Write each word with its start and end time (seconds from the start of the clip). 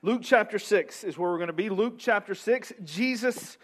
Luke 0.00 0.20
chapter 0.22 0.60
6 0.60 1.02
is 1.02 1.18
where 1.18 1.28
we're 1.28 1.38
going 1.38 1.48
to 1.48 1.52
be. 1.52 1.68
Luke 1.68 1.94
chapter 1.98 2.32
6, 2.32 2.72
Jesus 2.84 3.58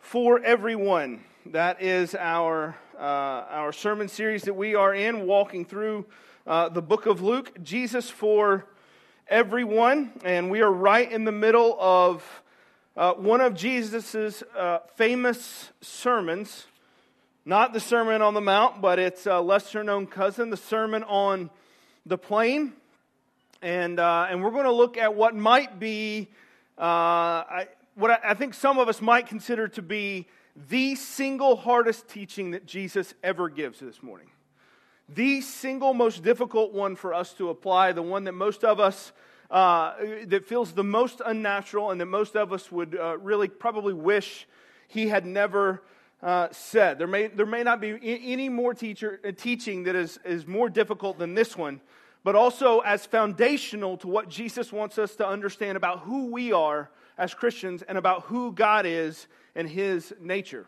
for 0.00 0.42
everyone. 0.42 1.22
That 1.52 1.80
is 1.80 2.16
our, 2.16 2.76
uh, 2.98 3.00
our 3.00 3.72
sermon 3.72 4.08
series 4.08 4.42
that 4.42 4.54
we 4.54 4.74
are 4.74 4.92
in, 4.92 5.28
walking 5.28 5.64
through 5.64 6.06
uh, 6.44 6.70
the 6.70 6.82
book 6.82 7.06
of 7.06 7.22
Luke. 7.22 7.62
Jesus 7.62 8.10
for 8.10 8.66
everyone. 9.28 10.10
And 10.24 10.50
we 10.50 10.60
are 10.60 10.72
right 10.72 11.08
in 11.08 11.22
the 11.22 11.30
middle 11.30 11.76
of 11.78 12.42
uh, 12.96 13.12
one 13.12 13.40
of 13.40 13.54
Jesus' 13.54 14.42
uh, 14.56 14.80
famous 14.96 15.70
sermons. 15.80 16.66
Not 17.44 17.72
the 17.72 17.78
Sermon 17.78 18.22
on 18.22 18.34
the 18.34 18.40
Mount, 18.40 18.80
but 18.80 18.98
its 18.98 19.24
a 19.24 19.38
lesser 19.38 19.84
known 19.84 20.08
cousin, 20.08 20.50
the 20.50 20.56
Sermon 20.56 21.04
on 21.04 21.48
the 22.04 22.18
Plain 22.18 22.72
and, 23.62 23.98
uh, 23.98 24.26
and 24.30 24.42
we're 24.42 24.50
going 24.50 24.64
to 24.64 24.72
look 24.72 24.96
at 24.96 25.14
what 25.14 25.34
might 25.34 25.78
be, 25.78 26.28
uh, 26.78 26.82
I, 26.82 27.68
what 27.94 28.10
I, 28.10 28.18
I 28.30 28.34
think 28.34 28.54
some 28.54 28.78
of 28.78 28.88
us 28.88 29.00
might 29.00 29.26
consider 29.26 29.68
to 29.68 29.82
be 29.82 30.26
the 30.68 30.94
single 30.94 31.56
hardest 31.56 32.08
teaching 32.08 32.52
that 32.52 32.66
Jesus 32.66 33.14
ever 33.22 33.48
gives 33.48 33.80
this 33.80 34.02
morning. 34.02 34.30
The 35.08 35.40
single 35.40 35.94
most 35.94 36.22
difficult 36.22 36.72
one 36.72 36.96
for 36.96 37.14
us 37.14 37.32
to 37.34 37.50
apply, 37.50 37.92
the 37.92 38.02
one 38.02 38.24
that 38.24 38.32
most 38.32 38.64
of 38.64 38.80
us, 38.80 39.12
uh, 39.50 39.94
that 40.26 40.46
feels 40.46 40.72
the 40.72 40.84
most 40.84 41.22
unnatural 41.24 41.90
and 41.90 42.00
that 42.00 42.06
most 42.06 42.36
of 42.36 42.52
us 42.52 42.72
would 42.72 42.96
uh, 42.98 43.16
really 43.18 43.48
probably 43.48 43.94
wish 43.94 44.48
he 44.88 45.08
had 45.08 45.24
never 45.24 45.82
uh, 46.22 46.48
said. 46.50 46.98
There 46.98 47.06
may, 47.06 47.28
there 47.28 47.46
may 47.46 47.62
not 47.62 47.80
be 47.80 47.98
any 48.02 48.48
more 48.48 48.74
teacher, 48.74 49.20
uh, 49.24 49.30
teaching 49.36 49.84
that 49.84 49.94
is, 49.94 50.18
is 50.24 50.46
more 50.46 50.68
difficult 50.68 51.18
than 51.18 51.34
this 51.34 51.56
one 51.56 51.80
but 52.26 52.34
also 52.34 52.80
as 52.80 53.06
foundational 53.06 53.96
to 53.96 54.08
what 54.08 54.28
Jesus 54.28 54.72
wants 54.72 54.98
us 54.98 55.14
to 55.14 55.24
understand 55.24 55.76
about 55.76 56.00
who 56.00 56.26
we 56.32 56.50
are 56.50 56.90
as 57.16 57.32
Christians 57.32 57.82
and 57.82 57.96
about 57.96 58.22
who 58.22 58.50
God 58.50 58.84
is 58.84 59.28
and 59.54 59.68
his 59.68 60.12
nature. 60.20 60.66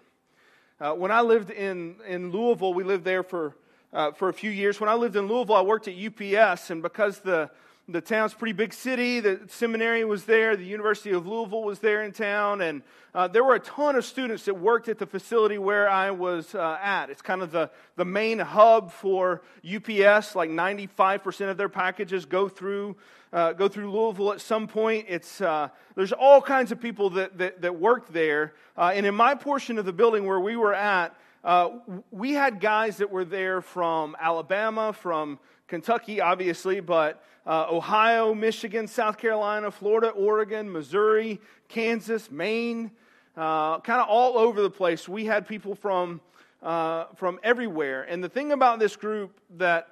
Uh, 0.81 0.93
when 0.93 1.11
I 1.11 1.21
lived 1.21 1.51
in, 1.51 1.97
in 2.07 2.31
Louisville, 2.31 2.75
we 2.75 2.85
lived 2.85 3.03
there 3.03 3.25
for, 3.25 3.57
uh, 3.93 4.13
for 4.13 4.29
a 4.29 4.33
few 4.33 4.53
years. 4.53 4.79
When 4.79 4.89
I 4.89 4.95
lived 4.95 5.17
in 5.17 5.27
Louisville, 5.27 5.57
I 5.57 5.63
worked 5.63 5.89
at 5.89 5.97
UPS, 5.97 6.71
and 6.71 6.81
because 6.81 7.19
the 7.19 7.51
the 7.91 8.03
town's 8.03 8.35
pretty 8.35 8.53
big 8.53 8.75
city. 8.75 9.21
The 9.21 9.41
seminary 9.49 10.05
was 10.05 10.25
there. 10.25 10.57
The 10.57 10.65
University 10.65 11.13
of 11.13 11.27
Louisville 11.27 11.63
was 11.63 11.79
there 11.79 12.03
in 12.03 12.13
town. 12.13 12.61
And 12.61 12.83
uh, 13.15 13.29
there 13.29 13.43
were 13.43 13.55
a 13.55 13.61
ton 13.61 13.97
of 13.97 14.05
students 14.05 14.45
that 14.45 14.55
worked 14.55 14.89
at 14.91 14.99
the 14.99 15.07
facility 15.07 15.57
where 15.57 15.89
I 15.89 16.11
was 16.11 16.55
uh, 16.55 16.79
at. 16.83 17.09
It's 17.09 17.23
kind 17.23 17.41
of 17.41 17.51
the, 17.51 17.71
the 17.97 18.05
main 18.05 18.41
hub 18.41 18.93
for 18.93 19.41
UPS. 19.65 20.37
Like 20.37 20.51
95% 20.51 21.51
of 21.51 21.57
their 21.57 21.71
packages 21.71 22.27
go 22.27 22.47
through, 22.47 22.97
uh, 23.33 23.55
go 23.55 23.69
through 23.69 23.91
Louisville 23.91 24.35
at 24.35 24.43
some 24.43 24.69
point. 24.69 25.07
It's, 25.09 25.41
uh, 25.41 25.69
there's 25.95 26.13
all 26.13 26.43
kinds 26.43 26.71
of 26.71 26.81
people 26.81 27.09
that, 27.11 27.39
that, 27.39 27.63
that 27.63 28.03
there. 28.13 28.53
Uh, 28.77 28.93
and 28.95 29.07
in 29.07 29.15
my 29.15 29.35
portion 29.35 29.79
of 29.79 29.87
the 29.87 29.95
building 29.95 30.27
where 30.27 30.41
we 30.41 30.57
were 30.57 30.75
at, 30.75 31.17
uh, 31.43 31.71
we 32.11 32.33
had 32.33 32.61
guys 32.61 32.99
that 32.99 33.11
were 33.11 33.25
there 33.25 33.63
from 33.63 34.15
Alabama, 34.21 34.93
from 34.93 35.39
Kentucky, 35.69 36.21
obviously, 36.21 36.81
but 36.81 37.23
uh, 37.49 37.67
Ohio, 37.71 38.35
Michigan, 38.35 38.87
South 38.87 39.17
Carolina, 39.17 39.71
Florida, 39.71 40.11
Oregon, 40.11 40.71
Missouri, 40.71 41.41
Kansas, 41.69 42.31
Maine, 42.31 42.91
uh, 43.39 43.81
kind 43.81 44.03
of 44.03 44.09
all 44.09 44.37
over 44.37 44.61
the 44.61 44.71
place. 44.71 45.09
We 45.09 45.25
had 45.25 45.49
people 45.49 45.75
from, 45.75 46.21
uh, 46.63 47.07
from 47.17 47.41
everywhere. 47.43 48.03
And 48.03 48.23
the 48.23 48.29
thing 48.29 48.53
about 48.53 48.79
this 48.79 48.97
group 48.97 49.41
that 49.57 49.89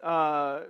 uh, 0.00 0.60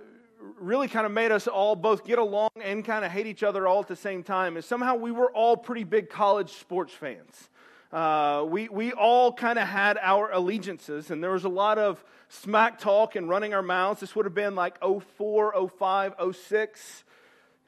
really 0.59 0.87
kind 0.87 1.05
of 1.05 1.11
made 1.11 1.31
us 1.31 1.47
all 1.47 1.75
both 1.75 2.03
get 2.03 2.17
along 2.17 2.49
and 2.59 2.83
kind 2.83 3.05
of 3.05 3.11
hate 3.11 3.27
each 3.27 3.43
other 3.43 3.67
all 3.67 3.79
at 3.79 3.87
the 3.87 3.95
same 3.95 4.23
time 4.23 4.57
is 4.57 4.65
somehow 4.65 4.95
we 4.95 5.11
were 5.11 5.31
all 5.31 5.55
pretty 5.55 5.83
big 5.83 6.09
college 6.09 6.53
sports 6.53 6.91
fans. 6.91 7.49
Uh, 7.91 8.45
we, 8.47 8.69
we 8.69 8.93
all 8.93 9.33
kind 9.33 9.59
of 9.59 9.67
had 9.67 9.97
our 10.01 10.31
allegiances, 10.31 11.11
and 11.11 11.21
there 11.21 11.31
was 11.31 11.43
a 11.43 11.49
lot 11.49 11.77
of 11.77 12.03
smack 12.29 12.79
talk 12.79 13.15
and 13.15 13.27
running 13.27 13.53
our 13.53 13.61
mouths. 13.61 13.99
This 13.99 14.15
would 14.15 14.25
have 14.25 14.33
been 14.33 14.55
like 14.55 14.77
04, 14.81 15.69
05, 15.77 16.13
06. 16.33 17.03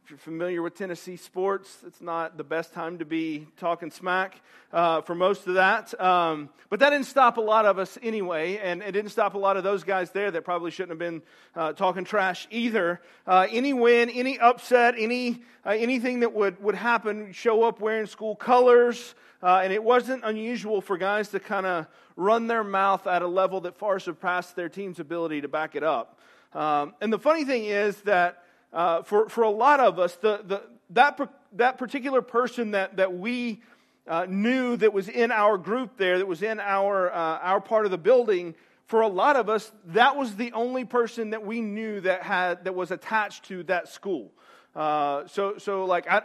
If 0.03 0.09
you're 0.09 0.19
familiar 0.19 0.61
with 0.61 0.75
Tennessee 0.75 1.15
sports, 1.15 1.77
it's 1.87 2.01
not 2.01 2.35
the 2.35 2.43
best 2.43 2.73
time 2.73 2.97
to 2.97 3.05
be 3.05 3.47
talking 3.55 3.89
smack 3.89 4.41
uh, 4.73 4.99
for 4.99 5.15
most 5.15 5.47
of 5.47 5.53
that. 5.53 5.97
Um, 5.97 6.49
but 6.69 6.81
that 6.81 6.89
didn't 6.89 7.05
stop 7.05 7.37
a 7.37 7.41
lot 7.41 7.65
of 7.65 7.79
us 7.79 7.97
anyway, 8.03 8.57
and 8.57 8.83
it 8.83 8.91
didn't 8.91 9.11
stop 9.11 9.35
a 9.35 9.37
lot 9.37 9.55
of 9.55 9.63
those 9.63 9.85
guys 9.85 10.11
there 10.11 10.29
that 10.29 10.43
probably 10.43 10.71
shouldn't 10.71 10.89
have 10.89 10.99
been 10.99 11.21
uh, 11.55 11.71
talking 11.71 12.03
trash 12.03 12.49
either. 12.51 12.99
Uh, 13.25 13.47
any 13.49 13.71
win, 13.71 14.09
any 14.09 14.37
upset, 14.37 14.95
any 14.97 15.41
uh, 15.65 15.69
anything 15.69 16.19
that 16.19 16.33
would, 16.33 16.61
would 16.61 16.75
happen, 16.75 17.31
show 17.31 17.63
up 17.63 17.79
wearing 17.79 18.05
school 18.05 18.35
colors, 18.35 19.15
uh, 19.41 19.61
and 19.63 19.71
it 19.71 19.81
wasn't 19.81 20.21
unusual 20.25 20.81
for 20.81 20.97
guys 20.97 21.29
to 21.29 21.39
kind 21.39 21.65
of 21.65 21.87
run 22.17 22.47
their 22.47 22.65
mouth 22.65 23.07
at 23.07 23.21
a 23.21 23.27
level 23.27 23.61
that 23.61 23.77
far 23.77 23.99
surpassed 23.99 24.57
their 24.57 24.67
team's 24.67 24.99
ability 24.99 25.39
to 25.39 25.47
back 25.47 25.77
it 25.77 25.83
up. 25.83 26.19
Um, 26.51 26.93
and 26.99 27.11
the 27.11 27.19
funny 27.19 27.45
thing 27.45 27.63
is 27.63 27.95
that 28.01 28.42
uh, 28.73 29.03
for, 29.03 29.29
for 29.29 29.43
a 29.43 29.49
lot 29.49 29.79
of 29.79 29.99
us, 29.99 30.15
the, 30.15 30.41
the, 30.45 30.63
that, 30.89 31.19
that 31.53 31.77
particular 31.77 32.21
person 32.21 32.71
that, 32.71 32.97
that 32.97 33.13
we 33.13 33.61
uh, 34.07 34.25
knew 34.27 34.75
that 34.77 34.91
was 34.91 35.07
in 35.07 35.31
our 35.31 35.57
group 35.57 35.97
there, 35.97 36.17
that 36.17 36.27
was 36.27 36.41
in 36.41 36.59
our, 36.59 37.11
uh, 37.11 37.39
our 37.39 37.61
part 37.61 37.85
of 37.85 37.91
the 37.91 37.97
building, 37.97 38.55
for 38.87 39.01
a 39.01 39.07
lot 39.07 39.35
of 39.35 39.47
us, 39.47 39.71
that 39.85 40.17
was 40.17 40.35
the 40.35 40.51
only 40.51 40.83
person 40.85 41.29
that 41.29 41.45
we 41.45 41.61
knew 41.61 42.01
that, 42.01 42.23
had, 42.23 42.65
that 42.65 42.75
was 42.75 42.91
attached 42.91 43.45
to 43.45 43.63
that 43.63 43.87
school. 43.87 44.31
Uh, 44.75 45.25
so, 45.27 45.57
so 45.57 45.85
like, 45.85 46.09
I, 46.09 46.23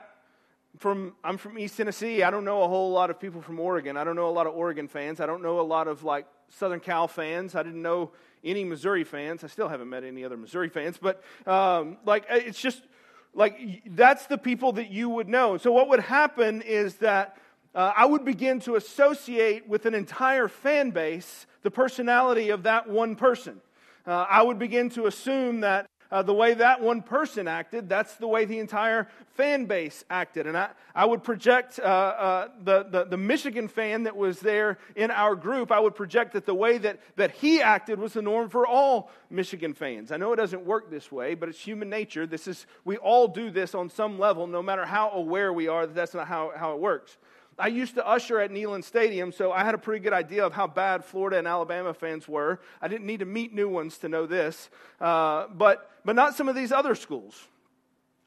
from 0.78 1.14
I'm 1.25 1.38
from 1.38 1.58
East 1.58 1.76
Tennessee. 1.76 2.22
I 2.22 2.31
don't 2.31 2.44
know 2.44 2.62
a 2.62 2.69
whole 2.69 2.92
lot 2.92 3.10
of 3.10 3.19
people 3.19 3.41
from 3.41 3.58
Oregon. 3.58 3.97
I 3.97 4.04
don't 4.04 4.16
know 4.16 4.28
a 4.28 4.31
lot 4.31 4.47
of 4.47 4.54
Oregon 4.54 4.87
fans. 4.87 5.20
I 5.20 5.26
don't 5.26 5.42
know 5.42 5.60
a 5.60 5.62
lot 5.62 5.88
of 5.88 6.04
like 6.04 6.26
Southern 6.48 6.81
Cal 6.81 7.08
fans. 7.08 7.54
I 7.54 7.62
didn't 7.62 7.82
know 7.82 8.12
any 8.44 8.65
Missouri 8.65 9.04
fans. 9.04 9.44
I 9.44 9.47
still 9.49 9.69
haven't 9.69 9.88
met 9.88 10.04
any 10.04 10.25
other 10.25 10.37
Missouri 10.37 10.69
fans. 10.69 10.99
But 11.00 11.22
um, 11.47 11.99
like 12.04 12.25
it's 12.31 12.60
just 12.60 12.82
like 13.34 13.82
that's 13.87 14.26
the 14.26 14.38
people 14.38 14.72
that 14.72 14.91
you 14.91 15.09
would 15.09 15.28
know. 15.28 15.56
So 15.56 15.72
what 15.72 15.88
would 15.88 16.00
happen 16.00 16.62
is 16.62 16.97
that 16.97 17.37
uh, 17.75 17.93
I 17.97 18.06
would 18.06 18.25
begin 18.25 18.60
to 18.60 18.76
associate 18.76 19.69
with 19.69 19.87
an 19.87 19.94
entire 19.94 20.49
fan 20.49 20.91
base 20.91 21.47
the 21.62 21.71
personality 21.71 22.50
of 22.50 22.62
that 22.62 22.88
one 22.88 23.15
person. 23.16 23.60
Uh, 24.06 24.25
I 24.28 24.43
would 24.43 24.59
begin 24.59 24.88
to 24.91 25.06
assume 25.06 25.60
that 25.60 25.87
uh, 26.10 26.22
the 26.22 26.32
way 26.32 26.54
that 26.54 26.80
one 26.80 27.02
person 27.02 27.46
acted, 27.46 27.88
that's 27.88 28.14
the 28.16 28.26
way 28.26 28.44
the 28.44 28.58
entire 28.58 29.08
fan 29.34 29.66
base 29.66 30.04
acted. 30.08 30.46
And 30.46 30.56
I, 30.56 30.70
I 30.94 31.04
would 31.04 31.22
project 31.22 31.78
uh, 31.78 31.82
uh, 31.82 32.48
the, 32.62 32.84
the, 32.84 33.04
the, 33.04 33.16
Michigan 33.16 33.69
fan 33.69 34.04
that 34.04 34.16
was 34.16 34.41
there 34.41 34.78
in 34.96 35.10
our 35.10 35.36
group, 35.36 35.70
I 35.70 35.80
would 35.80 35.94
project 35.94 36.32
that 36.32 36.46
the 36.46 36.54
way 36.54 36.78
that, 36.78 36.98
that 37.16 37.32
he 37.32 37.60
acted 37.60 37.98
was 37.98 38.14
the 38.14 38.22
norm 38.22 38.48
for 38.48 38.66
all 38.66 39.10
Michigan 39.30 39.74
fans. 39.74 40.10
I 40.10 40.16
know 40.16 40.32
it 40.32 40.36
doesn't 40.36 40.64
work 40.64 40.91
this 40.91 41.12
way, 41.12 41.34
but 41.34 41.48
it's 41.48 41.60
human 41.60 41.91
nature. 41.91 42.26
This 42.26 42.48
is, 42.48 42.66
we 42.84 42.96
all 42.96 43.28
do 43.28 43.50
this 43.50 43.75
on 43.75 43.90
some 43.90 44.19
level, 44.19 44.46
no 44.46 44.62
matter 44.62 44.86
how 44.86 45.10
aware 45.10 45.52
we 45.52 45.69
are 45.69 45.86
that 45.86 45.94
that's 45.94 46.14
not 46.14 46.26
how, 46.26 46.52
how 46.56 46.72
it 46.72 46.80
works. 46.80 47.19
I 47.58 47.69
used 47.69 47.94
to 47.96 48.06
usher 48.06 48.38
at 48.38 48.50
Neyland 48.50 48.84
Stadium, 48.84 49.32
so 49.32 49.50
I 49.50 49.64
had 49.64 49.74
a 49.74 49.78
pretty 49.78 50.00
good 50.02 50.12
idea 50.12 50.46
of 50.46 50.52
how 50.52 50.66
bad 50.69 51.04
Florida 51.04 51.38
and 51.38 51.48
Alabama 51.48 51.92
fans 51.92 52.28
were. 52.28 52.60
I 52.80 52.88
didn't 52.88 53.06
need 53.06 53.19
to 53.19 53.26
meet 53.26 53.52
new 53.52 53.69
ones 53.69 53.98
to 53.98 54.08
know 54.08 54.26
this, 54.26 54.70
uh, 55.00 55.48
but, 55.48 55.91
but 56.04 56.14
not 56.14 56.36
some 56.36 56.48
of 56.48 56.54
these 56.54 56.70
other 56.70 56.94
schools. 56.94 57.48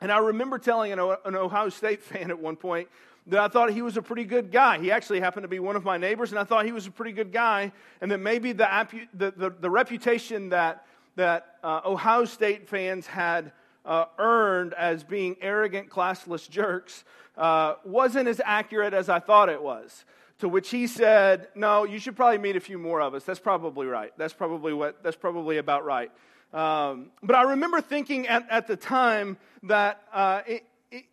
And 0.01 0.11
I 0.11 0.17
remember 0.17 0.57
telling 0.57 0.91
an, 0.91 0.99
an 0.99 1.35
Ohio 1.35 1.69
State 1.69 2.01
fan 2.03 2.29
at 2.29 2.39
one 2.39 2.57
point 2.57 2.89
that 3.27 3.39
I 3.39 3.47
thought 3.47 3.71
he 3.71 3.81
was 3.81 3.97
a 3.97 4.01
pretty 4.01 4.25
good 4.25 4.51
guy. 4.51 4.79
He 4.79 4.91
actually 4.91 5.19
happened 5.19 5.43
to 5.43 5.47
be 5.47 5.59
one 5.59 5.75
of 5.75 5.83
my 5.85 5.97
neighbors, 5.97 6.31
and 6.31 6.39
I 6.39 6.43
thought 6.43 6.65
he 6.65 6.71
was 6.71 6.87
a 6.87 6.91
pretty 6.91 7.11
good 7.13 7.31
guy, 7.31 7.71
and 8.01 8.11
that 8.11 8.17
maybe 8.17 8.51
the, 8.51 8.87
the, 9.13 9.31
the, 9.31 9.49
the 9.51 9.69
reputation 9.69 10.49
that, 10.49 10.85
that 11.15 11.55
uh, 11.63 11.81
Ohio 11.85 12.25
State 12.25 12.67
fans 12.67 13.07
had 13.07 13.53
uh, 13.85 14.05
earned 14.17 14.73
as 14.73 15.03
being 15.03 15.35
arrogant, 15.41 15.89
classless 15.89 16.49
jerks 16.49 17.03
uh, 17.37 17.75
wasn't 17.83 18.27
as 18.27 18.41
accurate 18.43 18.93
as 18.93 19.09
I 19.09 19.19
thought 19.19 19.49
it 19.49 19.61
was. 19.61 20.05
To 20.39 20.49
which 20.49 20.69
he 20.69 20.87
said, 20.87 21.49
No, 21.55 21.83
you 21.83 21.99
should 21.99 22.15
probably 22.15 22.39
meet 22.39 22.55
a 22.55 22.59
few 22.59 22.79
more 22.79 22.99
of 23.01 23.13
us. 23.13 23.23
That's 23.23 23.39
probably 23.39 23.85
right. 23.85 24.11
That's 24.17 24.33
probably, 24.33 24.73
what, 24.73 25.03
that's 25.03 25.15
probably 25.15 25.57
about 25.57 25.85
right. 25.85 26.11
Um, 26.53 27.11
but 27.23 27.35
I 27.35 27.43
remember 27.43 27.79
thinking 27.79 28.27
at, 28.27 28.47
at 28.49 28.67
the 28.67 28.75
time 28.75 29.37
that 29.63 30.01
uh, 30.11 30.41
it, 30.47 30.65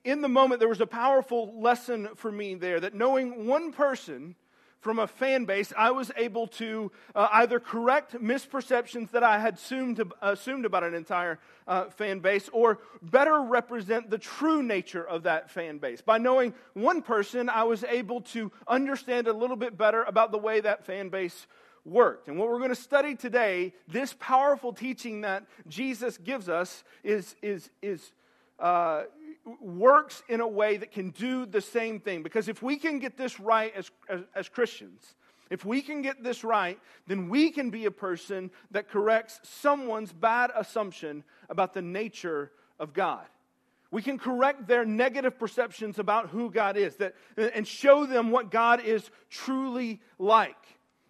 in 0.04 0.20
the 0.22 0.28
moment 0.28 0.60
there 0.60 0.68
was 0.68 0.80
a 0.80 0.86
powerful 0.86 1.60
lesson 1.60 2.08
for 2.16 2.32
me 2.32 2.54
there 2.54 2.80
that 2.80 2.94
knowing 2.94 3.46
one 3.46 3.72
person 3.72 4.34
from 4.80 4.98
a 4.98 5.06
fan 5.06 5.44
base, 5.44 5.72
I 5.76 5.90
was 5.90 6.12
able 6.16 6.46
to 6.48 6.92
uh, 7.14 7.28
either 7.32 7.58
correct 7.58 8.14
misperceptions 8.14 9.10
that 9.10 9.22
I 9.22 9.38
had 9.38 9.54
assumed, 9.54 10.00
assumed 10.22 10.64
about 10.64 10.84
an 10.84 10.94
entire 10.94 11.38
uh, 11.66 11.86
fan 11.86 12.20
base 12.20 12.48
or 12.52 12.78
better 13.02 13.40
represent 13.40 14.08
the 14.08 14.18
true 14.18 14.62
nature 14.62 15.06
of 15.06 15.24
that 15.24 15.50
fan 15.50 15.78
base. 15.78 16.00
By 16.00 16.18
knowing 16.18 16.54
one 16.74 17.02
person, 17.02 17.48
I 17.48 17.64
was 17.64 17.82
able 17.84 18.20
to 18.22 18.52
understand 18.66 19.26
a 19.26 19.32
little 19.32 19.56
bit 19.56 19.76
better 19.76 20.04
about 20.04 20.30
the 20.30 20.38
way 20.38 20.60
that 20.60 20.86
fan 20.86 21.08
base 21.08 21.46
worked. 21.84 22.28
And 22.28 22.38
what 22.38 22.48
we're 22.48 22.58
going 22.58 22.70
to 22.70 22.76
study 22.76 23.16
today, 23.16 23.74
this 23.88 24.14
powerful 24.18 24.72
teaching 24.72 25.22
that 25.22 25.44
Jesus 25.66 26.18
gives 26.18 26.48
us, 26.48 26.84
is, 27.02 27.34
is, 27.42 27.70
is 27.82 28.12
uh, 28.58 29.04
works 29.60 30.22
in 30.28 30.40
a 30.40 30.48
way 30.48 30.76
that 30.76 30.92
can 30.92 31.10
do 31.10 31.46
the 31.46 31.60
same 31.60 32.00
thing. 32.00 32.22
Because 32.22 32.48
if 32.48 32.62
we 32.62 32.76
can 32.76 32.98
get 32.98 33.16
this 33.16 33.40
right 33.40 33.72
as, 33.74 33.90
as, 34.08 34.20
as 34.34 34.48
Christians, 34.48 35.14
if 35.50 35.64
we 35.64 35.80
can 35.80 36.02
get 36.02 36.22
this 36.22 36.44
right, 36.44 36.78
then 37.06 37.28
we 37.28 37.50
can 37.50 37.70
be 37.70 37.86
a 37.86 37.90
person 37.90 38.50
that 38.70 38.88
corrects 38.88 39.40
someone's 39.42 40.12
bad 40.12 40.50
assumption 40.54 41.24
about 41.48 41.72
the 41.72 41.82
nature 41.82 42.52
of 42.78 42.92
God. 42.92 43.26
We 43.90 44.02
can 44.02 44.18
correct 44.18 44.68
their 44.68 44.84
negative 44.84 45.38
perceptions 45.38 45.98
about 45.98 46.28
who 46.28 46.50
God 46.50 46.76
is 46.76 46.96
that, 46.96 47.14
and 47.38 47.66
show 47.66 48.04
them 48.04 48.30
what 48.30 48.50
God 48.50 48.84
is 48.84 49.10
truly 49.30 50.00
like. 50.18 50.56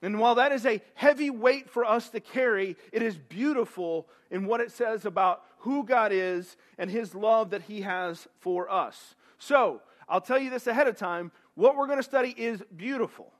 And 0.00 0.20
while 0.20 0.36
that 0.36 0.52
is 0.52 0.64
a 0.64 0.80
heavy 0.94 1.30
weight 1.30 1.68
for 1.68 1.84
us 1.84 2.08
to 2.10 2.20
carry, 2.20 2.76
it 2.92 3.02
is 3.02 3.18
beautiful 3.18 4.06
in 4.30 4.46
what 4.46 4.60
it 4.60 4.70
says 4.70 5.04
about 5.04 5.42
who 5.68 5.84
God 5.84 6.12
is 6.14 6.56
and 6.78 6.90
his 6.90 7.14
love 7.14 7.50
that 7.50 7.60
he 7.60 7.82
has 7.82 8.26
for 8.40 8.70
us. 8.70 9.14
So, 9.38 9.82
I'll 10.08 10.22
tell 10.22 10.38
you 10.38 10.48
this 10.48 10.66
ahead 10.66 10.88
of 10.88 10.96
time. 10.96 11.30
What 11.56 11.76
we're 11.76 11.86
going 11.86 11.98
to 11.98 12.02
study 12.02 12.34
is 12.34 12.62
beautiful. 12.74 13.30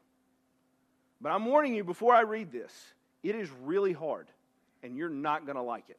But 1.22 1.30
I'm 1.30 1.46
warning 1.46 1.74
you 1.74 1.84
before 1.84 2.14
I 2.14 2.20
read 2.20 2.52
this, 2.52 2.72
it 3.22 3.34
is 3.34 3.48
really 3.62 3.94
hard, 3.94 4.28
and 4.82 4.94
you're 4.94 5.08
not 5.08 5.46
going 5.46 5.56
to 5.56 5.62
like 5.62 5.88
it. 5.88 5.98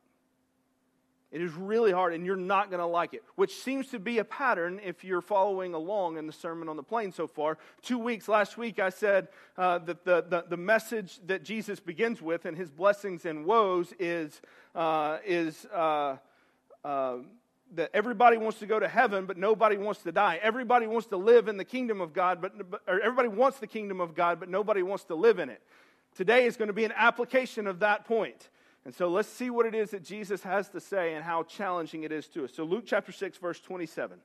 It 1.32 1.42
is 1.42 1.54
really 1.54 1.92
hard, 1.92 2.14
and 2.14 2.26
you're 2.26 2.36
not 2.36 2.72
going 2.72 2.80
to 2.80 2.88
like 2.88 3.14
it, 3.14 3.24
which 3.36 3.56
seems 3.56 3.90
to 3.90 4.00
be 4.00 4.18
a 4.18 4.24
pattern 4.24 4.80
if 4.84 5.04
you're 5.04 5.22
following 5.22 5.76
along 5.76 6.18
in 6.18 6.26
the 6.26 6.34
Sermon 6.34 6.68
on 6.68 6.76
the 6.76 6.82
Plain 6.82 7.12
so 7.12 7.28
far. 7.28 7.60
Two 7.84 8.00
weeks, 8.00 8.28
last 8.28 8.58
week, 8.58 8.80
I 8.80 8.90
said 8.90 9.28
uh, 9.56 9.78
that 9.80 10.06
the, 10.06 10.26
the, 10.28 10.46
the, 10.50 10.58
message 10.58 11.20
that 11.28 11.44
Jesus 11.44 11.80
begins 11.80 12.20
with 12.20 12.46
and 12.46 12.58
his 12.58 12.72
blessings 12.72 13.26
and 13.26 13.46
woes 13.46 13.94
is, 14.00 14.42
uh, 14.74 15.20
is 15.24 15.68
uh, 15.68 16.18
uh, 16.84 17.18
that 17.76 17.92
everybody 17.94 18.38
wants 18.38 18.58
to 18.60 18.66
go 18.66 18.80
to 18.80 18.88
heaven, 18.88 19.28
but 19.28 19.38
nobody 19.38 19.78
wants 19.78 20.02
to 20.02 20.12
die. 20.12 20.40
Everybody 20.42 20.88
wants 20.88 21.08
to 21.08 21.18
live 21.18 21.48
in 21.48 21.58
the 21.58 21.66
kingdom 21.66 22.02
of 22.02 22.12
God, 22.12 22.42
but, 22.42 22.54
or 22.88 23.00
everybody 23.02 23.28
wants 23.28 23.60
the 23.60 23.68
kingdom 23.68 24.02
of 24.02 24.16
God, 24.16 24.40
but 24.40 24.50
nobody 24.50 24.82
wants 24.82 25.04
to 25.06 25.16
live 25.16 25.38
in 25.38 25.50
it. 25.50 25.62
Today 26.16 26.46
is 26.46 26.58
going 26.58 26.70
to 26.70 26.74
be 26.74 26.86
an 26.86 26.94
application 26.96 27.68
of 27.68 27.80
that 27.80 28.06
point. 28.06 28.50
And 28.86 28.96
so 28.96 29.10
let's 29.10 29.28
see 29.28 29.50
what 29.50 29.66
it 29.66 29.76
is 29.76 29.92
that 29.92 30.04
Jesus 30.04 30.44
has 30.44 30.70
to 30.70 30.80
say 30.80 31.14
and 31.14 31.24
how 31.24 31.44
challenging 31.44 32.04
it 32.04 32.12
is 32.12 32.28
to 32.30 32.46
us. 32.46 32.54
So, 32.54 32.64
Luke 32.64 32.86
chapter 32.88 33.12
6, 33.12 33.38
verse 33.38 33.60
27. 33.60 34.20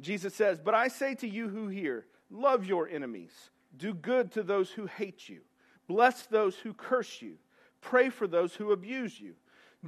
Jesus 0.00 0.34
says, 0.34 0.58
But 0.58 0.74
I 0.74 0.88
say 0.88 1.14
to 1.16 1.28
you 1.28 1.48
who 1.48 1.68
hear, 1.68 2.06
love 2.30 2.64
your 2.64 2.88
enemies, 2.88 3.32
do 3.76 3.94
good 3.94 4.32
to 4.32 4.42
those 4.42 4.70
who 4.70 4.86
hate 4.86 5.28
you, 5.28 5.40
bless 5.86 6.22
those 6.22 6.56
who 6.56 6.74
curse 6.74 7.22
you, 7.22 7.36
pray 7.80 8.08
for 8.08 8.26
those 8.26 8.54
who 8.54 8.72
abuse 8.72 9.20
you. 9.20 9.34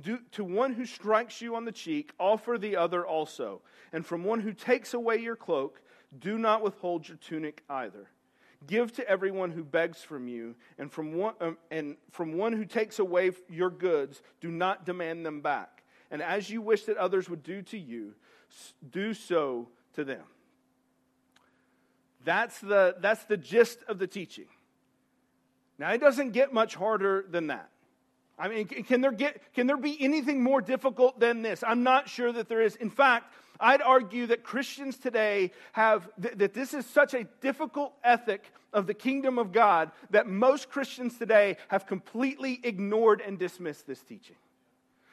Do, 0.01 0.19
to 0.33 0.43
one 0.43 0.73
who 0.73 0.87
strikes 0.87 1.41
you 1.41 1.55
on 1.55 1.65
the 1.65 1.73
cheek, 1.73 2.13
offer 2.19 2.59
the 2.59 2.77
other 2.77 3.07
also. 3.07 3.63
And 3.93 4.05
from 4.05 4.25
one 4.25 4.41
who 4.41 4.53
takes 4.53 4.93
away 4.93 5.19
your 5.19 5.37
cloak, 5.37 5.81
do 6.19 6.37
not 6.37 6.63
withhold 6.63 7.07
your 7.07 7.17
tunic 7.17 7.63
either. 7.71 8.09
Give 8.67 8.93
to 8.95 9.09
everyone 9.09 9.51
who 9.51 9.65
begs 9.65 10.03
from 10.03 10.29
you, 10.29 10.55
and 10.79 10.91
from 10.91 11.15
one, 11.15 11.35
um, 11.41 11.59
and 11.71 11.97
from 12.11 12.39
one 12.39 12.53
who 12.53 12.65
takes 12.65 12.99
away 12.99 13.33
your 13.49 13.71
goods, 13.71 14.23
do 14.41 14.51
not 14.51 14.87
demand 14.87 15.27
them 15.27 15.41
back. 15.41 15.83
And 16.11 16.23
as 16.23 16.49
you 16.49 16.63
wish 16.63 16.85
that 16.85 16.97
others 16.97 17.29
would 17.29 17.43
do 17.43 17.63
to 17.63 17.79
you, 17.79 18.15
do 18.91 19.15
so 19.15 19.69
to 19.95 20.05
them. 20.05 20.23
That's 22.25 22.59
the, 22.61 22.97
that's 23.01 23.25
the 23.25 23.37
gist 23.37 23.81
of 23.89 23.99
the 23.99 24.07
teaching. 24.07 24.47
Now, 25.79 25.93
it 25.93 25.99
doesn't 25.99 26.31
get 26.31 26.53
much 26.53 26.75
harder 26.75 27.25
than 27.29 27.49
that. 27.49 27.69
I 28.39 28.49
mean, 28.49 28.67
can 28.67 29.01
there, 29.01 29.13
get, 29.13 29.53
can 29.55 29.67
there 29.67 29.77
be 29.77 29.97
anything 30.01 30.43
more 30.43 30.61
difficult 30.61 31.21
than 31.21 31.43
this? 31.43 31.63
I'm 31.67 31.83
not 31.83 32.09
sure 32.09 32.33
that 32.33 32.49
there 32.49 32.63
is. 32.63 32.77
In 32.77 32.91
fact, 32.91 33.33
I'd 33.61 33.83
argue 33.83 34.27
that 34.27 34.43
Christians 34.43 34.97
today 34.97 35.53
have, 35.73 36.09
th- 36.21 36.35
that 36.39 36.55
this 36.55 36.75
is 36.75 36.87
such 36.87 37.15
a 37.15 37.25
difficult 37.41 37.95
ethic 38.03 38.45
of 38.73 38.87
the 38.87 38.95
kingdom 38.95 39.39
of 39.39 39.53
God 39.53 39.93
that 40.11 40.27
most 40.27 40.69
Christians 40.69 41.17
today 41.17 41.57
have 41.69 41.87
completely 41.87 42.61
ignored 42.63 43.23
and 43.25 43.39
dismissed 43.39 43.87
this 43.87 44.03
teaching. 44.03 44.37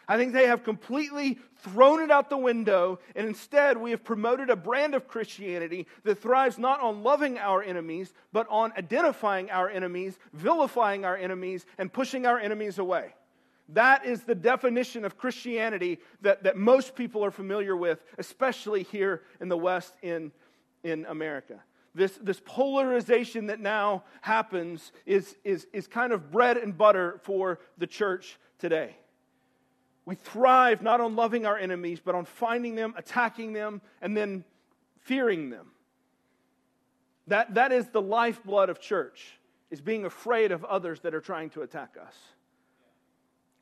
I 0.08 0.18
think 0.18 0.34
they 0.34 0.48
have 0.48 0.64
completely 0.64 1.40
thrown 1.60 2.02
it 2.02 2.12
out 2.12 2.30
the 2.30 2.38
window, 2.38 3.00
and 3.16 3.28
instead 3.28 3.78
we 3.78 3.92
have 3.92 4.04
promoted 4.04 4.50
a 4.50 4.56
brand 4.56 4.96
of 4.96 5.08
Christianity 5.08 5.88
that 6.04 6.20
thrives 6.20 6.58
not 6.58 6.82
on 6.82 7.04
loving 7.04 7.38
our 7.38 7.64
enemies, 7.64 8.12
but 8.34 8.46
on 8.50 8.74
identifying 8.78 9.50
our 9.52 9.70
enemies, 9.70 10.18
vilifying 10.34 11.06
our 11.06 11.16
enemies, 11.16 11.66
and 11.78 11.94
pushing 11.94 12.26
our 12.26 12.40
enemies 12.40 12.78
away. 12.78 13.14
That 13.70 14.06
is 14.06 14.22
the 14.22 14.36
definition 14.36 15.06
of 15.06 15.18
Christianity 15.18 16.00
that, 16.22 16.44
that 16.44 16.58
most 16.58 16.96
people 16.96 17.24
are 17.24 17.32
familiar 17.32 17.76
with, 17.76 18.04
especially 18.18 18.84
here 18.84 19.22
in 19.40 19.50
the 19.50 19.58
West 19.58 19.94
in, 20.02 20.32
in 20.84 21.06
America. 21.06 21.62
This, 21.94 22.18
this 22.22 22.42
polarization 22.44 23.48
that 23.48 23.60
now 23.60 24.04
happens 24.22 24.92
is, 25.06 25.36
is, 25.44 25.68
is 25.74 25.88
kind 25.88 26.14
of 26.14 26.32
bread 26.32 26.58
and 26.58 26.78
butter 26.78 27.20
for 27.24 27.60
the 27.78 27.88
church 27.88 28.38
today. 28.60 28.96
We 30.06 30.16
thrive 30.16 30.82
not 30.82 31.02
on 31.02 31.16
loving 31.16 31.46
our 31.46 31.58
enemies, 31.58 32.02
but 32.04 32.16
on 32.16 32.26
finding 32.26 32.76
them, 32.76 32.94
attacking 32.98 33.54
them, 33.54 33.82
and 34.02 34.16
then 34.16 34.44
fearing 35.02 35.50
them. 35.50 35.68
That, 37.28 37.54
that 37.54 37.72
is 37.72 37.88
the 37.90 38.02
lifeblood 38.02 38.70
of 38.70 38.80
church, 38.80 39.40
is 39.70 39.80
being 39.80 40.06
afraid 40.06 40.52
of 40.52 40.66
others 40.66 41.02
that 41.02 41.14
are 41.14 41.22
trying 41.22 41.50
to 41.52 41.62
attack 41.62 41.96
us. 42.02 42.16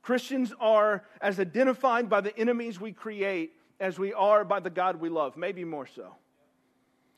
Christians 0.10 0.52
are 0.60 1.04
as 1.22 1.40
identified 1.40 2.10
by 2.10 2.22
the 2.22 2.36
enemies 2.36 2.82
we 2.82 2.94
create 2.94 3.54
as 3.80 4.00
we 4.00 4.12
are 4.12 4.44
by 4.44 4.60
the 4.60 4.72
God 4.72 4.96
we 4.96 5.08
love, 5.08 5.38
maybe 5.38 5.64
more 5.64 5.86
so. 5.86 6.16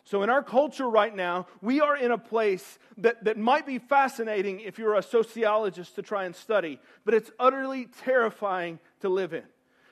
So, 0.04 0.24
in 0.24 0.30
our 0.30 0.44
culture 0.44 0.90
right 0.90 1.16
now, 1.16 1.48
we 1.62 1.80
are 1.80 1.96
in 1.96 2.12
a 2.12 2.18
place 2.18 2.80
that, 2.98 3.24
that 3.24 3.38
might 3.38 3.66
be 3.66 3.80
fascinating 3.80 4.60
if 4.60 4.78
you're 4.78 4.96
a 4.96 5.02
sociologist 5.02 5.96
to 5.96 6.02
try 6.02 6.26
and 6.26 6.36
study, 6.36 6.82
but 7.06 7.14
it's 7.14 7.32
utterly 7.40 7.88
terrifying 8.04 8.78
to 9.00 9.08
live 9.08 9.34
in. 9.34 9.46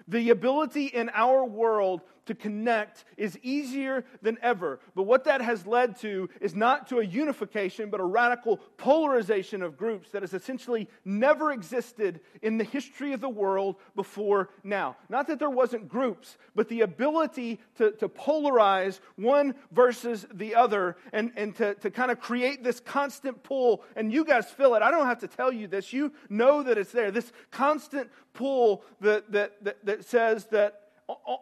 The 0.09 0.31
ability 0.31 0.87
in 0.87 1.09
our 1.13 1.45
world 1.45 2.01
to 2.29 2.35
connect 2.35 3.05
is 3.17 3.39
easier 3.41 4.05
than 4.21 4.37
ever. 4.43 4.79
But 4.93 5.03
what 5.03 5.23
that 5.23 5.41
has 5.41 5.65
led 5.65 5.97
to 6.01 6.29
is 6.39 6.53
not 6.53 6.87
to 6.89 6.99
a 6.99 7.03
unification, 7.03 7.89
but 7.89 7.99
a 7.99 8.05
radical 8.05 8.57
polarization 8.77 9.63
of 9.63 9.77
groups 9.77 10.11
that 10.11 10.21
has 10.21 10.35
essentially 10.35 10.87
never 11.03 11.51
existed 11.51 12.21
in 12.43 12.59
the 12.59 12.63
history 12.63 13.13
of 13.13 13.19
the 13.19 13.29
world 13.29 13.77
before 13.95 14.51
now. 14.63 14.95
Not 15.09 15.25
that 15.27 15.39
there 15.39 15.49
wasn't 15.49 15.89
groups, 15.89 16.37
but 16.53 16.69
the 16.69 16.81
ability 16.81 17.59
to, 17.77 17.93
to 17.93 18.07
polarize 18.07 18.99
one 19.15 19.55
versus 19.71 20.27
the 20.31 20.53
other 20.53 20.97
and, 21.11 21.31
and 21.35 21.55
to, 21.55 21.73
to 21.75 21.89
kind 21.89 22.11
of 22.11 22.19
create 22.19 22.63
this 22.63 22.79
constant 22.79 23.41
pull. 23.41 23.83
And 23.95 24.13
you 24.13 24.23
guys 24.23 24.51
feel 24.51 24.75
it. 24.75 24.83
I 24.83 24.91
don't 24.91 25.07
have 25.07 25.21
to 25.21 25.27
tell 25.27 25.51
you 25.51 25.67
this. 25.67 25.91
You 25.91 26.13
know 26.29 26.61
that 26.61 26.77
it's 26.77 26.91
there. 26.91 27.09
This 27.09 27.31
constant 27.49 28.11
pull 28.33 28.83
that, 29.01 29.31
that, 29.31 29.63
that, 29.63 29.83
that 29.83 30.05
says 30.05 30.45
that 30.51 30.88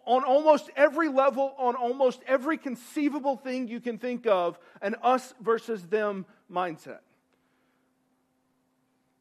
on 0.05 0.23
almost 0.23 0.69
every 0.75 1.09
level, 1.09 1.53
on 1.57 1.75
almost 1.75 2.21
every 2.25 2.57
conceivable 2.57 3.35
thing 3.35 3.67
you 3.67 3.81
can 3.81 3.97
think 3.97 4.25
of, 4.25 4.57
an 4.81 4.95
us 5.01 5.33
versus 5.41 5.83
them 5.83 6.25
mindset. 6.51 6.99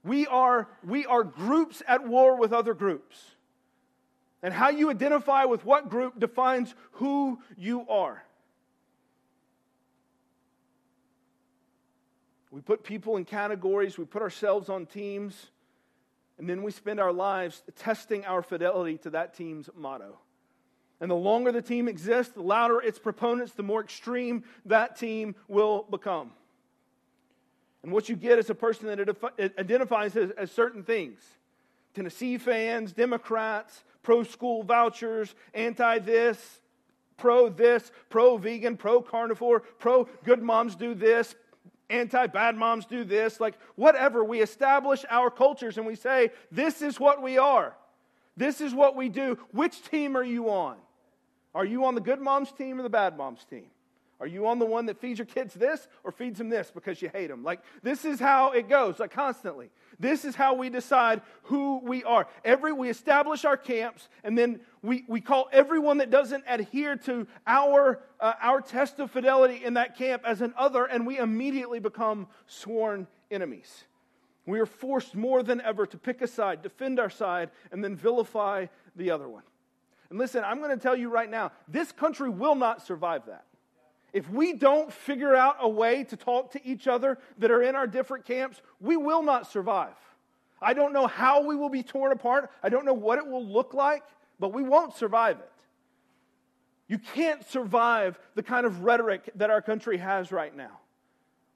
We 0.04 0.26
are, 0.28 0.68
we 0.84 1.04
are 1.04 1.24
groups 1.24 1.82
at 1.88 2.06
war 2.06 2.38
with 2.38 2.52
other 2.52 2.74
groups. 2.74 3.16
And 4.42 4.54
how 4.54 4.68
you 4.68 4.90
identify 4.90 5.44
with 5.46 5.64
what 5.64 5.88
group 5.88 6.20
defines 6.20 6.74
who 6.92 7.40
you 7.56 7.88
are. 7.88 8.22
We 12.52 12.60
put 12.60 12.84
people 12.84 13.16
in 13.16 13.24
categories, 13.24 13.98
we 13.98 14.04
put 14.04 14.22
ourselves 14.22 14.68
on 14.68 14.86
teams, 14.86 15.50
and 16.38 16.48
then 16.48 16.62
we 16.62 16.70
spend 16.70 17.00
our 17.00 17.12
lives 17.12 17.62
testing 17.76 18.24
our 18.24 18.42
fidelity 18.42 18.98
to 18.98 19.10
that 19.10 19.34
team's 19.34 19.68
motto. 19.74 20.18
And 21.00 21.10
the 21.10 21.14
longer 21.14 21.52
the 21.52 21.62
team 21.62 21.88
exists, 21.88 22.32
the 22.32 22.42
louder 22.42 22.80
its 22.80 22.98
proponents, 22.98 23.52
the 23.52 23.62
more 23.62 23.82
extreme 23.82 24.44
that 24.64 24.96
team 24.96 25.34
will 25.46 25.86
become. 25.90 26.30
And 27.82 27.92
what 27.92 28.08
you 28.08 28.16
get 28.16 28.38
is 28.38 28.50
a 28.50 28.54
person 28.54 28.86
that 28.86 29.16
identifies 29.58 30.16
as, 30.16 30.30
as 30.32 30.50
certain 30.50 30.82
things 30.82 31.20
Tennessee 31.94 32.36
fans, 32.36 32.92
Democrats, 32.92 33.84
pro 34.02 34.22
school 34.22 34.62
vouchers, 34.62 35.34
anti 35.54 35.98
this, 36.00 36.60
pro 37.16 37.48
this, 37.48 37.90
pro 38.08 38.36
vegan, 38.36 38.76
pro 38.76 39.00
carnivore, 39.00 39.60
pro 39.60 40.08
good 40.24 40.42
moms 40.42 40.76
do 40.76 40.94
this, 40.94 41.34
anti 41.90 42.26
bad 42.26 42.56
moms 42.56 42.86
do 42.86 43.04
this. 43.04 43.40
Like, 43.40 43.54
whatever. 43.76 44.24
We 44.24 44.40
establish 44.40 45.04
our 45.08 45.30
cultures 45.30 45.78
and 45.78 45.86
we 45.86 45.94
say, 45.94 46.30
this 46.50 46.82
is 46.82 46.98
what 46.98 47.22
we 47.22 47.38
are. 47.38 47.76
This 48.36 48.60
is 48.60 48.74
what 48.74 48.96
we 48.96 49.08
do. 49.08 49.38
Which 49.52 49.82
team 49.84 50.16
are 50.16 50.24
you 50.24 50.50
on? 50.50 50.76
Are 51.56 51.64
you 51.64 51.86
on 51.86 51.94
the 51.94 52.02
good 52.02 52.20
mom's 52.20 52.52
team 52.52 52.78
or 52.78 52.82
the 52.82 52.90
bad 52.90 53.16
mom's 53.16 53.42
team? 53.46 53.64
Are 54.20 54.26
you 54.26 54.46
on 54.46 54.58
the 54.58 54.66
one 54.66 54.84
that 54.86 55.00
feeds 55.00 55.18
your 55.18 55.24
kids 55.24 55.54
this 55.54 55.88
or 56.04 56.12
feeds 56.12 56.36
them 56.36 56.50
this 56.50 56.70
because 56.70 57.00
you 57.00 57.08
hate 57.10 57.28
them? 57.28 57.42
Like, 57.42 57.60
this 57.82 58.04
is 58.04 58.20
how 58.20 58.50
it 58.50 58.68
goes, 58.68 58.98
like 58.98 59.10
constantly. 59.10 59.70
This 59.98 60.26
is 60.26 60.34
how 60.34 60.52
we 60.52 60.68
decide 60.68 61.22
who 61.44 61.80
we 61.82 62.04
are. 62.04 62.28
Every, 62.44 62.74
we 62.74 62.90
establish 62.90 63.46
our 63.46 63.56
camps, 63.56 64.10
and 64.22 64.36
then 64.36 64.60
we, 64.82 65.04
we 65.08 65.22
call 65.22 65.48
everyone 65.50 65.96
that 65.98 66.10
doesn't 66.10 66.44
adhere 66.46 66.96
to 66.96 67.26
our, 67.46 68.02
uh, 68.20 68.34
our 68.42 68.60
test 68.60 68.98
of 69.00 69.10
fidelity 69.10 69.64
in 69.64 69.74
that 69.74 69.96
camp 69.96 70.24
as 70.26 70.42
an 70.42 70.52
other, 70.58 70.84
and 70.84 71.06
we 71.06 71.16
immediately 71.16 71.80
become 71.80 72.26
sworn 72.46 73.06
enemies. 73.30 73.84
We 74.44 74.60
are 74.60 74.66
forced 74.66 75.14
more 75.14 75.42
than 75.42 75.62
ever 75.62 75.86
to 75.86 75.96
pick 75.96 76.20
a 76.20 76.26
side, 76.26 76.60
defend 76.60 77.00
our 77.00 77.10
side, 77.10 77.50
and 77.72 77.82
then 77.82 77.96
vilify 77.96 78.66
the 78.94 79.10
other 79.10 79.26
one. 79.26 79.42
And 80.10 80.18
listen, 80.18 80.44
I'm 80.44 80.58
going 80.58 80.70
to 80.70 80.82
tell 80.82 80.96
you 80.96 81.08
right 81.08 81.30
now 81.30 81.52
this 81.68 81.92
country 81.92 82.28
will 82.28 82.54
not 82.54 82.86
survive 82.86 83.26
that. 83.26 83.44
If 84.12 84.30
we 84.30 84.54
don't 84.54 84.92
figure 84.92 85.34
out 85.34 85.56
a 85.60 85.68
way 85.68 86.04
to 86.04 86.16
talk 86.16 86.52
to 86.52 86.66
each 86.66 86.86
other 86.86 87.18
that 87.38 87.50
are 87.50 87.62
in 87.62 87.74
our 87.74 87.86
different 87.86 88.24
camps, 88.24 88.62
we 88.80 88.96
will 88.96 89.22
not 89.22 89.50
survive. 89.50 89.94
I 90.62 90.72
don't 90.72 90.92
know 90.92 91.06
how 91.06 91.42
we 91.42 91.54
will 91.54 91.68
be 91.68 91.82
torn 91.82 92.12
apart. 92.12 92.50
I 92.62 92.70
don't 92.70 92.86
know 92.86 92.94
what 92.94 93.18
it 93.18 93.26
will 93.26 93.44
look 93.44 93.74
like, 93.74 94.04
but 94.40 94.54
we 94.54 94.62
won't 94.62 94.94
survive 94.96 95.38
it. 95.38 95.52
You 96.88 96.98
can't 96.98 97.46
survive 97.46 98.18
the 98.34 98.42
kind 98.42 98.64
of 98.64 98.84
rhetoric 98.84 99.28
that 99.34 99.50
our 99.50 99.60
country 99.60 99.98
has 99.98 100.32
right 100.32 100.56
now. 100.56 100.78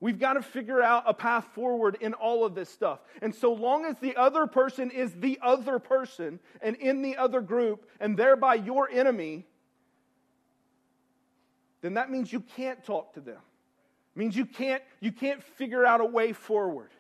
We've 0.01 0.19
got 0.19 0.33
to 0.35 0.43
figure 0.43 0.83
out 0.83 1.05
a 1.07 1.13
path 1.13 1.47
forward 1.55 1.99
in 2.01 2.15
all 2.15 2.47
of 2.47 2.55
this 2.55 2.71
stuff. 2.71 3.01
And 3.21 3.35
so 3.35 3.53
long 3.53 3.85
as 3.85 3.99
the 3.99 4.17
other 4.17 4.47
person 4.47 4.91
is 4.91 5.13
the 5.13 5.39
other 5.43 5.79
person 5.79 6.41
and 6.63 6.75
in 6.77 7.03
the 7.03 7.19
other 7.19 7.43
group 7.43 7.87
and 8.01 8.17
thereby 8.17 8.55
your 8.55 8.89
enemy, 8.91 9.47
then 11.83 11.95
that 11.95 12.11
means 12.11 12.33
you 12.33 12.41
can't 12.41 12.83
talk 12.83 13.13
to 13.15 13.21
them. 13.21 13.37
It 14.17 14.19
means 14.19 14.35
you 14.35 14.47
can't, 14.47 14.83
you 15.01 15.13
can't 15.13 15.43
figure 15.43 15.85
out 15.85 16.01
a 16.01 16.07
way 16.07 16.33
forward. 16.33 16.91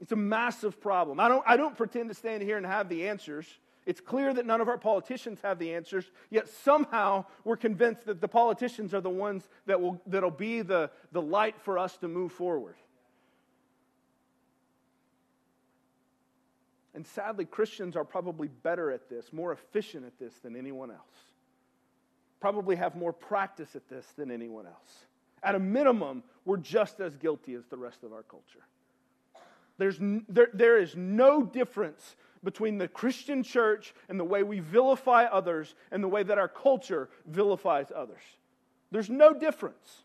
It's 0.00 0.12
a 0.12 0.16
massive 0.16 0.80
problem. 0.80 1.20
I 1.20 1.28
don't, 1.28 1.44
I 1.46 1.56
don't 1.56 1.76
pretend 1.76 2.08
to 2.08 2.14
stand 2.14 2.42
here 2.42 2.56
and 2.56 2.66
have 2.66 2.88
the 2.88 3.08
answers. 3.08 3.46
It's 3.86 4.00
clear 4.00 4.34
that 4.34 4.44
none 4.44 4.60
of 4.60 4.68
our 4.68 4.78
politicians 4.78 5.38
have 5.42 5.60
the 5.60 5.72
answers, 5.72 6.10
yet 6.28 6.48
somehow 6.48 7.24
we're 7.44 7.56
convinced 7.56 8.04
that 8.06 8.20
the 8.20 8.28
politicians 8.28 8.92
are 8.92 9.00
the 9.00 9.08
ones 9.08 9.48
that 9.66 9.80
will 9.80 10.02
that'll 10.06 10.30
be 10.30 10.62
the, 10.62 10.90
the 11.12 11.22
light 11.22 11.54
for 11.60 11.78
us 11.78 11.96
to 11.98 12.08
move 12.08 12.32
forward. 12.32 12.74
And 16.94 17.06
sadly, 17.06 17.44
Christians 17.44 17.94
are 17.94 18.04
probably 18.04 18.48
better 18.48 18.90
at 18.90 19.08
this, 19.08 19.32
more 19.32 19.52
efficient 19.52 20.04
at 20.04 20.18
this 20.18 20.34
than 20.42 20.56
anyone 20.56 20.90
else. 20.90 21.00
Probably 22.40 22.74
have 22.76 22.96
more 22.96 23.12
practice 23.12 23.76
at 23.76 23.88
this 23.88 24.06
than 24.16 24.30
anyone 24.30 24.66
else. 24.66 25.04
At 25.42 25.54
a 25.54 25.58
minimum, 25.58 26.24
we're 26.44 26.56
just 26.56 26.98
as 27.00 27.14
guilty 27.14 27.54
as 27.54 27.66
the 27.66 27.76
rest 27.76 28.02
of 28.02 28.12
our 28.12 28.22
culture. 28.22 28.66
There's, 29.78 29.98
there, 30.00 30.48
there 30.54 30.78
is 30.78 30.96
no 30.96 31.44
difference 31.44 32.16
between 32.46 32.78
the 32.78 32.86
Christian 32.88 33.42
church 33.42 33.92
and 34.08 34.18
the 34.18 34.24
way 34.24 34.44
we 34.44 34.60
vilify 34.60 35.24
others 35.24 35.74
and 35.90 36.02
the 36.02 36.08
way 36.08 36.22
that 36.22 36.38
our 36.38 36.48
culture 36.48 37.10
vilifies 37.26 37.92
others. 37.94 38.22
There's 38.92 39.10
no 39.10 39.34
difference. 39.34 40.04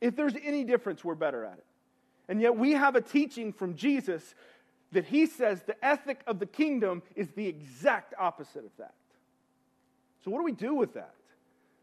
If 0.00 0.14
there's 0.14 0.36
any 0.42 0.62
difference, 0.64 1.04
we're 1.04 1.16
better 1.16 1.44
at 1.44 1.58
it. 1.58 1.66
And 2.28 2.40
yet 2.40 2.56
we 2.56 2.72
have 2.72 2.94
a 2.94 3.00
teaching 3.00 3.52
from 3.52 3.74
Jesus 3.74 4.34
that 4.92 5.04
he 5.04 5.26
says 5.26 5.62
the 5.62 5.84
ethic 5.84 6.20
of 6.28 6.38
the 6.38 6.46
kingdom 6.46 7.02
is 7.16 7.28
the 7.32 7.48
exact 7.48 8.14
opposite 8.18 8.64
of 8.64 8.70
that. 8.78 8.94
So, 10.24 10.30
what 10.30 10.38
do 10.38 10.44
we 10.44 10.52
do 10.52 10.74
with 10.74 10.94
that? 10.94 11.14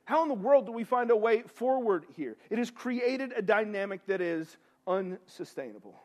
How 0.05 0.23
in 0.23 0.29
the 0.29 0.33
world 0.33 0.65
do 0.65 0.71
we 0.71 0.85
find 0.85 1.11
a 1.11 1.15
way 1.15 1.41
forward 1.41 2.05
here? 2.15 2.37
It 2.49 2.57
has 2.57 2.71
created 2.71 3.33
a 3.35 3.41
dynamic 3.41 4.05
that 4.07 4.21
is 4.21 4.57
unsustainable. 4.87 5.99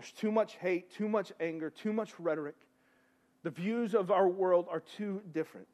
There's 0.00 0.12
too 0.12 0.32
much 0.32 0.56
hate, 0.56 0.90
too 0.94 1.10
much 1.10 1.30
anger, 1.40 1.68
too 1.68 1.92
much 1.92 2.18
rhetoric. 2.18 2.56
The 3.42 3.50
views 3.50 3.94
of 3.94 4.10
our 4.10 4.26
world 4.26 4.66
are 4.70 4.80
too 4.80 5.20
different. 5.34 5.68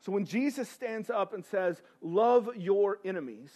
So 0.00 0.12
when 0.12 0.26
Jesus 0.26 0.68
stands 0.68 1.08
up 1.08 1.32
and 1.32 1.42
says, 1.42 1.80
Love 2.02 2.50
your 2.54 2.98
enemies, 3.02 3.50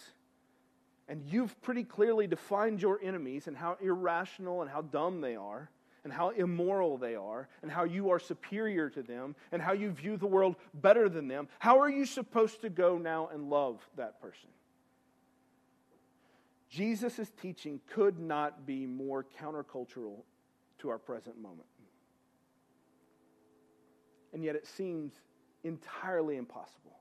and 1.07 1.21
you've 1.27 1.61
pretty 1.61 1.83
clearly 1.83 2.25
defined 2.25 2.81
your 2.81 2.99
enemies 2.99 3.45
and 3.45 3.55
how 3.55 3.77
irrational 3.79 4.63
and 4.63 4.71
how 4.71 4.81
dumb 4.81 5.21
they 5.21 5.35
are, 5.35 5.69
and 6.03 6.11
how 6.11 6.29
immoral 6.29 6.97
they 6.97 7.13
are, 7.13 7.47
and 7.61 7.69
how 7.69 7.83
you 7.83 8.09
are 8.09 8.19
superior 8.19 8.89
to 8.89 9.03
them, 9.03 9.35
and 9.51 9.61
how 9.61 9.73
you 9.73 9.91
view 9.91 10.17
the 10.17 10.25
world 10.25 10.55
better 10.73 11.09
than 11.09 11.27
them, 11.27 11.47
how 11.59 11.79
are 11.79 11.89
you 11.89 12.07
supposed 12.07 12.61
to 12.61 12.71
go 12.71 12.97
now 12.97 13.29
and 13.31 13.51
love 13.51 13.87
that 13.97 14.19
person? 14.19 14.49
Jesus' 16.75 17.31
teaching 17.41 17.79
could 17.87 18.19
not 18.19 18.65
be 18.65 18.85
more 18.85 19.25
countercultural 19.41 20.23
to 20.79 20.89
our 20.89 20.97
present 20.97 21.41
moment. 21.41 21.67
And 24.33 24.43
yet 24.43 24.55
it 24.55 24.67
seems 24.67 25.13
entirely 25.63 26.35
impossible. 26.35 26.99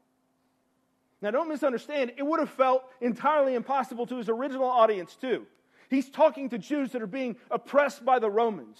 Now, 1.21 1.33
don't 1.33 1.49
misunderstand, 1.49 2.12
it 2.16 2.23
would 2.23 2.38
have 2.38 2.50
felt 2.50 2.85
entirely 3.00 3.57
impossible 3.57 4.07
to 4.07 4.16
his 4.16 4.28
original 4.28 4.69
audience, 4.69 5.16
too. 5.16 5.45
He's 5.90 6.09
talking 6.09 6.49
to 6.50 6.59
Jews 6.59 6.93
that 6.93 7.02
are 7.02 7.09
being 7.09 7.35
oppressed 7.50 8.04
by 8.04 8.21
the 8.21 8.31
Romans 8.31 8.78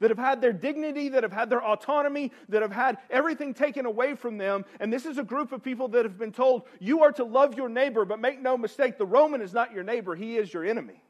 that 0.00 0.10
have 0.10 0.18
had 0.18 0.40
their 0.40 0.52
dignity, 0.52 1.10
that 1.10 1.22
have 1.22 1.32
had 1.32 1.48
their 1.48 1.62
autonomy, 1.62 2.32
that 2.48 2.62
have 2.62 2.72
had 2.72 2.98
everything 3.10 3.54
taken 3.54 3.86
away 3.86 4.14
from 4.14 4.38
them. 4.38 4.64
And 4.80 4.92
this 4.92 5.06
is 5.06 5.18
a 5.18 5.22
group 5.22 5.52
of 5.52 5.62
people 5.62 5.88
that 5.88 6.04
have 6.04 6.18
been 6.18 6.32
told, 6.32 6.62
you 6.80 7.02
are 7.02 7.12
to 7.12 7.24
love 7.24 7.54
your 7.54 7.68
neighbor, 7.68 8.04
but 8.04 8.18
make 8.18 8.40
no 8.40 8.56
mistake, 8.56 8.98
the 8.98 9.06
Roman 9.06 9.40
is 9.40 9.52
not 9.52 9.72
your 9.72 9.84
neighbor, 9.84 10.16
he 10.16 10.36
is 10.36 10.52
your 10.52 10.64
enemy. 10.64 11.02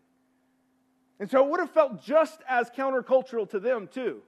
And 1.20 1.30
so 1.30 1.44
it 1.44 1.50
would 1.50 1.60
have 1.60 1.70
felt 1.70 2.02
just 2.02 2.40
as 2.48 2.70
countercultural 2.70 3.48
to 3.50 3.60
them, 3.60 3.88
too. 3.92 4.22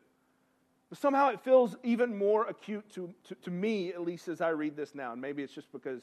But 0.90 0.98
somehow 0.98 1.30
it 1.30 1.40
feels 1.40 1.74
even 1.82 2.16
more 2.16 2.46
acute 2.46 2.84
to, 2.94 3.12
to, 3.28 3.34
to 3.36 3.50
me, 3.50 3.88
at 3.94 4.02
least 4.02 4.28
as 4.28 4.42
I 4.42 4.50
read 4.50 4.76
this 4.76 4.94
now. 4.94 5.12
And 5.12 5.20
maybe 5.20 5.42
it's 5.42 5.54
just 5.54 5.72
because 5.72 6.02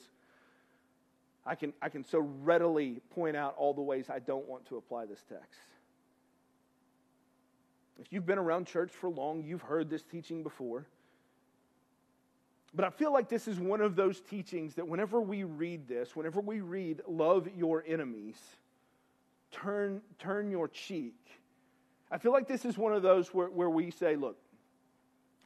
I 1.45 1.53
can, 1.53 1.73
I 1.79 1.89
can 1.89 2.03
so 2.03 2.19
readily 2.41 2.99
point 3.11 3.37
out 3.37 3.53
all 3.55 3.73
the 3.73 3.83
ways 3.83 4.09
I 4.09 4.17
don't 4.17 4.47
want 4.47 4.65
to 4.69 4.77
apply 4.77 5.05
this 5.05 5.23
text. 5.29 5.59
If 7.99 8.13
you've 8.13 8.25
been 8.25 8.37
around 8.37 8.67
church 8.67 8.91
for 8.91 9.09
long, 9.09 9.43
you've 9.43 9.61
heard 9.61 9.89
this 9.89 10.03
teaching 10.03 10.43
before. 10.43 10.85
But 12.73 12.85
I 12.85 12.89
feel 12.91 13.11
like 13.11 13.29
this 13.29 13.47
is 13.47 13.59
one 13.59 13.81
of 13.81 13.95
those 13.95 14.21
teachings 14.21 14.75
that 14.75 14.87
whenever 14.87 15.19
we 15.19 15.43
read 15.43 15.87
this, 15.87 16.15
whenever 16.15 16.39
we 16.39 16.61
read, 16.61 17.01
love 17.07 17.49
your 17.55 17.83
enemies, 17.87 18.39
turn, 19.51 20.01
turn 20.19 20.51
your 20.51 20.67
cheek, 20.67 21.15
I 22.11 22.17
feel 22.17 22.31
like 22.31 22.47
this 22.47 22.65
is 22.65 22.77
one 22.77 22.93
of 22.93 23.01
those 23.01 23.33
where, 23.33 23.49
where 23.49 23.69
we 23.69 23.91
say, 23.91 24.15
look, 24.15 24.37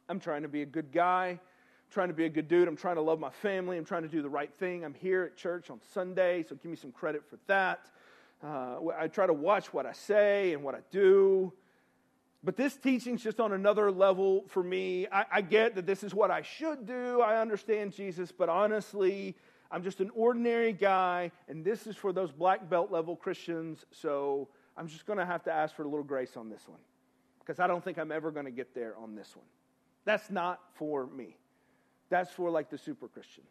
I'm 0.08 0.20
trying 0.20 0.42
to 0.42 0.48
be 0.48 0.62
a 0.62 0.66
good 0.66 0.92
guy. 0.92 1.28
I'm 1.30 1.90
trying 1.90 2.08
to 2.08 2.14
be 2.14 2.26
a 2.26 2.30
good 2.30 2.48
dude. 2.48 2.68
I'm 2.68 2.76
trying 2.76 2.96
to 2.96 3.02
love 3.02 3.20
my 3.20 3.30
family. 3.30 3.78
I'm 3.78 3.84
trying 3.84 4.02
to 4.02 4.08
do 4.08 4.22
the 4.22 4.28
right 4.28 4.52
thing. 4.54 4.84
I'm 4.84 4.94
here 4.94 5.24
at 5.24 5.36
church 5.36 5.70
on 5.70 5.80
Sunday, 5.92 6.44
so 6.46 6.54
give 6.56 6.70
me 6.70 6.76
some 6.76 6.92
credit 6.92 7.24
for 7.28 7.38
that. 7.46 7.90
Uh, 8.42 8.76
I 8.98 9.08
try 9.08 9.26
to 9.26 9.32
watch 9.32 9.72
what 9.72 9.86
I 9.86 9.92
say 9.92 10.52
and 10.52 10.62
what 10.62 10.74
I 10.74 10.80
do. 10.90 11.52
But 12.44 12.56
this 12.56 12.76
teaching's 12.76 13.22
just 13.22 13.40
on 13.40 13.52
another 13.52 13.90
level 13.90 14.44
for 14.48 14.62
me. 14.62 15.06
I, 15.10 15.24
I, 15.32 15.40
get 15.40 15.74
that 15.76 15.86
this 15.86 16.04
is 16.04 16.12
what 16.12 16.30
I 16.30 16.42
should 16.42 16.86
do. 16.86 17.22
I 17.22 17.40
understand 17.40 17.92
Jesus, 17.92 18.30
but 18.30 18.50
honestly, 18.50 19.34
I'm 19.70 19.82
just 19.82 20.00
an 20.00 20.10
ordinary 20.14 20.74
guy, 20.74 21.32
and 21.48 21.64
this 21.64 21.86
is 21.86 21.96
for 21.96 22.12
those 22.12 22.30
black 22.30 22.68
belt 22.68 22.92
level 22.92 23.16
Christians. 23.16 23.86
So 23.92 24.48
I'm 24.76 24.88
just 24.88 25.06
going 25.06 25.18
to 25.18 25.24
have 25.24 25.42
to 25.44 25.52
ask 25.52 25.74
for 25.74 25.84
a 25.84 25.88
little 25.88 26.04
grace 26.04 26.36
on 26.36 26.50
this 26.50 26.68
one 26.68 26.80
because 27.38 27.60
I 27.60 27.66
don't 27.66 27.82
think 27.82 27.98
I'm 27.98 28.12
ever 28.12 28.30
going 28.30 28.46
to 28.46 28.52
get 28.52 28.74
there 28.74 28.94
on 28.98 29.14
this 29.14 29.34
one. 29.34 29.46
That's 30.04 30.30
not 30.30 30.60
for 30.74 31.06
me. 31.06 31.38
That's 32.10 32.30
for 32.30 32.50
like 32.50 32.68
the 32.68 32.78
super 32.78 33.08
Christians. 33.08 33.48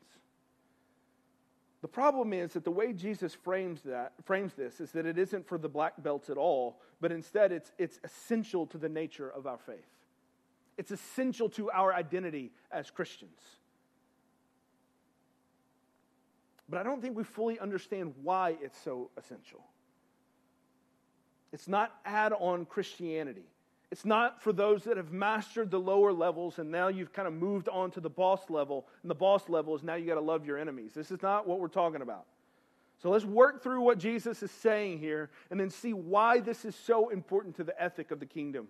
The 1.84 1.90
problem 1.90 2.32
is 2.32 2.54
that 2.54 2.64
the 2.64 2.72
way 2.72 2.94
Jesus 2.94 3.36
frames 3.36 3.82
that 3.82 4.14
frames 4.24 4.54
this 4.54 4.80
is 4.80 4.94
that 4.94 5.06
it 5.06 5.18
isn't 5.18 5.46
for 5.46 5.58
the 5.58 5.68
black 5.68 6.02
belts 6.02 6.30
at 6.30 6.38
all, 6.38 6.80
but 7.02 7.12
instead 7.12 7.52
it's 7.52 7.74
it's 7.78 8.00
essential 8.06 8.66
to 8.68 8.78
the 8.78 8.88
nature 8.88 9.30
of 9.30 9.46
our 9.46 9.58
faith. 9.58 9.90
It's 10.78 10.92
essential 10.92 11.50
to 11.50 11.70
our 11.72 11.94
identity 11.94 12.54
as 12.72 12.90
Christians. 12.90 13.38
But 16.70 16.80
I 16.80 16.84
don't 16.84 17.02
think 17.02 17.18
we 17.18 17.26
fully 17.26 17.60
understand 17.60 18.14
why 18.24 18.56
it's 18.62 18.82
so 18.82 19.12
essential. 19.18 19.66
It's 21.52 21.68
not 21.68 21.94
add 22.06 22.32
on 22.32 22.66
Christianity. 22.66 23.50
It's 23.94 24.06
not 24.06 24.42
for 24.42 24.52
those 24.52 24.86
that 24.86 24.98
have 24.98 25.12
mastered 25.12 25.70
the 25.70 25.80
lower 25.80 26.12
levels 26.12 26.58
and 26.58 26.72
now 26.72 26.88
you've 26.88 27.14
kind 27.14 27.28
of 27.28 27.34
moved 27.36 27.70
on 27.70 27.92
to 27.92 28.02
the 28.02 28.10
boss 28.10 28.50
level. 28.50 28.88
And 29.04 29.12
the 29.12 29.14
boss 29.14 29.48
level 29.50 29.76
is 29.76 29.84
now 29.84 29.94
you 29.94 30.08
got 30.08 30.16
to 30.16 30.20
love 30.20 30.48
your 30.48 30.58
enemies. 30.58 30.94
This 30.96 31.12
is 31.12 31.22
not 31.22 31.48
what 31.48 31.60
we're 31.60 31.68
talking 31.68 32.02
about. 32.02 32.26
So 33.04 33.12
let's 33.12 33.24
work 33.24 33.62
through 33.62 33.82
what 33.82 34.00
Jesus 34.00 34.42
is 34.42 34.50
saying 34.50 34.98
here 34.98 35.30
and 35.52 35.60
then 35.60 35.70
see 35.70 35.94
why 35.94 36.40
this 36.40 36.66
is 36.66 36.76
so 36.76 37.10
important 37.10 37.56
to 37.58 37.64
the 37.64 37.80
ethic 37.80 38.10
of 38.10 38.20
the 38.20 38.26
kingdom. 38.26 38.68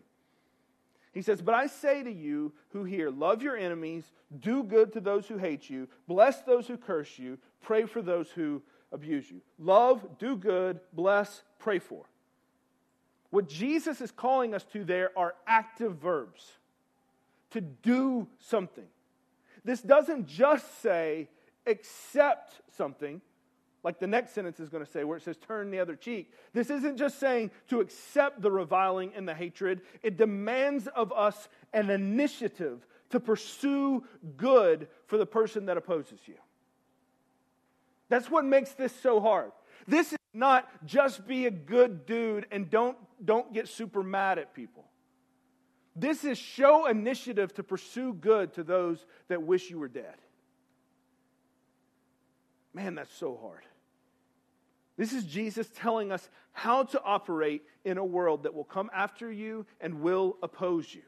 He 1.14 1.22
says, 1.22 1.42
But 1.42 1.56
I 1.56 1.68
say 1.68 2.04
to 2.04 2.12
you 2.12 2.52
who 2.74 2.84
hear, 2.84 3.10
love 3.10 3.42
your 3.42 3.56
enemies, 3.56 4.04
do 4.42 4.62
good 4.62 4.92
to 4.92 5.00
those 5.00 5.26
who 5.26 5.38
hate 5.38 5.70
you, 5.70 5.88
bless 6.06 6.42
those 6.42 6.68
who 6.68 6.76
curse 6.76 7.18
you, 7.18 7.38
pray 7.62 7.86
for 7.86 8.02
those 8.02 8.30
who 8.30 8.62
abuse 8.92 9.32
you. 9.32 9.40
Love, 9.58 10.06
do 10.20 10.36
good, 10.36 10.82
bless, 10.92 11.44
pray 11.60 11.80
for. 11.80 12.04
What 13.34 13.50
Jesus 13.50 14.00
is 14.00 14.12
calling 14.12 14.54
us 14.54 14.64
to 14.74 14.84
there 14.84 15.10
are 15.18 15.34
active 15.48 15.96
verbs 15.96 16.52
to 17.50 17.62
do 17.62 18.28
something. 18.38 18.86
This 19.66 19.82
doesn't 19.82 20.28
just 20.28 20.84
say 20.84 21.30
accept 21.66 22.62
something, 22.78 23.22
like 23.84 23.98
the 23.98 24.06
next 24.06 24.34
sentence 24.34 24.60
is 24.60 24.70
going 24.70 24.86
to 24.86 24.92
say, 24.92 25.04
where 25.04 25.18
it 25.18 25.24
says 25.24 25.36
turn 25.38 25.72
the 25.72 25.80
other 25.80 25.96
cheek. 25.96 26.32
This 26.54 26.70
isn't 26.70 26.98
just 26.98 27.20
saying 27.20 27.50
to 27.70 27.80
accept 27.80 28.40
the 28.44 28.52
reviling 28.52 29.14
and 29.16 29.28
the 29.28 29.34
hatred, 29.34 29.82
it 30.04 30.16
demands 30.16 30.86
of 30.86 31.12
us 31.12 31.50
an 31.74 31.90
initiative 31.90 32.86
to 33.10 33.20
pursue 33.20 34.04
good 34.38 34.88
for 35.08 35.18
the 35.18 35.26
person 35.26 35.66
that 35.66 35.78
opposes 35.78 36.20
you. 36.28 36.36
That's 38.10 38.30
what 38.30 38.46
makes 38.46 38.74
this 38.74 38.96
so 38.96 39.20
hard. 39.20 39.54
This 39.88 40.12
is 40.12 40.20
not 40.34 40.68
just 40.86 41.28
be 41.28 41.46
a 41.46 41.52
good 41.52 42.06
dude 42.06 42.48
and 42.52 42.70
don't, 42.70 42.98
don't 43.24 43.54
get 43.54 43.68
super 43.68 44.04
mad 44.04 44.40
at 44.40 44.54
people. 44.54 44.86
This 45.96 46.24
is 46.24 46.38
show 46.38 46.88
initiative 46.88 47.54
to 47.56 47.64
pursue 47.64 48.14
good 48.14 48.54
to 48.54 48.64
those 48.64 49.06
that 49.28 49.44
wish 49.44 49.70
you 49.70 49.78
were 49.78 49.88
dead. 49.88 50.16
Man, 52.74 52.96
that's 52.96 53.14
so 53.14 53.38
hard. 53.40 53.64
This 54.98 55.14
is 55.14 55.24
Jesus 55.24 55.70
telling 55.76 56.12
us 56.12 56.28
how 56.52 56.84
to 56.84 57.02
operate 57.04 57.64
in 57.84 57.98
a 57.98 58.06
world 58.06 58.44
that 58.44 58.54
will 58.54 58.64
come 58.64 58.90
after 58.94 59.32
you 59.32 59.66
and 59.82 60.02
will 60.02 60.38
oppose 60.42 60.94
you. 60.94 61.02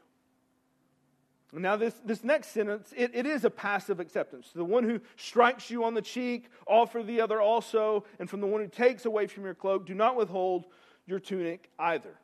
Now, 1.52 1.76
this, 1.76 1.94
this 2.04 2.24
next 2.24 2.48
sentence, 2.48 2.92
it, 2.96 3.12
it 3.14 3.24
is 3.24 3.44
a 3.44 3.50
passive 3.50 4.00
acceptance. 4.00 4.50
The 4.54 4.64
one 4.64 4.84
who 4.84 5.00
strikes 5.16 5.70
you 5.70 5.84
on 5.84 5.94
the 5.94 6.02
cheek, 6.02 6.48
offer 6.66 7.02
the 7.02 7.20
other 7.20 7.40
also, 7.40 8.04
and 8.18 8.28
from 8.28 8.40
the 8.40 8.46
one 8.46 8.60
who 8.60 8.68
takes 8.68 9.06
away 9.06 9.26
from 9.26 9.44
your 9.44 9.54
cloak, 9.54 9.86
do 9.86 9.94
not 9.94 10.16
withhold 10.16 10.66
your 11.06 11.20
tunic 11.20 11.70
either. 11.78 12.18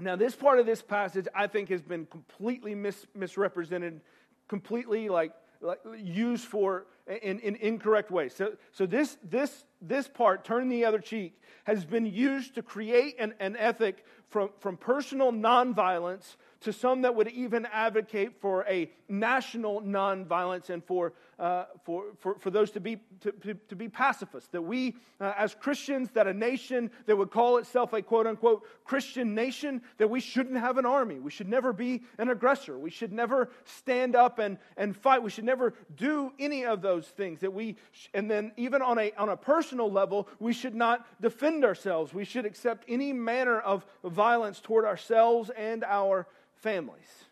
Now, 0.00 0.16
this 0.16 0.34
part 0.34 0.58
of 0.58 0.66
this 0.66 0.80
passage, 0.80 1.26
I 1.34 1.48
think, 1.48 1.68
has 1.68 1.82
been 1.82 2.06
completely 2.06 2.74
mis- 2.74 3.06
misrepresented, 3.14 4.00
completely 4.48 5.08
like, 5.08 5.32
like 5.60 5.80
used 5.96 6.44
for 6.44 6.86
in, 7.06 7.40
in 7.40 7.56
incorrect 7.56 8.10
ways. 8.10 8.34
So, 8.34 8.52
so 8.72 8.86
this, 8.86 9.18
this, 9.22 9.64
this 9.82 10.08
part, 10.08 10.44
turn 10.44 10.68
the 10.68 10.84
other 10.84 11.00
cheek, 11.00 11.40
has 11.64 11.84
been 11.84 12.06
used 12.06 12.54
to 12.54 12.62
create 12.62 13.16
an, 13.18 13.34
an 13.40 13.56
ethic 13.56 14.04
from, 14.28 14.50
from 14.60 14.76
personal 14.76 15.32
nonviolence 15.32 16.36
to 16.60 16.72
some 16.72 17.02
that 17.02 17.14
would 17.14 17.28
even 17.28 17.66
advocate 17.72 18.40
for 18.40 18.64
a 18.68 18.90
national 19.08 19.82
nonviolence 19.82 20.70
and 20.70 20.84
for, 20.84 21.12
uh, 21.38 21.64
for, 21.84 22.04
for, 22.18 22.38
for 22.38 22.50
those 22.50 22.70
to 22.72 22.80
be, 22.80 22.96
to, 23.20 23.32
to, 23.32 23.54
to 23.54 23.76
be 23.76 23.88
pacifists. 23.88 24.48
That 24.50 24.62
we, 24.62 24.96
uh, 25.20 25.34
as 25.36 25.54
Christians, 25.54 26.10
that 26.14 26.26
a 26.26 26.34
nation 26.34 26.90
that 27.06 27.16
would 27.16 27.30
call 27.30 27.58
itself 27.58 27.92
a 27.92 28.02
quote 28.02 28.26
unquote 28.26 28.64
Christian 28.84 29.34
nation, 29.34 29.82
that 29.98 30.10
we 30.10 30.20
shouldn't 30.20 30.58
have 30.58 30.78
an 30.78 30.86
army. 30.86 31.20
We 31.20 31.30
should 31.30 31.48
never 31.48 31.72
be 31.72 32.02
an 32.18 32.28
aggressor. 32.28 32.78
We 32.78 32.90
should 32.90 33.12
never 33.12 33.50
stand 33.64 34.16
up 34.16 34.38
and, 34.38 34.58
and 34.76 34.96
fight. 34.96 35.22
We 35.22 35.30
should 35.30 35.44
never 35.44 35.74
do 35.96 36.32
any 36.38 36.64
of 36.64 36.82
those 36.82 37.06
things. 37.06 37.40
That 37.40 37.52
we, 37.52 37.76
and 38.14 38.30
then 38.30 38.52
even 38.56 38.82
on 38.82 38.98
a, 38.98 39.12
on 39.16 39.28
a 39.28 39.36
personal 39.36 39.90
level, 39.90 40.28
we 40.40 40.52
should 40.52 40.74
not 40.74 41.06
defend 41.20 41.64
ourselves. 41.64 42.12
We 42.12 42.24
should 42.24 42.46
accept 42.46 42.84
any 42.88 43.12
manner 43.12 43.60
of 43.60 43.86
violence 44.04 44.60
toward 44.60 44.84
ourselves 44.84 45.50
and 45.56 45.84
our 45.84 46.26
families. 46.56 47.27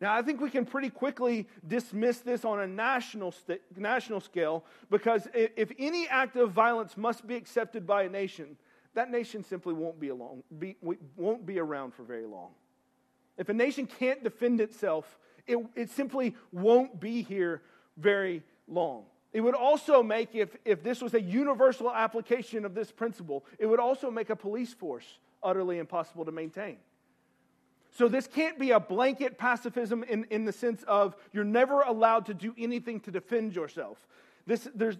Now, 0.00 0.14
I 0.14 0.22
think 0.22 0.40
we 0.40 0.50
can 0.50 0.66
pretty 0.66 0.90
quickly 0.90 1.48
dismiss 1.66 2.18
this 2.18 2.44
on 2.44 2.60
a 2.60 2.66
national, 2.66 3.32
st- 3.32 3.62
national 3.76 4.20
scale 4.20 4.64
because 4.90 5.26
if, 5.32 5.52
if 5.56 5.72
any 5.78 6.06
act 6.08 6.36
of 6.36 6.52
violence 6.52 6.96
must 6.96 7.26
be 7.26 7.34
accepted 7.34 7.86
by 7.86 8.02
a 8.02 8.08
nation, 8.08 8.56
that 8.94 9.10
nation 9.10 9.42
simply 9.42 9.72
won't 9.72 9.98
be, 9.98 10.08
along, 10.08 10.42
be, 10.58 10.76
won't 11.16 11.46
be 11.46 11.58
around 11.58 11.94
for 11.94 12.02
very 12.02 12.26
long. 12.26 12.50
If 13.38 13.48
a 13.48 13.54
nation 13.54 13.86
can't 13.86 14.22
defend 14.22 14.60
itself, 14.60 15.18
it, 15.46 15.58
it 15.74 15.90
simply 15.90 16.34
won't 16.52 17.00
be 17.00 17.22
here 17.22 17.62
very 17.96 18.42
long. 18.68 19.04
It 19.32 19.40
would 19.40 19.54
also 19.54 20.02
make, 20.02 20.34
if, 20.34 20.56
if 20.64 20.82
this 20.82 21.02
was 21.02 21.14
a 21.14 21.20
universal 21.20 21.92
application 21.92 22.64
of 22.64 22.74
this 22.74 22.90
principle, 22.90 23.44
it 23.58 23.66
would 23.66 23.80
also 23.80 24.10
make 24.10 24.30
a 24.30 24.36
police 24.36 24.72
force 24.72 25.18
utterly 25.42 25.78
impossible 25.78 26.24
to 26.24 26.32
maintain. 26.32 26.76
So, 27.96 28.08
this 28.08 28.26
can't 28.26 28.58
be 28.58 28.72
a 28.72 28.80
blanket 28.80 29.38
pacifism 29.38 30.02
in, 30.02 30.26
in 30.28 30.44
the 30.44 30.52
sense 30.52 30.82
of 30.82 31.16
you're 31.32 31.44
never 31.44 31.80
allowed 31.80 32.26
to 32.26 32.34
do 32.34 32.54
anything 32.58 33.00
to 33.00 33.10
defend 33.10 33.56
yourself. 33.56 34.06
This, 34.46 34.68
there's, 34.74 34.98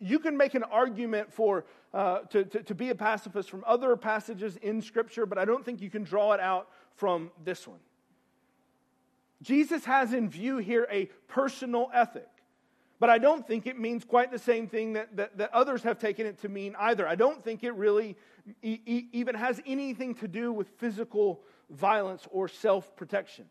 you 0.00 0.18
can 0.18 0.38
make 0.38 0.54
an 0.54 0.62
argument 0.62 1.30
for, 1.30 1.66
uh, 1.92 2.20
to, 2.30 2.44
to, 2.44 2.62
to 2.62 2.74
be 2.74 2.88
a 2.88 2.94
pacifist 2.94 3.50
from 3.50 3.62
other 3.66 3.94
passages 3.96 4.56
in 4.62 4.80
Scripture, 4.80 5.26
but 5.26 5.36
I 5.36 5.44
don't 5.44 5.62
think 5.62 5.82
you 5.82 5.90
can 5.90 6.04
draw 6.04 6.32
it 6.32 6.40
out 6.40 6.70
from 6.94 7.30
this 7.44 7.68
one. 7.68 7.80
Jesus 9.42 9.84
has 9.84 10.14
in 10.14 10.30
view 10.30 10.56
here 10.56 10.88
a 10.90 11.10
personal 11.28 11.90
ethic. 11.92 12.31
But 13.02 13.10
I 13.10 13.18
don't 13.18 13.44
think 13.44 13.66
it 13.66 13.80
means 13.80 14.04
quite 14.04 14.30
the 14.30 14.38
same 14.38 14.68
thing 14.68 14.92
that, 14.92 15.16
that, 15.16 15.36
that 15.38 15.52
others 15.52 15.82
have 15.82 15.98
taken 15.98 16.24
it 16.24 16.40
to 16.42 16.48
mean 16.48 16.76
either. 16.78 17.04
I 17.04 17.16
don't 17.16 17.42
think 17.42 17.64
it 17.64 17.72
really 17.72 18.16
e- 18.62 19.06
even 19.10 19.34
has 19.34 19.60
anything 19.66 20.14
to 20.14 20.28
do 20.28 20.52
with 20.52 20.68
physical 20.78 21.40
violence 21.68 22.28
or 22.30 22.46
self 22.46 22.94
protection. 22.94 23.46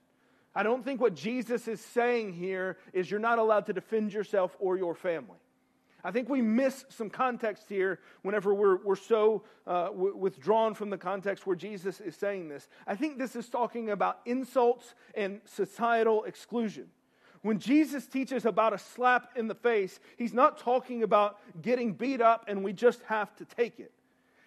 I 0.56 0.64
don't 0.64 0.86
think 0.86 1.02
what 1.02 1.16
Jesus 1.16 1.68
is 1.68 1.82
saying 1.82 2.32
here 2.32 2.78
is 2.94 3.12
you're 3.12 3.20
not 3.20 3.40
allowed 3.40 3.66
to 3.66 3.74
defend 3.74 4.14
yourself 4.14 4.56
or 4.58 4.78
your 4.78 4.96
family. 4.96 5.40
I 6.02 6.12
think 6.12 6.30
we 6.30 6.42
miss 6.42 6.86
some 6.88 7.10
context 7.10 7.66
here 7.68 8.00
whenever 8.22 8.54
we're, 8.54 8.78
we're 8.78 8.96
so 8.96 9.44
uh, 9.68 9.88
w- 9.88 10.16
withdrawn 10.16 10.76
from 10.76 10.90
the 10.90 10.98
context 10.98 11.46
where 11.46 11.58
Jesus 11.58 12.00
is 12.00 12.16
saying 12.16 12.48
this. 12.48 12.70
I 12.88 12.96
think 12.96 13.18
this 13.18 13.36
is 13.36 13.50
talking 13.50 13.90
about 13.90 14.20
insults 14.26 14.96
and 15.14 15.42
societal 15.44 16.24
exclusion. 16.24 16.88
When 17.42 17.60
Jesus 17.60 18.06
teaches 18.06 18.46
about 18.46 18.74
a 18.74 18.78
slap 18.78 19.36
in 19.36 19.48
the 19.48 19.56
face, 19.56 20.00
he's 20.18 20.34
not 20.34 20.60
talking 20.60 21.02
about 21.04 21.40
getting 21.62 21.94
beat 21.94 22.22
up 22.22 22.46
and 22.48 22.64
we 22.64 22.72
just 22.72 23.02
have 23.04 23.36
to 23.38 23.46
take 23.46 23.80
it. 23.80 23.92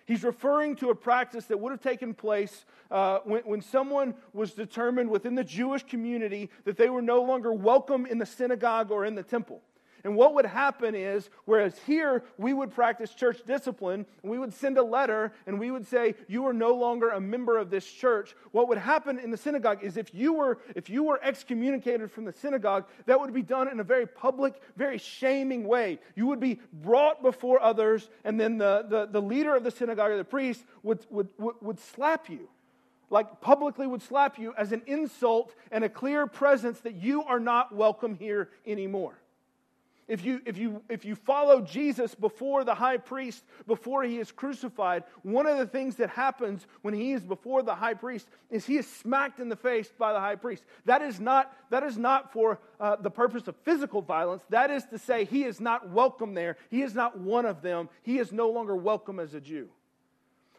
He's 0.06 0.22
referring 0.22 0.76
to 0.76 0.90
a 0.90 0.94
practice 0.94 1.46
that 1.46 1.58
would 1.58 1.70
have 1.70 1.80
taken 1.80 2.14
place 2.14 2.66
uh, 2.90 3.20
when, 3.24 3.42
when 3.42 3.62
someone 3.62 4.14
was 4.32 4.52
determined 4.52 5.10
within 5.10 5.34
the 5.34 5.44
Jewish 5.44 5.82
community 5.82 6.50
that 6.64 6.76
they 6.76 6.90
were 6.90 7.02
no 7.02 7.22
longer 7.22 7.52
welcome 7.52 8.04
in 8.04 8.18
the 8.18 8.26
synagogue 8.26 8.90
or 8.90 9.06
in 9.06 9.14
the 9.14 9.22
temple. 9.22 9.62
And 10.04 10.14
what 10.14 10.34
would 10.34 10.44
happen 10.44 10.94
is, 10.94 11.30
whereas 11.46 11.78
here 11.86 12.24
we 12.36 12.52
would 12.52 12.70
practice 12.70 13.14
church 13.14 13.40
discipline, 13.46 14.04
we 14.22 14.38
would 14.38 14.52
send 14.52 14.76
a 14.76 14.82
letter 14.82 15.32
and 15.46 15.58
we 15.58 15.70
would 15.70 15.86
say, 15.86 16.14
You 16.28 16.46
are 16.46 16.52
no 16.52 16.74
longer 16.74 17.08
a 17.08 17.20
member 17.20 17.56
of 17.56 17.70
this 17.70 17.90
church. 17.90 18.36
What 18.52 18.68
would 18.68 18.76
happen 18.76 19.18
in 19.18 19.30
the 19.30 19.38
synagogue 19.38 19.82
is 19.82 19.96
if 19.96 20.14
you 20.14 20.34
were, 20.34 20.58
if 20.76 20.90
you 20.90 21.04
were 21.04 21.18
excommunicated 21.22 22.10
from 22.12 22.26
the 22.26 22.34
synagogue, 22.34 22.84
that 23.06 23.18
would 23.18 23.32
be 23.32 23.40
done 23.40 23.66
in 23.68 23.80
a 23.80 23.84
very 23.84 24.06
public, 24.06 24.60
very 24.76 24.98
shaming 24.98 25.66
way. 25.66 25.98
You 26.14 26.26
would 26.26 26.40
be 26.40 26.60
brought 26.70 27.22
before 27.22 27.62
others, 27.62 28.10
and 28.24 28.38
then 28.38 28.58
the, 28.58 28.84
the, 28.86 29.06
the 29.06 29.22
leader 29.22 29.56
of 29.56 29.64
the 29.64 29.70
synagogue 29.70 30.10
or 30.10 30.18
the 30.18 30.24
priest 30.24 30.62
would, 30.82 31.06
would, 31.08 31.30
would, 31.38 31.54
would 31.62 31.80
slap 31.80 32.28
you 32.28 32.48
like 33.10 33.40
publicly 33.40 33.86
would 33.86 34.02
slap 34.02 34.38
you 34.38 34.52
as 34.58 34.72
an 34.72 34.82
insult 34.86 35.54
and 35.70 35.84
a 35.84 35.88
clear 35.88 36.26
presence 36.26 36.80
that 36.80 36.94
you 36.94 37.22
are 37.22 37.38
not 37.38 37.72
welcome 37.72 38.16
here 38.16 38.48
anymore. 38.66 39.14
If 40.06 40.24
you, 40.24 40.40
if, 40.44 40.58
you, 40.58 40.82
if 40.88 41.04
you 41.04 41.14
follow 41.14 41.62
Jesus 41.62 42.14
before 42.14 42.64
the 42.64 42.74
high 42.74 42.98
priest, 42.98 43.42
before 43.66 44.02
he 44.02 44.18
is 44.18 44.30
crucified, 44.30 45.04
one 45.22 45.46
of 45.46 45.56
the 45.56 45.66
things 45.66 45.96
that 45.96 46.10
happens 46.10 46.66
when 46.82 46.92
he 46.92 47.12
is 47.12 47.22
before 47.22 47.62
the 47.62 47.74
high 47.74 47.94
priest 47.94 48.28
is 48.50 48.66
he 48.66 48.76
is 48.76 48.86
smacked 48.86 49.40
in 49.40 49.48
the 49.48 49.56
face 49.56 49.90
by 49.98 50.12
the 50.12 50.20
high 50.20 50.36
priest. 50.36 50.62
That 50.84 51.00
is 51.00 51.20
not, 51.20 51.56
that 51.70 51.82
is 51.82 51.96
not 51.96 52.32
for 52.32 52.60
uh, 52.78 52.96
the 52.96 53.10
purpose 53.10 53.48
of 53.48 53.56
physical 53.64 54.02
violence. 54.02 54.42
That 54.50 54.70
is 54.70 54.84
to 54.86 54.98
say, 54.98 55.24
he 55.24 55.44
is 55.44 55.60
not 55.60 55.90
welcome 55.90 56.34
there. 56.34 56.58
He 56.70 56.82
is 56.82 56.94
not 56.94 57.18
one 57.18 57.46
of 57.46 57.62
them. 57.62 57.88
He 58.02 58.18
is 58.18 58.30
no 58.30 58.50
longer 58.50 58.76
welcome 58.76 59.18
as 59.18 59.32
a 59.32 59.40
Jew. 59.40 59.70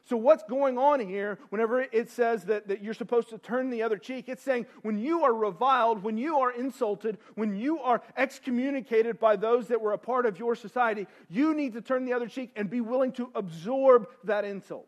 So, 0.07 0.17
what's 0.17 0.43
going 0.43 0.77
on 0.77 0.99
here 0.99 1.39
whenever 1.49 1.81
it 1.81 2.11
says 2.11 2.43
that, 2.43 2.67
that 2.67 2.83
you're 2.83 2.93
supposed 2.93 3.29
to 3.29 3.39
turn 3.39 3.71
the 3.71 3.81
other 3.81 3.97
cheek? 3.97 4.29
It's 4.29 4.43
saying 4.43 4.67
when 4.83 4.99
you 4.99 5.23
are 5.23 5.33
reviled, 5.33 6.03
when 6.03 6.15
you 6.15 6.37
are 6.39 6.51
insulted, 6.51 7.17
when 7.33 7.55
you 7.55 7.79
are 7.79 8.03
excommunicated 8.15 9.19
by 9.19 9.35
those 9.35 9.67
that 9.69 9.81
were 9.81 9.93
a 9.93 9.97
part 9.97 10.27
of 10.27 10.37
your 10.37 10.55
society, 10.55 11.07
you 11.27 11.55
need 11.55 11.73
to 11.73 11.81
turn 11.81 12.05
the 12.05 12.13
other 12.13 12.27
cheek 12.27 12.51
and 12.55 12.69
be 12.69 12.81
willing 12.81 13.13
to 13.13 13.31
absorb 13.33 14.07
that 14.23 14.45
insult. 14.45 14.87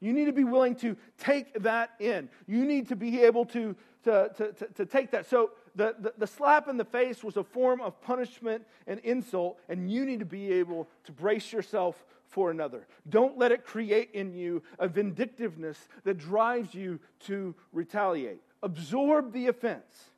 You 0.00 0.12
need 0.12 0.24
to 0.24 0.32
be 0.32 0.44
willing 0.44 0.74
to 0.76 0.96
take 1.16 1.62
that 1.62 1.90
in. 2.00 2.28
You 2.48 2.64
need 2.64 2.88
to 2.88 2.96
be 2.96 3.22
able 3.22 3.44
to, 3.46 3.76
to, 4.02 4.30
to, 4.36 4.52
to, 4.52 4.66
to 4.66 4.86
take 4.86 5.12
that. 5.12 5.28
So, 5.30 5.52
the, 5.76 5.94
the, 6.00 6.12
the, 6.18 6.26
slap 6.26 6.66
in 6.66 6.76
the 6.76 6.84
face 6.84 7.22
was 7.22 7.36
a 7.36 7.44
form 7.44 7.80
of 7.80 8.02
punishment 8.02 8.66
and 8.88 8.98
insult, 9.00 9.60
and 9.68 9.88
you 9.88 10.04
need 10.04 10.18
to 10.18 10.24
be 10.24 10.52
able 10.54 10.88
to 11.04 11.12
brace 11.12 11.52
yourself 11.52 12.04
for 12.30 12.50
another. 12.50 12.86
Don't 13.08 13.36
let 13.36 13.52
it 13.52 13.64
create 13.64 14.10
in 14.14 14.32
you 14.32 14.62
a 14.78 14.88
vindictiveness 14.88 15.76
that 16.04 16.18
drives 16.18 16.74
you 16.74 17.00
to 17.26 17.54
retaliate. 17.72 18.40
absorb 18.62 19.32
the 19.32 19.46
offense. 19.46 20.10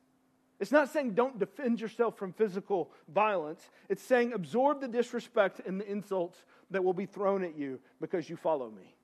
It's 0.59 0.71
not 0.71 0.89
saying 0.89 1.13
don't 1.13 1.39
defend 1.39 1.81
yourself 1.81 2.17
from 2.17 2.33
physical 2.33 2.91
violence. 3.13 3.69
It's 3.89 4.03
saying 4.03 4.33
absorb 4.33 4.81
the 4.81 4.87
disrespect 4.87 5.61
and 5.65 5.79
the 5.79 5.89
insults 5.89 6.43
that 6.71 6.83
will 6.83 6.93
be 6.93 7.05
thrown 7.05 7.43
at 7.43 7.57
you 7.57 7.79
because 7.99 8.29
you 8.29 8.35
follow 8.35 8.69
me. 8.69 8.95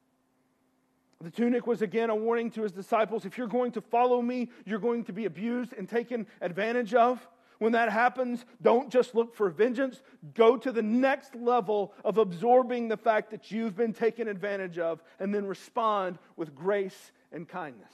The 1.21 1.31
tunic 1.31 1.67
was 1.67 1.81
again 1.81 2.09
a 2.09 2.15
warning 2.15 2.49
to 2.51 2.63
his 2.63 2.71
disciples 2.71 3.25
if 3.25 3.37
you're 3.37 3.47
going 3.47 3.73
to 3.73 3.81
follow 3.81 4.21
me, 4.21 4.49
you're 4.65 4.79
going 4.79 5.03
to 5.05 5.13
be 5.13 5.25
abused 5.25 5.73
and 5.73 5.87
taken 5.87 6.27
advantage 6.39 6.93
of. 6.93 7.25
When 7.59 7.73
that 7.73 7.91
happens, 7.91 8.45
don't 8.61 8.89
just 8.89 9.13
look 9.13 9.35
for 9.35 9.49
vengeance. 9.49 10.01
Go 10.33 10.57
to 10.57 10.71
the 10.71 10.81
next 10.81 11.35
level 11.35 11.93
of 12.03 12.17
absorbing 12.17 12.87
the 12.87 12.97
fact 12.97 13.31
that 13.31 13.51
you've 13.51 13.75
been 13.75 13.93
taken 13.93 14.27
advantage 14.27 14.79
of 14.79 15.03
and 15.19 15.35
then 15.35 15.45
respond 15.45 16.17
with 16.37 16.55
grace 16.55 17.11
and 17.31 17.47
kindness. 17.47 17.93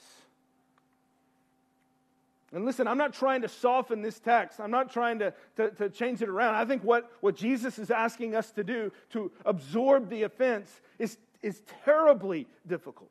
And 2.54 2.64
listen, 2.64 2.88
I'm 2.88 3.00
not 3.00 3.14
trying 3.14 3.42
to 3.42 3.50
soften 3.50 4.02
this 4.02 4.20
text. 4.20 4.60
I'm 4.60 4.72
not 4.72 4.92
trying 4.92 5.20
to, 5.20 5.34
to, 5.58 5.72
to, 5.72 5.90
change 5.90 6.22
it 6.22 6.30
around. 6.30 6.56
I 6.56 6.64
think 6.64 6.84
what, 6.84 7.12
what 7.20 7.36
Jesus 7.36 7.80
is 7.80 7.90
asking 7.92 8.36
us 8.36 8.52
to 8.52 8.64
do, 8.64 8.92
to 9.10 9.32
absorb 9.46 10.10
the 10.10 10.24
offense, 10.24 10.72
is, 11.00 11.18
is 11.42 11.62
terribly 11.84 12.48
difficult. 12.66 13.10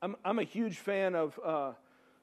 I'm, 0.00 0.16
I'm 0.24 0.38
a 0.38 0.44
huge 0.44 0.78
fan 0.78 1.16
of, 1.16 1.38
uh, 1.44 1.72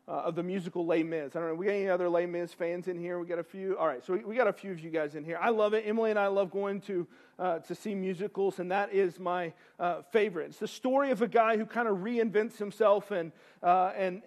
uh, 0.07 0.11
of 0.11 0.35
the 0.35 0.43
musical 0.43 0.85
Les 0.85 1.03
Mis. 1.03 1.35
I 1.35 1.39
don't 1.39 1.49
know, 1.49 1.55
we 1.55 1.65
got 1.65 1.73
any 1.73 1.89
other 1.89 2.09
Les 2.09 2.25
Mis 2.25 2.53
fans 2.53 2.87
in 2.87 2.97
here? 2.97 3.19
We 3.19 3.25
got 3.25 3.39
a 3.39 3.43
few. 3.43 3.77
All 3.77 3.87
right, 3.87 4.05
so 4.05 4.13
we, 4.13 4.19
we 4.19 4.35
got 4.35 4.47
a 4.47 4.53
few 4.53 4.71
of 4.71 4.79
you 4.79 4.89
guys 4.89 5.15
in 5.15 5.23
here. 5.23 5.37
I 5.41 5.49
love 5.49 5.73
it. 5.73 5.83
Emily 5.87 6.11
and 6.11 6.19
I 6.19 6.27
love 6.27 6.51
going 6.51 6.81
to, 6.81 7.07
uh, 7.39 7.59
to 7.59 7.75
see 7.75 7.95
musicals, 7.95 8.59
and 8.59 8.71
that 8.71 8.93
is 8.93 9.19
my 9.19 9.53
uh, 9.79 10.03
favorite. 10.11 10.49
It's 10.49 10.59
the 10.59 10.67
story 10.67 11.11
of 11.11 11.21
a 11.21 11.27
guy 11.27 11.57
who 11.57 11.65
kind 11.65 11.87
of 11.87 11.97
reinvents 11.97 12.57
himself 12.57 13.11
and, 13.11 13.31
uh, 13.63 13.91
and, 13.97 14.21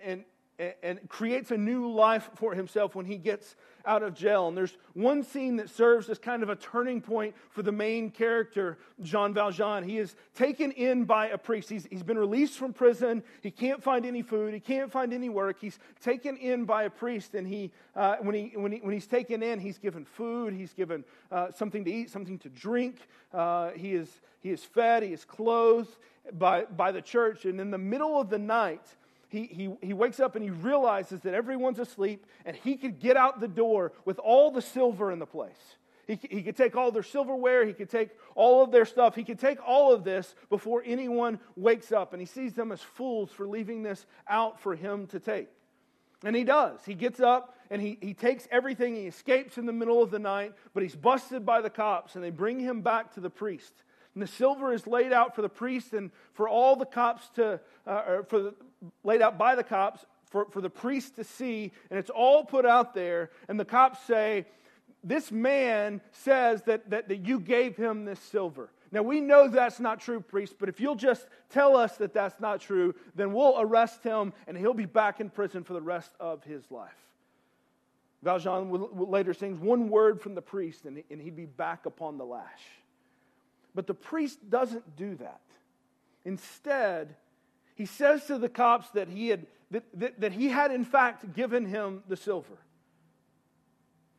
and, 0.58 0.98
creates 1.08 1.50
a 1.50 1.56
new 1.56 1.90
life 1.90 2.30
for 2.34 2.54
himself 2.54 2.94
when 2.94 3.06
he 3.06 3.16
gets 3.16 3.56
out 3.86 4.02
of 4.02 4.14
jail. 4.14 4.48
And 4.48 4.56
there's 4.56 4.76
one 4.92 5.22
scene 5.22 5.56
that 5.56 5.70
serves 5.70 6.08
as 6.08 6.18
kind 6.18 6.42
of 6.42 6.48
a 6.48 6.56
turning 6.56 7.00
point 7.00 7.34
for 7.50 7.62
the 7.62 7.72
main 7.72 8.10
character, 8.10 8.78
Jean 9.02 9.32
Valjean. 9.32 9.84
He 9.84 9.98
is 9.98 10.16
taken 10.34 10.72
in 10.72 11.04
by 11.04 11.28
a 11.28 11.38
priest. 11.38 11.70
He's, 11.70 11.86
he's 11.86 12.02
been 12.02 12.18
released 12.18 12.58
from 12.58 12.72
prison. 12.72 13.22
He 13.40 13.50
can't 13.50 13.82
find 13.82 14.04
any 14.04 14.22
food. 14.22 14.52
He 14.52 14.60
can't 14.60 14.90
find 14.90 15.12
any 15.12 15.28
work. 15.28 15.58
He's 15.60 15.78
taken 16.02 16.36
in 16.36 16.64
by 16.64 16.84
a 16.84 16.90
priest. 16.90 17.34
And 17.34 17.46
he, 17.46 17.70
uh, 17.94 18.16
when, 18.20 18.34
he, 18.34 18.52
when, 18.56 18.72
he, 18.72 18.78
when 18.78 18.92
he's 18.92 19.06
taken 19.06 19.42
in, 19.42 19.60
he's 19.60 19.78
given 19.78 20.04
food. 20.04 20.52
He's 20.52 20.72
given 20.72 21.04
uh, 21.30 21.52
something 21.52 21.84
to 21.84 21.90
eat, 21.90 22.10
something 22.10 22.38
to 22.40 22.48
drink. 22.48 22.96
Uh, 23.32 23.70
he, 23.70 23.94
is, 23.94 24.20
he 24.40 24.50
is 24.50 24.64
fed. 24.64 25.02
He 25.02 25.12
is 25.12 25.24
clothed 25.24 25.96
by, 26.32 26.64
by 26.64 26.92
the 26.92 27.02
church. 27.02 27.44
And 27.44 27.60
in 27.60 27.70
the 27.70 27.78
middle 27.78 28.20
of 28.20 28.28
the 28.28 28.38
night, 28.38 28.82
he, 29.28 29.44
he, 29.46 29.70
he 29.82 29.92
wakes 29.92 30.20
up 30.20 30.34
and 30.36 30.42
he 30.42 30.50
realizes 30.50 31.20
that 31.20 31.34
everyone's 31.34 31.78
asleep 31.78 32.26
and 32.44 32.56
he 32.56 32.76
could 32.76 32.98
get 32.98 33.16
out 33.16 33.40
the 33.40 33.48
door 33.48 33.92
with 34.04 34.18
all 34.18 34.50
the 34.50 34.62
silver 34.62 35.12
in 35.12 35.18
the 35.18 35.26
place. 35.26 35.76
He, 36.06 36.18
he 36.30 36.42
could 36.42 36.56
take 36.56 36.74
all 36.74 36.90
their 36.90 37.02
silverware, 37.02 37.66
he 37.66 37.74
could 37.74 37.90
take 37.90 38.08
all 38.34 38.64
of 38.64 38.70
their 38.70 38.86
stuff, 38.86 39.14
he 39.14 39.24
could 39.24 39.38
take 39.38 39.58
all 39.64 39.92
of 39.92 40.04
this 40.04 40.34
before 40.48 40.82
anyone 40.84 41.38
wakes 41.54 41.92
up. 41.92 42.14
And 42.14 42.20
he 42.20 42.26
sees 42.26 42.54
them 42.54 42.72
as 42.72 42.80
fools 42.80 43.30
for 43.30 43.46
leaving 43.46 43.82
this 43.82 44.06
out 44.26 44.58
for 44.58 44.74
him 44.74 45.06
to 45.08 45.20
take. 45.20 45.48
And 46.24 46.34
he 46.34 46.44
does. 46.44 46.80
He 46.86 46.94
gets 46.94 47.20
up 47.20 47.54
and 47.70 47.82
he, 47.82 47.98
he 48.00 48.14
takes 48.14 48.48
everything. 48.50 48.96
He 48.96 49.06
escapes 49.06 49.58
in 49.58 49.66
the 49.66 49.72
middle 49.72 50.02
of 50.02 50.10
the 50.10 50.18
night, 50.18 50.54
but 50.72 50.82
he's 50.82 50.96
busted 50.96 51.44
by 51.44 51.60
the 51.60 51.70
cops 51.70 52.14
and 52.14 52.24
they 52.24 52.30
bring 52.30 52.58
him 52.58 52.80
back 52.80 53.12
to 53.14 53.20
the 53.20 53.30
priest. 53.30 53.74
And 54.14 54.22
the 54.22 54.26
silver 54.26 54.72
is 54.72 54.86
laid 54.86 55.12
out 55.12 55.36
for 55.36 55.42
the 55.42 55.48
priest 55.50 55.92
and 55.92 56.10
for 56.32 56.48
all 56.48 56.74
the 56.74 56.86
cops 56.86 57.28
to, 57.34 57.60
uh, 57.86 58.22
for 58.26 58.40
the, 58.40 58.54
laid 59.04 59.22
out 59.22 59.38
by 59.38 59.54
the 59.54 59.64
cops 59.64 60.04
for, 60.26 60.46
for 60.50 60.60
the 60.60 60.70
priest 60.70 61.16
to 61.16 61.24
see, 61.24 61.72
and 61.90 61.98
it's 61.98 62.10
all 62.10 62.44
put 62.44 62.66
out 62.66 62.94
there. 62.94 63.30
And 63.48 63.58
the 63.58 63.64
cops 63.64 64.00
say, 64.06 64.46
This 65.02 65.32
man 65.32 66.00
says 66.12 66.62
that, 66.62 66.90
that, 66.90 67.08
that 67.08 67.26
you 67.26 67.40
gave 67.40 67.76
him 67.76 68.04
this 68.04 68.20
silver. 68.20 68.70
Now, 68.90 69.02
we 69.02 69.20
know 69.20 69.48
that's 69.48 69.80
not 69.80 70.00
true, 70.00 70.20
priest, 70.20 70.54
but 70.58 70.68
if 70.68 70.80
you'll 70.80 70.94
just 70.94 71.26
tell 71.50 71.76
us 71.76 71.96
that 71.98 72.14
that's 72.14 72.40
not 72.40 72.60
true, 72.60 72.94
then 73.14 73.34
we'll 73.34 73.60
arrest 73.60 74.02
him 74.02 74.32
and 74.46 74.56
he'll 74.56 74.72
be 74.72 74.86
back 74.86 75.20
in 75.20 75.28
prison 75.28 75.62
for 75.62 75.74
the 75.74 75.82
rest 75.82 76.10
of 76.18 76.42
his 76.44 76.70
life. 76.70 76.96
Valjean 78.22 78.88
later 78.94 79.34
sings 79.34 79.58
one 79.60 79.90
word 79.90 80.20
from 80.20 80.34
the 80.34 80.42
priest 80.42 80.86
and 80.86 81.20
he'd 81.20 81.36
be 81.36 81.44
back 81.44 81.86
upon 81.86 82.16
the 82.16 82.24
lash. 82.24 82.62
But 83.74 83.86
the 83.86 83.94
priest 83.94 84.50
doesn't 84.50 84.96
do 84.96 85.14
that. 85.16 85.40
Instead, 86.24 87.14
he 87.78 87.86
says 87.86 88.24
to 88.24 88.38
the 88.38 88.48
cops 88.48 88.90
that 88.90 89.08
he 89.08 89.28
had, 89.28 89.46
that, 89.70 89.84
that, 89.94 90.20
that 90.20 90.32
he 90.32 90.48
had 90.48 90.72
in 90.72 90.84
fact 90.84 91.32
given 91.32 91.64
him 91.64 92.02
the 92.08 92.16
silver. 92.16 92.58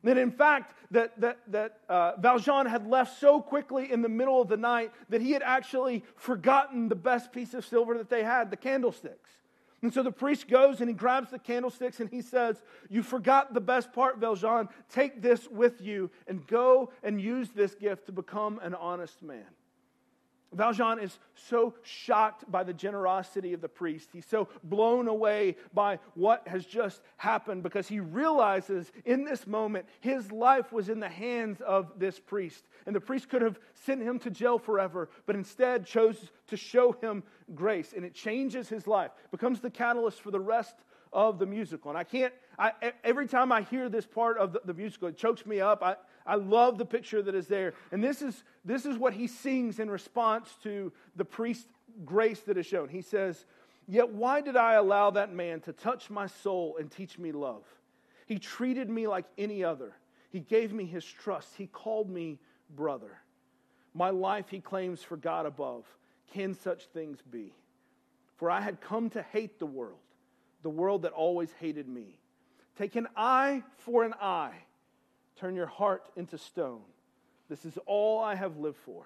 That 0.06 0.18
in 0.18 0.32
fact, 0.32 0.76
that, 0.92 1.20
that, 1.20 1.40
that 1.50 1.80
uh, 1.90 2.14
Valjean 2.20 2.68
had 2.68 2.88
left 2.88 3.20
so 3.20 3.42
quickly 3.42 3.92
in 3.92 4.02
the 4.02 4.08
middle 4.08 4.42
of 4.42 4.48
the 4.48 4.56
night 4.56 4.94
that 5.10 5.20
he 5.20 5.32
had 5.32 5.44
actually 5.44 6.06
forgotten 6.16 6.88
the 6.88 6.96
best 6.96 7.34
piece 7.34 7.54
of 7.54 7.66
silver 7.66 7.98
that 7.98 8.10
they 8.10 8.24
had, 8.24 8.50
the 8.50 8.56
candlesticks. 8.56 9.30
And 9.82 9.94
so 9.94 10.04
the 10.04 10.12
priest 10.12 10.48
goes 10.48 10.80
and 10.80 10.90
he 10.90 10.94
grabs 10.94 11.32
the 11.32 11.40
candlesticks 11.40 12.00
and 12.00 12.10
he 12.10 12.22
says, 12.22 12.62
You 12.90 13.04
forgot 13.04 13.54
the 13.54 13.60
best 13.60 13.92
part, 13.92 14.20
Valjean. 14.20 14.70
Take 14.90 15.22
this 15.22 15.50
with 15.50 15.82
you 15.82 16.12
and 16.28 16.48
go 16.48 16.94
and 17.04 17.20
use 17.20 17.50
this 17.50 17.76
gift 17.76 18.06
to 18.06 18.14
become 18.14 18.58
an 18.64 18.74
honest 18.74 19.22
man. 19.22 19.48
Valjean 20.52 21.00
is 21.00 21.20
so 21.36 21.76
shocked 21.84 22.50
by 22.52 22.64
the 22.64 22.74
generosity 22.74 23.54
of 23.54 23.62
the 23.62 23.70
priest. 23.70 24.10
He's 24.12 24.26
so 24.26 24.48
blown 24.64 25.08
away 25.08 25.58
by 25.74 26.00
what 26.16 26.48
has 26.48 26.66
just 26.66 27.02
happened 27.18 27.62
because 27.62 27.88
he 27.88 28.00
realizes 28.00 28.92
in 29.06 29.26
this 29.26 29.46
moment 29.46 29.86
his 30.00 30.32
life 30.32 30.72
was 30.72 30.90
in 30.90 31.00
the 31.00 31.10
hands 31.10 31.62
of 31.62 31.92
this 31.98 32.20
priest. 32.20 32.68
And 32.88 32.96
the 32.96 33.02
priest 33.02 33.30
could 33.30 33.44
have 33.44 33.60
sent 33.76 34.02
him 34.02 34.18
to 34.20 34.32
jail 34.32 34.58
forever, 34.58 35.10
but 35.26 35.36
instead 35.36 35.86
chose 35.86 36.32
to 36.48 36.58
show 36.58 36.94
him 36.94 37.24
grace. 37.54 37.94
And 37.96 38.04
it 38.04 38.16
changes 38.16 38.70
his 38.70 38.88
life, 38.88 39.12
becomes 39.32 39.60
the 39.60 39.70
catalyst 39.70 40.22
for 40.22 40.32
the 40.32 40.40
rest 40.40 40.76
of 41.12 41.40
the 41.40 41.46
musical. 41.46 41.90
And 41.90 41.98
I 41.98 42.04
can't, 42.04 42.34
I, 42.58 42.72
every 43.04 43.28
time 43.28 43.52
I 43.52 43.62
hear 43.64 43.90
this 43.90 44.06
part 44.06 44.38
of 44.38 44.54
the, 44.54 44.62
the 44.66 44.74
musical, 44.74 45.08
it 45.08 45.18
chokes 45.18 45.46
me 45.46 45.60
up. 45.60 45.82
I, 45.84 45.96
I 46.26 46.36
love 46.36 46.78
the 46.78 46.86
picture 46.86 47.22
that 47.22 47.36
is 47.36 47.48
there. 47.48 47.74
And 47.92 48.04
this 48.04 48.22
is, 48.22 48.44
this 48.64 48.86
is 48.86 48.98
what 48.98 49.14
he 49.14 49.28
sings 49.28 49.80
in 49.80 49.90
response 49.90 50.50
to 50.64 50.92
the 51.16 51.26
priest's 51.26 51.68
grace 52.06 52.42
that 52.42 52.58
is 52.58 52.66
shown. 52.66 52.90
He 52.90 53.02
says, 53.02 53.46
Yet 53.88 54.10
why 54.10 54.42
did 54.42 54.56
I 54.56 54.74
allow 54.74 55.10
that 55.12 55.34
man 55.34 55.62
to 55.62 55.74
touch 55.74 56.12
my 56.12 56.28
soul 56.28 56.78
and 56.80 56.92
teach 56.92 57.18
me 57.18 57.32
love? 57.32 57.64
He 58.28 58.38
treated 58.38 58.88
me 58.88 59.08
like 59.08 59.26
any 59.38 59.64
other. 59.64 59.94
He 60.30 60.42
gave 60.42 60.72
me 60.72 60.86
his 60.86 61.04
trust. 61.04 61.56
He 61.58 61.66
called 61.66 62.08
me 62.08 62.38
brother. 62.76 63.18
My 63.96 64.12
life 64.12 64.46
he 64.50 64.60
claims 64.60 65.02
for 65.02 65.18
God 65.18 65.48
above. 65.48 65.86
Can 66.32 66.54
such 66.54 66.86
things 66.88 67.18
be? 67.32 67.52
For 68.38 68.52
I 68.52 68.62
had 68.62 68.80
come 68.80 69.10
to 69.12 69.24
hate 69.24 69.58
the 69.58 69.66
world, 69.66 69.98
the 70.64 70.70
world 70.70 71.04
that 71.04 71.12
always 71.12 71.52
hated 71.60 71.88
me. 71.88 72.20
Take 72.78 72.96
an 72.96 73.08
eye 73.16 73.64
for 73.78 74.04
an 74.04 74.14
eye 74.22 74.56
Turn 75.40 75.56
your 75.56 75.68
heart 75.68 76.04
into 76.18 76.38
stone. 76.38 76.82
This 77.48 77.64
is 77.64 77.78
all 77.86 78.20
I 78.20 78.36
have 78.36 78.58
lived 78.58 78.78
for. 78.86 79.06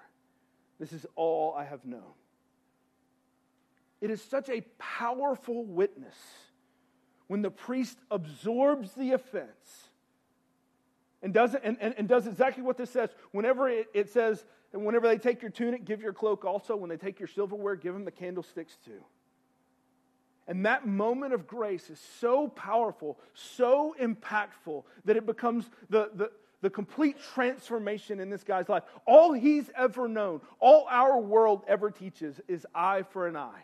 This 0.80 0.92
is 0.92 1.06
all 1.16 1.54
I 1.56 1.64
have 1.64 1.86
known. 1.86 2.02
It 4.02 4.10
is 4.10 4.22
such 4.22 4.50
a 4.50 4.62
powerful 4.80 5.64
witness 5.64 6.16
when 7.28 7.44
the 7.44 7.52
priest 7.52 7.98
absorbs 8.10 8.94
the 8.94 9.12
offense 9.12 9.90
and 11.22 11.34
does, 11.34 11.56
and, 11.56 11.78
and, 11.80 11.94
and 11.98 12.08
does 12.08 12.26
exactly 12.26 12.64
what 12.64 12.78
this 12.78 12.90
says. 12.90 13.12
Whenever 13.32 13.70
it, 13.70 13.88
it 13.94 14.10
says, 14.10 14.44
and 14.74 14.84
whenever 14.86 15.08
they 15.08 15.20
take 15.20 15.44
your 15.44 15.52
tunic, 15.52 15.86
give 15.86 16.02
your 16.02 16.14
cloak 16.14 16.44
also. 16.44 16.76
When 16.76 16.90
they 16.90 16.98
take 16.98 17.20
your 17.20 17.28
silverware, 17.28 17.76
give 17.76 17.94
them 17.94 18.06
the 18.06 18.12
candlesticks 18.12 18.76
too. 18.84 19.04
And 20.48 20.66
that 20.66 20.86
moment 20.86 21.34
of 21.34 21.48
grace 21.48 21.90
is 21.90 22.00
so 22.20 22.48
powerful, 22.50 23.18
so 23.34 23.96
impactful, 24.00 24.84
that 25.06 25.16
it 25.16 25.26
becomes 25.26 25.70
the, 25.90 26.12
the, 26.14 26.32
the 26.62 26.70
complete 26.70 27.18
transformation 27.34 28.20
in 28.20 28.30
this 28.30 28.44
guy's 28.44 28.68
life. 28.68 28.84
All 29.06 29.34
he's 29.34 29.70
ever 29.78 30.08
known, 30.08 30.42
all 30.60 30.88
our 30.90 31.20
world 31.20 31.64
ever 31.68 31.92
teaches 31.92 32.42
is 32.48 32.66
eye 32.76 33.04
for 33.12 33.28
an 33.28 33.38
eye. 33.38 33.64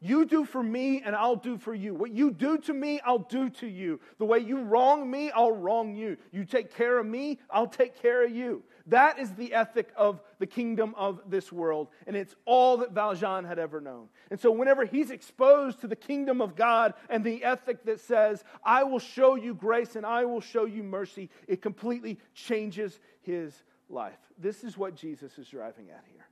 You 0.00 0.26
do 0.26 0.44
for 0.44 0.62
me, 0.62 1.02
and 1.02 1.16
I'll 1.16 1.36
do 1.36 1.56
for 1.56 1.74
you. 1.74 1.94
What 1.94 2.12
you 2.12 2.30
do 2.30 2.58
to 2.58 2.74
me, 2.74 3.00
I'll 3.04 3.18
do 3.18 3.48
to 3.48 3.66
you. 3.66 3.98
The 4.18 4.26
way 4.26 4.40
you 4.40 4.60
wrong 4.60 5.10
me, 5.10 5.30
I'll 5.30 5.52
wrong 5.52 5.94
you. 5.94 6.18
You 6.32 6.44
take 6.44 6.74
care 6.74 6.98
of 6.98 7.06
me, 7.06 7.38
I'll 7.50 7.66
take 7.66 8.00
care 8.02 8.24
of 8.24 8.30
you. 8.30 8.62
That 8.88 9.18
is 9.18 9.32
the 9.34 9.52
ethic 9.52 9.88
of 9.96 10.20
the 10.38 10.46
kingdom 10.46 10.94
of 10.96 11.20
this 11.28 11.50
world, 11.50 11.88
and 12.06 12.14
it's 12.14 12.36
all 12.44 12.76
that 12.76 12.92
Valjean 12.92 13.44
had 13.44 13.58
ever 13.58 13.80
known. 13.80 14.08
And 14.30 14.38
so, 14.38 14.52
whenever 14.52 14.84
he's 14.84 15.10
exposed 15.10 15.80
to 15.80 15.88
the 15.88 15.96
kingdom 15.96 16.40
of 16.40 16.54
God 16.54 16.94
and 17.08 17.24
the 17.24 17.42
ethic 17.42 17.84
that 17.86 17.98
says, 18.00 18.44
I 18.62 18.84
will 18.84 19.00
show 19.00 19.34
you 19.34 19.54
grace 19.54 19.96
and 19.96 20.06
I 20.06 20.24
will 20.24 20.40
show 20.40 20.66
you 20.66 20.84
mercy, 20.84 21.30
it 21.48 21.62
completely 21.62 22.18
changes 22.32 23.00
his 23.22 23.64
life. 23.88 24.18
This 24.38 24.62
is 24.62 24.78
what 24.78 24.94
Jesus 24.94 25.36
is 25.38 25.48
driving 25.48 25.90
at 25.90 26.04
here. 26.12 26.26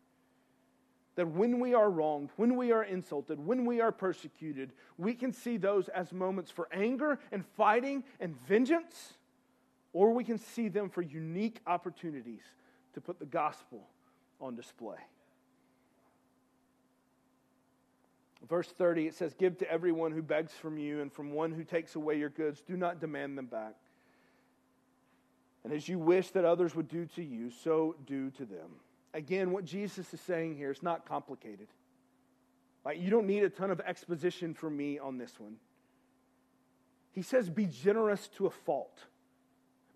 that 1.16 1.28
when 1.28 1.60
we 1.60 1.74
are 1.74 1.90
wronged, 1.90 2.30
when 2.36 2.56
we 2.56 2.72
are 2.72 2.84
insulted, 2.84 3.38
when 3.38 3.64
we 3.64 3.80
are 3.80 3.92
persecuted, 3.92 4.72
we 4.98 5.14
can 5.14 5.32
see 5.32 5.56
those 5.56 5.88
as 5.88 6.12
moments 6.12 6.50
for 6.50 6.68
anger 6.72 7.18
and 7.32 7.44
fighting 7.56 8.04
and 8.20 8.36
vengeance, 8.46 9.14
or 9.94 10.12
we 10.12 10.24
can 10.24 10.36
see 10.36 10.68
them 10.68 10.90
for 10.90 11.00
unique 11.00 11.60
opportunities 11.66 12.42
to 12.92 13.00
put 13.00 13.18
the 13.18 13.24
gospel 13.24 13.88
on 14.40 14.54
display. 14.56 14.98
Verse 18.46 18.68
30, 18.68 19.06
it 19.06 19.14
says, 19.14 19.32
Give 19.32 19.56
to 19.58 19.70
everyone 19.70 20.12
who 20.12 20.20
begs 20.20 20.52
from 20.52 20.76
you, 20.76 21.00
and 21.00 21.10
from 21.10 21.32
one 21.32 21.52
who 21.52 21.64
takes 21.64 21.94
away 21.94 22.18
your 22.18 22.28
goods, 22.28 22.60
do 22.60 22.76
not 22.76 23.00
demand 23.00 23.38
them 23.38 23.46
back. 23.46 23.74
And 25.62 25.72
as 25.72 25.88
you 25.88 25.98
wish 25.98 26.30
that 26.32 26.44
others 26.44 26.74
would 26.74 26.88
do 26.88 27.06
to 27.14 27.22
you, 27.22 27.50
so 27.50 27.96
do 28.04 28.30
to 28.32 28.44
them. 28.44 28.68
Again, 29.14 29.50
what 29.50 29.64
Jesus 29.64 30.12
is 30.12 30.20
saying 30.20 30.56
here 30.56 30.70
is 30.70 30.82
not 30.82 31.08
complicated. 31.08 31.68
Like, 32.84 33.00
you 33.00 33.08
don't 33.08 33.26
need 33.26 33.44
a 33.44 33.48
ton 33.48 33.70
of 33.70 33.80
exposition 33.80 34.52
from 34.52 34.76
me 34.76 34.98
on 34.98 35.16
this 35.16 35.40
one. 35.40 35.56
He 37.12 37.22
says, 37.22 37.48
Be 37.48 37.64
generous 37.64 38.28
to 38.36 38.46
a 38.46 38.50
fault. 38.50 38.98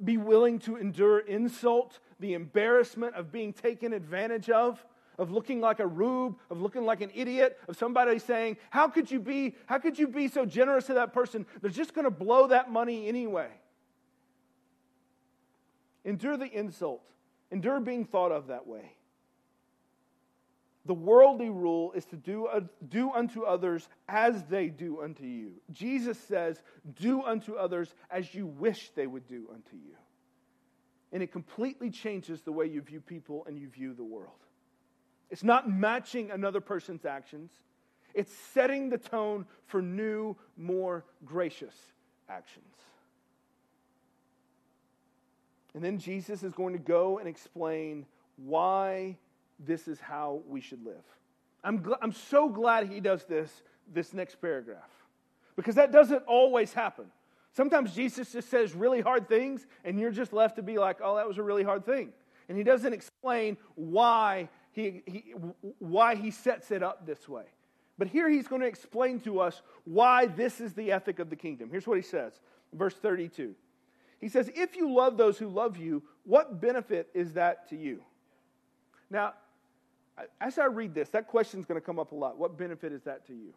Be 0.03 0.17
willing 0.17 0.59
to 0.61 0.77
endure 0.77 1.21
insult, 1.21 1.99
the 2.21 2.35
embarrassment 2.35 3.15
of 3.15 3.33
being 3.33 3.53
taken 3.53 3.93
advantage 3.93 4.51
of 4.51 4.85
of 5.19 5.33
looking 5.33 5.61
like 5.61 5.81
a 5.81 5.87
rube, 5.87 6.37
of 6.49 6.61
looking 6.61 6.85
like 6.85 7.01
an 7.01 7.11
idiot, 7.13 7.59
of 7.69 7.77
somebody 7.77 8.19
saying, 8.21 8.57
How 8.71 8.89
could 8.89 9.11
you 9.11 9.19
be, 9.19 9.57
how 9.67 9.79
could 9.79 9.99
you 9.99 10.07
be 10.07 10.29
so 10.29 10.47
generous 10.47 10.87
to 10.87 10.95
that 10.95 11.13
person? 11.13 11.45
They're 11.61 11.71
just 11.71 11.93
going 11.93 12.05
to 12.05 12.11
blow 12.11 12.47
that 12.47 12.71
money 12.71 13.09
anyway. 13.09 13.49
Endure 16.05 16.37
the 16.37 16.47
insult, 16.47 17.03
endure 17.51 17.81
being 17.81 18.05
thought 18.05 18.31
of 18.31 18.47
that 18.47 18.67
way. 18.67 18.93
The 20.89 20.95
worldly 20.95 21.51
rule 21.51 21.93
is 21.93 22.07
to 22.07 22.17
do, 22.17 22.47
uh, 22.47 22.61
do 22.89 23.13
unto 23.13 23.43
others 23.43 23.87
as 24.09 24.43
they 24.45 24.69
do 24.69 25.03
unto 25.03 25.23
you. 25.23 25.53
Jesus 25.71 26.19
says, 26.19 26.63
Do 26.99 27.23
unto 27.25 27.57
others 27.57 27.95
as 28.11 28.35
you 28.35 28.47
wish 28.47 28.89
they 28.95 29.07
would 29.07 29.29
do 29.29 29.51
unto 29.53 29.77
you. 29.77 29.95
And 31.13 31.23
it 31.23 31.31
completely 31.31 31.91
changes 31.91 32.41
the 32.41 32.53
way 32.53 32.65
you 32.65 32.81
view 32.81 33.03
people 33.03 33.45
and 33.47 33.59
you 33.59 33.69
view 33.69 33.93
the 33.93 34.03
world. 34.03 34.33
It's 35.29 35.45
not 35.45 35.71
matching 35.71 36.31
another 36.31 36.63
person's 36.63 37.05
actions, 37.05 37.51
it's 38.15 38.33
setting 38.55 38.89
the 38.89 38.97
tone 38.97 39.45
for 39.67 39.83
new, 39.83 40.39
more 40.57 41.05
gracious 41.23 41.75
actions. 42.31 42.65
And 45.75 45.85
then 45.85 45.99
Jesus 45.99 46.43
is 46.43 46.55
going 46.55 46.73
to 46.73 46.79
go 46.79 47.19
and 47.19 47.29
explain 47.29 48.07
why 48.37 49.19
this 49.59 49.89
is 49.89 50.01
how 50.01 50.43
we 50.47 50.61
should 50.61 50.85
live. 50.85 51.05
I'm, 51.65 51.81
gl- 51.81 51.99
I'm 52.01 52.13
so 52.13 52.49
glad 52.49 52.89
he 52.89 53.01
does 53.01 53.25
this, 53.25 53.63
this 53.93 54.13
next 54.13 54.41
paragraph, 54.41 54.91
because 55.57 55.75
that 55.75 55.93
doesn't 55.93 56.23
always 56.27 56.73
happen. 56.73 57.07
Sometimes 57.53 57.95
Jesus 57.95 58.33
just 58.33 58.51
says 58.51 58.75
really 58.75 59.01
hard 59.01 59.29
things, 59.29 59.67
and 59.85 59.99
you're 59.99 60.13
just 60.13 60.33
left 60.33 60.57
to 60.57 60.63
be 60.63 60.79
like, 60.79 60.99
oh, 61.03 61.17
that 61.17 61.27
was 61.27 61.39
a 61.39 61.43
really 61.43 61.65
hard 61.65 61.85
thing. 61.85 62.13
And 62.49 62.57
he 62.57 62.65
doesn't 62.65 62.93
explain 62.93 63.57
why 63.75 64.49
he, 64.71 65.03
he, 65.07 65.35
why 65.79 66.15
he 66.15 66.31
sets 66.31 66.71
it 66.71 66.83
up 66.83 67.05
this 67.05 67.29
way. 67.29 67.45
But 67.99 68.07
here 68.07 68.31
he's 68.31 68.47
going 68.47 68.63
to 68.63 68.69
explain 68.69 69.19
to 69.21 69.41
us 69.41 69.61
why 69.85 70.27
this 70.27 70.61
is 70.61 70.73
the 70.73 70.93
ethic 70.93 71.19
of 71.19 71.31
the 71.31 71.37
kingdom. 71.37 71.69
Here's 71.71 71.87
what 71.87 71.97
he 71.97 72.03
says, 72.03 72.41
verse 72.73 72.95
32. 72.95 73.55
He 74.21 74.29
says, 74.29 74.51
If 74.55 74.77
you 74.77 74.95
love 74.95 75.17
those 75.17 75.37
who 75.37 75.49
love 75.49 75.77
you, 75.77 76.03
what 76.25 76.61
benefit 76.61 77.09
is 77.13 77.33
that 77.33 77.69
to 77.71 77.77
you? 77.77 78.03
Now, 79.11 79.35
as 80.41 80.59
I 80.59 80.67
read 80.67 80.95
this, 80.95 81.09
that 81.11 81.29
question 81.29 81.61
is 81.61 81.67
going 81.67 81.81
to 81.81 81.85
come 81.85 81.99
up 81.99 82.13
a 82.13 82.15
lot. 82.15 82.39
What 82.39 82.57
benefit 82.57 82.93
is 82.93 83.03
that 83.03 83.27
to 83.27 83.33
you? 83.33 83.53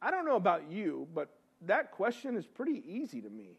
I 0.00 0.10
don't 0.10 0.24
know 0.24 0.36
about 0.36 0.70
you, 0.70 1.08
but 1.14 1.28
that 1.66 1.90
question 1.90 2.36
is 2.36 2.46
pretty 2.46 2.82
easy 2.86 3.20
to 3.20 3.30
me. 3.30 3.56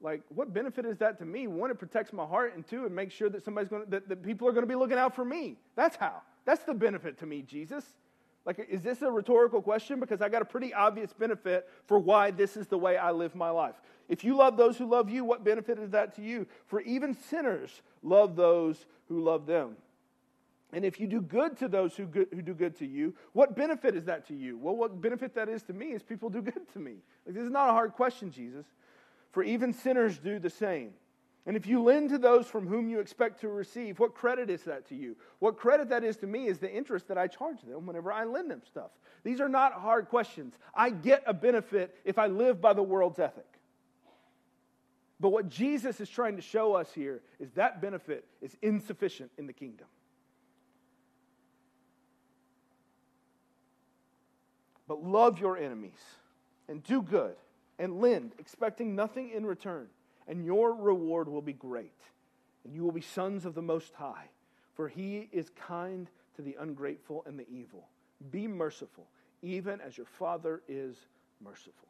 Like 0.00 0.22
what 0.28 0.52
benefit 0.52 0.84
is 0.84 0.98
that 0.98 1.18
to 1.18 1.24
me? 1.24 1.46
One 1.46 1.70
it 1.70 1.78
protects 1.78 2.12
my 2.12 2.26
heart 2.26 2.54
and 2.54 2.66
two 2.66 2.84
it 2.84 2.92
makes 2.92 3.14
sure 3.14 3.30
that 3.30 3.44
somebody's 3.44 3.68
going 3.68 3.84
to, 3.84 3.90
that, 3.90 4.08
that 4.08 4.22
people 4.22 4.46
are 4.46 4.52
going 4.52 4.62
to 4.62 4.68
be 4.68 4.74
looking 4.74 4.98
out 4.98 5.14
for 5.14 5.24
me. 5.24 5.56
That's 5.76 5.96
how. 5.96 6.22
That's 6.44 6.62
the 6.64 6.74
benefit 6.74 7.18
to 7.20 7.26
me 7.26 7.42
jesus. 7.42 7.84
Like 8.44 8.58
is 8.68 8.82
this 8.82 9.00
a 9.00 9.10
rhetorical 9.10 9.62
question? 9.62 10.00
Because 10.00 10.20
i 10.20 10.28
got 10.28 10.42
a 10.42 10.44
pretty 10.44 10.74
obvious 10.74 11.12
benefit 11.12 11.68
for 11.86 11.98
why 11.98 12.30
this 12.30 12.56
is 12.56 12.66
the 12.66 12.76
way 12.76 12.98
i 12.98 13.10
live 13.10 13.34
my 13.34 13.50
life. 13.50 13.76
If 14.08 14.24
you 14.24 14.36
love 14.36 14.58
those 14.58 14.76
who 14.76 14.84
love 14.84 15.08
you 15.08 15.24
what 15.24 15.42
benefit 15.42 15.78
is 15.78 15.90
that 15.90 16.14
to 16.16 16.22
you? 16.22 16.46
For 16.66 16.82
even 16.82 17.14
sinners 17.14 17.80
love 18.02 18.36
those 18.36 18.84
who 19.08 19.22
love 19.22 19.46
them 19.46 19.76
and 20.74 20.84
if 20.84 21.00
you 21.00 21.06
do 21.06 21.20
good 21.20 21.56
to 21.58 21.68
those 21.68 21.96
who, 21.96 22.06
good, 22.06 22.28
who 22.32 22.42
do 22.42 22.52
good 22.52 22.76
to 22.78 22.86
you, 22.86 23.14
what 23.32 23.56
benefit 23.56 23.94
is 23.94 24.04
that 24.04 24.26
to 24.28 24.34
you? 24.34 24.58
Well, 24.58 24.76
what 24.76 25.00
benefit 25.00 25.34
that 25.34 25.48
is 25.48 25.62
to 25.64 25.72
me 25.72 25.92
is 25.92 26.02
people 26.02 26.28
do 26.28 26.42
good 26.42 26.70
to 26.72 26.78
me. 26.78 26.96
Like, 27.24 27.34
this 27.34 27.44
is 27.44 27.50
not 27.50 27.70
a 27.70 27.72
hard 27.72 27.92
question, 27.92 28.30
Jesus 28.30 28.66
for 29.34 29.42
even 29.42 29.72
sinners 29.72 30.16
do 30.18 30.38
the 30.38 30.48
same. 30.48 30.92
And 31.44 31.56
if 31.56 31.66
you 31.66 31.82
lend 31.82 32.08
to 32.10 32.18
those 32.18 32.46
from 32.46 32.66
whom 32.66 32.88
you 32.88 33.00
expect 33.00 33.40
to 33.40 33.48
receive, 33.48 33.98
what 33.98 34.14
credit 34.14 34.48
is 34.48 34.62
that 34.62 34.88
to 34.88 34.94
you? 34.94 35.16
What 35.40 35.58
credit 35.58 35.90
that 35.90 36.04
is 36.04 36.16
to 36.18 36.26
me 36.26 36.46
is 36.46 36.58
the 36.58 36.72
interest 36.72 37.08
that 37.08 37.18
I 37.18 37.26
charge 37.26 37.60
them 37.62 37.84
whenever 37.84 38.10
I 38.10 38.24
lend 38.24 38.50
them 38.50 38.62
stuff. 38.64 38.92
These 39.24 39.40
are 39.40 39.48
not 39.48 39.74
hard 39.74 40.08
questions. 40.08 40.54
I 40.72 40.88
get 40.88 41.22
a 41.26 41.34
benefit 41.34 41.94
if 42.04 42.16
I 42.16 42.28
live 42.28 42.62
by 42.62 42.72
the 42.72 42.82
world's 42.82 43.18
ethic. 43.18 43.44
But 45.20 45.30
what 45.30 45.48
Jesus 45.48 46.00
is 46.00 46.08
trying 46.08 46.36
to 46.36 46.42
show 46.42 46.74
us 46.74 46.90
here 46.94 47.20
is 47.38 47.50
that 47.52 47.82
benefit 47.82 48.24
is 48.40 48.56
insufficient 48.62 49.30
in 49.36 49.46
the 49.46 49.52
kingdom. 49.52 49.88
But 54.86 55.02
love 55.02 55.38
your 55.38 55.56
enemies 55.56 56.00
and 56.68 56.82
do 56.82 57.02
good 57.02 57.36
and 57.78 58.00
lend, 58.00 58.32
expecting 58.38 58.94
nothing 58.94 59.30
in 59.30 59.46
return, 59.46 59.88
and 60.28 60.44
your 60.44 60.74
reward 60.74 61.28
will 61.28 61.42
be 61.42 61.52
great, 61.52 61.98
and 62.64 62.74
you 62.74 62.82
will 62.82 62.92
be 62.92 63.00
sons 63.00 63.44
of 63.44 63.54
the 63.54 63.62
Most 63.62 63.94
High, 63.94 64.28
for 64.74 64.88
he 64.88 65.28
is 65.32 65.50
kind 65.50 66.08
to 66.36 66.42
the 66.42 66.56
ungrateful 66.60 67.24
and 67.26 67.38
the 67.38 67.48
evil. 67.48 67.88
Be 68.30 68.46
merciful, 68.46 69.06
even 69.42 69.80
as 69.80 69.96
your 69.96 70.06
Father 70.06 70.62
is 70.68 70.96
merciful. 71.42 71.88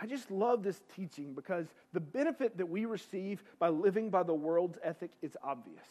I 0.00 0.06
just 0.06 0.30
love 0.30 0.62
this 0.62 0.80
teaching 0.94 1.34
because 1.34 1.66
the 1.92 2.00
benefit 2.00 2.56
that 2.56 2.68
we 2.68 2.84
receive 2.84 3.42
by 3.58 3.68
living 3.68 4.10
by 4.10 4.22
the 4.22 4.34
world's 4.34 4.78
ethic 4.82 5.10
is 5.22 5.36
obvious. 5.42 5.86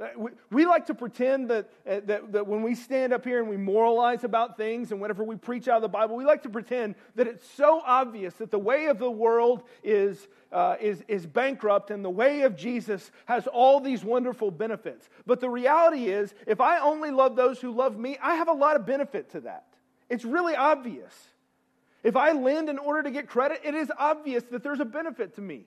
Uh, 0.00 0.06
we, 0.50 0.64
like 0.64 0.86
to 0.86 0.94
pretend 0.94 1.50
that, 1.50 1.68
uh, 1.84 1.98
that, 2.04 2.30
that 2.30 2.46
when 2.46 2.62
we 2.62 2.72
stand 2.72 3.12
up 3.12 3.24
here 3.24 3.40
and 3.40 3.48
we 3.48 3.56
moralize 3.56 4.22
about 4.22 4.56
things 4.56 4.92
and 4.92 5.00
whenever 5.00 5.24
we 5.24 5.34
preach 5.34 5.66
out 5.66 5.74
of 5.74 5.82
the 5.82 5.88
Bible, 5.88 6.14
we 6.14 6.24
like 6.24 6.44
to 6.44 6.48
pretend 6.48 6.94
that 7.16 7.26
it's 7.26 7.44
so 7.56 7.82
obvious 7.84 8.32
that 8.34 8.52
the 8.52 8.58
way 8.60 8.86
of 8.86 9.00
the 9.00 9.10
world 9.10 9.64
is, 9.82 10.28
uh, 10.52 10.76
is, 10.80 11.02
is 11.08 11.26
bankrupt 11.26 11.90
and 11.90 12.04
the 12.04 12.10
way 12.10 12.42
of 12.42 12.56
Jesus 12.56 13.10
has 13.24 13.48
all 13.48 13.80
these 13.80 14.04
wonderful 14.04 14.52
benefits. 14.52 15.08
But 15.26 15.40
the 15.40 15.50
reality 15.50 16.06
is, 16.06 16.32
if 16.46 16.60
I 16.60 16.78
only 16.78 17.10
love 17.10 17.34
those 17.34 17.60
who 17.60 17.72
love 17.72 17.98
me, 17.98 18.18
I 18.22 18.36
have 18.36 18.48
a 18.48 18.52
lot 18.52 18.76
of 18.76 18.86
benefit 18.86 19.30
to 19.30 19.40
that. 19.40 19.66
It's 20.08 20.24
really 20.24 20.54
obvious. 20.54 21.12
If 22.04 22.14
I 22.14 22.30
lend 22.30 22.68
in 22.68 22.78
order 22.78 23.02
to 23.02 23.10
get 23.10 23.28
credit, 23.28 23.62
it 23.64 23.74
is 23.74 23.90
obvious 23.98 24.44
that 24.52 24.62
there's 24.62 24.78
a 24.78 24.84
benefit 24.84 25.34
to 25.34 25.40
me. 25.40 25.66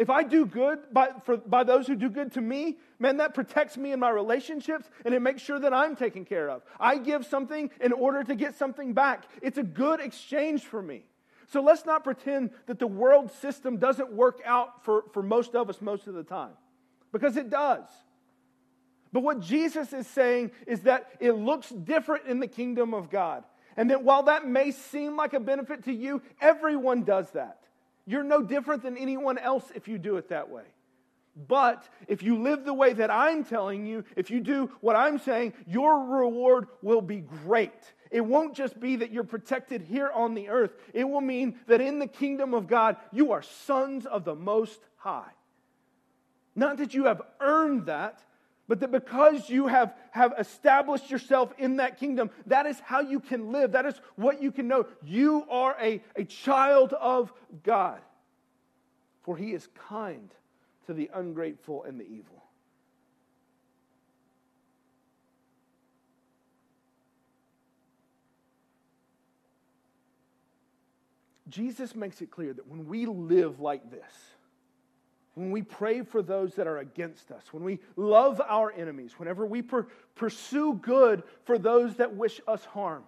If 0.00 0.08
I 0.08 0.22
do 0.22 0.46
good 0.46 0.78
by, 0.90 1.10
for, 1.24 1.36
by 1.36 1.62
those 1.62 1.86
who 1.86 1.94
do 1.94 2.08
good 2.08 2.32
to 2.32 2.40
me, 2.40 2.78
man, 2.98 3.18
that 3.18 3.34
protects 3.34 3.76
me 3.76 3.92
in 3.92 4.00
my 4.00 4.08
relationships 4.08 4.88
and 5.04 5.12
it 5.12 5.20
makes 5.20 5.42
sure 5.42 5.60
that 5.60 5.74
I'm 5.74 5.94
taken 5.94 6.24
care 6.24 6.48
of. 6.48 6.62
I 6.80 6.96
give 6.96 7.26
something 7.26 7.68
in 7.82 7.92
order 7.92 8.24
to 8.24 8.34
get 8.34 8.56
something 8.56 8.94
back. 8.94 9.24
It's 9.42 9.58
a 9.58 9.62
good 9.62 10.00
exchange 10.00 10.62
for 10.62 10.80
me. 10.80 11.04
So 11.48 11.60
let's 11.60 11.84
not 11.84 12.02
pretend 12.02 12.48
that 12.64 12.78
the 12.78 12.86
world 12.86 13.30
system 13.42 13.76
doesn't 13.76 14.10
work 14.10 14.40
out 14.46 14.86
for, 14.86 15.04
for 15.12 15.22
most 15.22 15.54
of 15.54 15.68
us 15.68 15.82
most 15.82 16.06
of 16.06 16.14
the 16.14 16.24
time, 16.24 16.52
because 17.12 17.36
it 17.36 17.50
does. 17.50 17.84
But 19.12 19.22
what 19.22 19.40
Jesus 19.40 19.92
is 19.92 20.06
saying 20.06 20.52
is 20.66 20.80
that 20.84 21.10
it 21.20 21.32
looks 21.32 21.68
different 21.68 22.24
in 22.24 22.40
the 22.40 22.46
kingdom 22.46 22.94
of 22.94 23.10
God. 23.10 23.44
And 23.76 23.90
that 23.90 24.02
while 24.02 24.22
that 24.22 24.46
may 24.46 24.70
seem 24.70 25.18
like 25.18 25.34
a 25.34 25.40
benefit 25.40 25.84
to 25.84 25.92
you, 25.92 26.22
everyone 26.40 27.02
does 27.02 27.30
that. 27.32 27.58
You're 28.06 28.24
no 28.24 28.42
different 28.42 28.82
than 28.82 28.96
anyone 28.96 29.38
else 29.38 29.70
if 29.74 29.88
you 29.88 29.98
do 29.98 30.16
it 30.16 30.28
that 30.28 30.50
way. 30.50 30.64
But 31.48 31.88
if 32.08 32.22
you 32.22 32.42
live 32.42 32.64
the 32.64 32.74
way 32.74 32.92
that 32.92 33.10
I'm 33.10 33.44
telling 33.44 33.86
you, 33.86 34.04
if 34.16 34.30
you 34.30 34.40
do 34.40 34.70
what 34.80 34.96
I'm 34.96 35.18
saying, 35.18 35.54
your 35.66 36.04
reward 36.04 36.66
will 36.82 37.00
be 37.00 37.20
great. 37.20 37.72
It 38.10 38.22
won't 38.22 38.56
just 38.56 38.80
be 38.80 38.96
that 38.96 39.12
you're 39.12 39.24
protected 39.24 39.82
here 39.82 40.10
on 40.12 40.34
the 40.34 40.48
earth, 40.48 40.74
it 40.92 41.04
will 41.04 41.20
mean 41.20 41.58
that 41.68 41.80
in 41.80 41.98
the 41.98 42.06
kingdom 42.06 42.54
of 42.54 42.66
God, 42.66 42.96
you 43.12 43.32
are 43.32 43.42
sons 43.42 44.06
of 44.06 44.24
the 44.24 44.34
Most 44.34 44.80
High. 44.96 45.30
Not 46.56 46.78
that 46.78 46.94
you 46.94 47.04
have 47.04 47.22
earned 47.40 47.86
that, 47.86 48.20
but 48.70 48.78
that 48.78 48.92
because 48.92 49.50
you 49.50 49.66
have, 49.66 49.96
have 50.12 50.32
established 50.38 51.10
yourself 51.10 51.52
in 51.58 51.78
that 51.78 51.98
kingdom, 51.98 52.30
that 52.46 52.66
is 52.66 52.78
how 52.78 53.00
you 53.00 53.18
can 53.18 53.50
live. 53.50 53.72
That 53.72 53.84
is 53.84 54.00
what 54.14 54.40
you 54.40 54.52
can 54.52 54.68
know. 54.68 54.86
You 55.02 55.44
are 55.50 55.76
a, 55.82 56.00
a 56.14 56.22
child 56.22 56.92
of 56.92 57.32
God, 57.64 57.98
for 59.22 59.36
he 59.36 59.54
is 59.54 59.66
kind 59.88 60.30
to 60.86 60.94
the 60.94 61.10
ungrateful 61.12 61.82
and 61.82 61.98
the 61.98 62.04
evil. 62.04 62.44
Jesus 71.48 71.96
makes 71.96 72.22
it 72.22 72.30
clear 72.30 72.52
that 72.52 72.68
when 72.68 72.86
we 72.86 73.06
live 73.06 73.58
like 73.58 73.90
this, 73.90 74.12
when 75.34 75.50
we 75.50 75.62
pray 75.62 76.02
for 76.02 76.22
those 76.22 76.54
that 76.54 76.66
are 76.66 76.78
against 76.78 77.30
us, 77.30 77.52
when 77.52 77.62
we 77.62 77.78
love 77.96 78.40
our 78.46 78.72
enemies, 78.72 79.12
whenever 79.16 79.46
we 79.46 79.62
per- 79.62 79.86
pursue 80.14 80.74
good 80.74 81.22
for 81.44 81.58
those 81.58 81.96
that 81.96 82.14
wish 82.14 82.40
us 82.48 82.64
harm, 82.64 83.04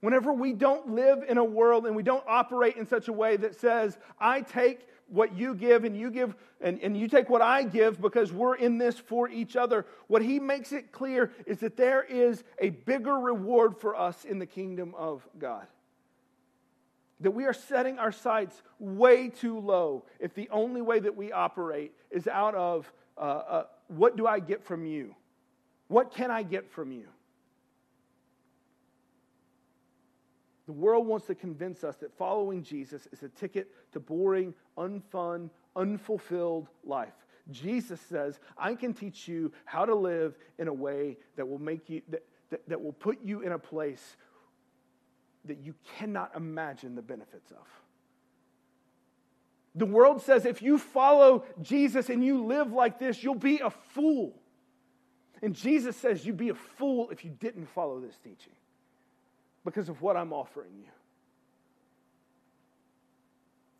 whenever 0.00 0.32
we 0.32 0.52
don't 0.52 0.90
live 0.90 1.24
in 1.26 1.38
a 1.38 1.44
world 1.44 1.86
and 1.86 1.96
we 1.96 2.02
don't 2.02 2.24
operate 2.28 2.76
in 2.76 2.86
such 2.86 3.08
a 3.08 3.12
way 3.12 3.36
that 3.36 3.58
says, 3.58 3.98
I 4.20 4.42
take 4.42 4.86
what 5.08 5.36
you 5.36 5.54
give 5.54 5.84
and 5.84 5.96
you 5.96 6.10
give 6.10 6.34
and, 6.60 6.78
and 6.80 6.96
you 6.96 7.08
take 7.08 7.30
what 7.30 7.40
I 7.40 7.62
give 7.62 8.00
because 8.00 8.32
we're 8.32 8.56
in 8.56 8.78
this 8.78 8.98
for 8.98 9.28
each 9.28 9.56
other. 9.56 9.86
What 10.06 10.22
he 10.22 10.38
makes 10.38 10.72
it 10.72 10.92
clear 10.92 11.32
is 11.46 11.58
that 11.58 11.76
there 11.76 12.02
is 12.02 12.44
a 12.58 12.70
bigger 12.70 13.14
reward 13.14 13.78
for 13.78 13.96
us 13.96 14.24
in 14.24 14.38
the 14.38 14.46
kingdom 14.46 14.94
of 14.96 15.26
God. 15.38 15.66
That 17.20 17.32
we 17.32 17.46
are 17.46 17.52
setting 17.52 17.98
our 17.98 18.12
sights 18.12 18.62
way 18.78 19.28
too 19.28 19.58
low 19.58 20.04
if 20.20 20.34
the 20.34 20.48
only 20.50 20.80
way 20.80 21.00
that 21.00 21.16
we 21.16 21.32
operate 21.32 21.92
is 22.10 22.28
out 22.28 22.54
of 22.54 22.92
uh, 23.16 23.20
uh, 23.20 23.64
what 23.88 24.16
do 24.16 24.26
I 24.26 24.38
get 24.38 24.64
from 24.64 24.86
you? 24.86 25.14
What 25.88 26.12
can 26.14 26.30
I 26.30 26.42
get 26.42 26.70
from 26.70 26.92
you? 26.92 27.08
The 30.66 30.72
world 30.72 31.06
wants 31.06 31.26
to 31.28 31.34
convince 31.34 31.82
us 31.82 31.96
that 31.96 32.16
following 32.18 32.62
Jesus 32.62 33.08
is 33.10 33.22
a 33.22 33.30
ticket 33.30 33.70
to 33.92 34.00
boring, 34.00 34.52
unfun, 34.76 35.48
unfulfilled 35.74 36.68
life. 36.84 37.14
Jesus 37.50 37.98
says, 38.02 38.38
I 38.58 38.74
can 38.74 38.92
teach 38.92 39.26
you 39.26 39.50
how 39.64 39.86
to 39.86 39.94
live 39.94 40.36
in 40.58 40.68
a 40.68 40.72
way 40.72 41.16
that 41.36 41.48
will 41.48 41.58
make 41.58 41.88
you 41.88 42.02
that, 42.10 42.22
that, 42.50 42.68
that 42.68 42.82
will 42.82 42.92
put 42.92 43.18
you 43.24 43.40
in 43.40 43.52
a 43.52 43.58
place 43.58 44.18
that 45.48 45.58
you 45.58 45.74
cannot 45.98 46.34
imagine 46.36 46.94
the 46.94 47.02
benefits 47.02 47.50
of. 47.50 47.66
The 49.74 49.86
world 49.86 50.22
says 50.22 50.44
if 50.44 50.62
you 50.62 50.78
follow 50.78 51.44
Jesus 51.62 52.08
and 52.08 52.24
you 52.24 52.44
live 52.44 52.72
like 52.72 52.98
this, 52.98 53.22
you'll 53.22 53.34
be 53.34 53.60
a 53.60 53.70
fool. 53.70 54.34
And 55.42 55.54
Jesus 55.54 55.96
says 55.96 56.26
you'd 56.26 56.36
be 56.36 56.48
a 56.48 56.54
fool 56.54 57.10
if 57.10 57.24
you 57.24 57.30
didn't 57.30 57.66
follow 57.66 58.00
this 58.00 58.16
teaching 58.16 58.54
because 59.64 59.88
of 59.88 60.02
what 60.02 60.16
I'm 60.16 60.32
offering 60.32 60.72
you. 60.78 60.90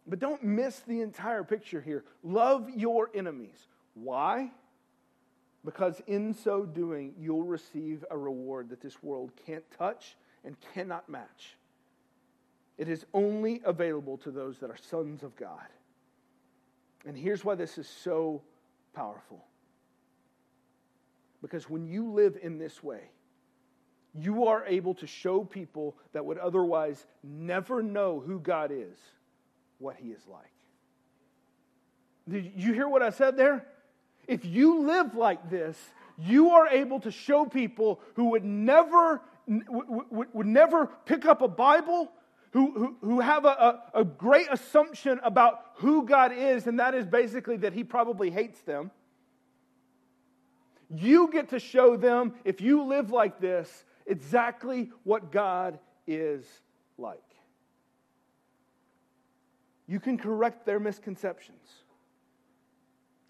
But 0.06 0.20
don't 0.20 0.42
miss 0.42 0.78
the 0.80 1.00
entire 1.02 1.44
picture 1.44 1.80
here. 1.80 2.04
Love 2.22 2.70
your 2.70 3.10
enemies. 3.14 3.66
Why? 3.94 4.50
Because 5.64 6.00
in 6.06 6.32
so 6.32 6.64
doing, 6.64 7.14
you'll 7.18 7.44
receive 7.44 8.04
a 8.10 8.16
reward 8.16 8.70
that 8.70 8.80
this 8.80 9.02
world 9.02 9.32
can't 9.44 9.64
touch 9.76 10.16
and 10.44 10.56
cannot 10.72 11.08
match. 11.08 11.57
It 12.78 12.88
is 12.88 13.04
only 13.12 13.60
available 13.64 14.16
to 14.18 14.30
those 14.30 14.58
that 14.58 14.70
are 14.70 14.76
sons 14.76 15.22
of 15.22 15.36
God. 15.36 15.66
And 17.04 17.16
here's 17.16 17.44
why 17.44 17.56
this 17.56 17.76
is 17.76 17.88
so 17.88 18.42
powerful. 18.94 19.44
Because 21.42 21.68
when 21.68 21.86
you 21.86 22.10
live 22.12 22.38
in 22.40 22.58
this 22.58 22.82
way, 22.82 23.10
you 24.14 24.46
are 24.46 24.64
able 24.66 24.94
to 24.94 25.06
show 25.06 25.44
people 25.44 25.96
that 26.12 26.24
would 26.24 26.38
otherwise 26.38 27.04
never 27.22 27.82
know 27.82 28.22
who 28.24 28.40
God 28.40 28.70
is 28.72 28.98
what 29.78 29.96
he 29.96 30.08
is 30.08 30.26
like. 30.26 30.52
Did 32.28 32.52
you 32.56 32.72
hear 32.72 32.88
what 32.88 33.02
I 33.02 33.10
said 33.10 33.36
there? 33.36 33.66
If 34.26 34.44
you 34.44 34.80
live 34.80 35.14
like 35.14 35.50
this, 35.50 35.78
you 36.18 36.50
are 36.50 36.68
able 36.68 37.00
to 37.00 37.10
show 37.10 37.46
people 37.46 38.00
who 38.14 38.30
would 38.30 38.44
never 38.44 39.22
would, 39.46 40.46
never 40.46 40.86
pick 41.06 41.24
up 41.24 41.40
a 41.40 41.48
Bible, 41.48 42.10
who, 42.52 42.72
who, 42.72 42.96
who 43.00 43.20
have 43.20 43.44
a, 43.44 43.48
a, 43.94 44.00
a 44.00 44.04
great 44.04 44.48
assumption 44.50 45.20
about 45.22 45.60
who 45.76 46.04
God 46.04 46.32
is, 46.32 46.66
and 46.66 46.78
that 46.80 46.94
is 46.94 47.06
basically 47.06 47.56
that 47.58 47.72
He 47.72 47.84
probably 47.84 48.30
hates 48.30 48.60
them. 48.62 48.90
You 50.94 51.30
get 51.30 51.50
to 51.50 51.58
show 51.58 51.96
them, 51.96 52.34
if 52.44 52.60
you 52.60 52.84
live 52.84 53.10
like 53.10 53.40
this, 53.40 53.84
exactly 54.06 54.90
what 55.04 55.30
God 55.30 55.78
is 56.06 56.46
like. 56.96 57.18
You 59.86 60.00
can 60.00 60.18
correct 60.18 60.66
their 60.66 60.80
misconceptions. 60.80 61.66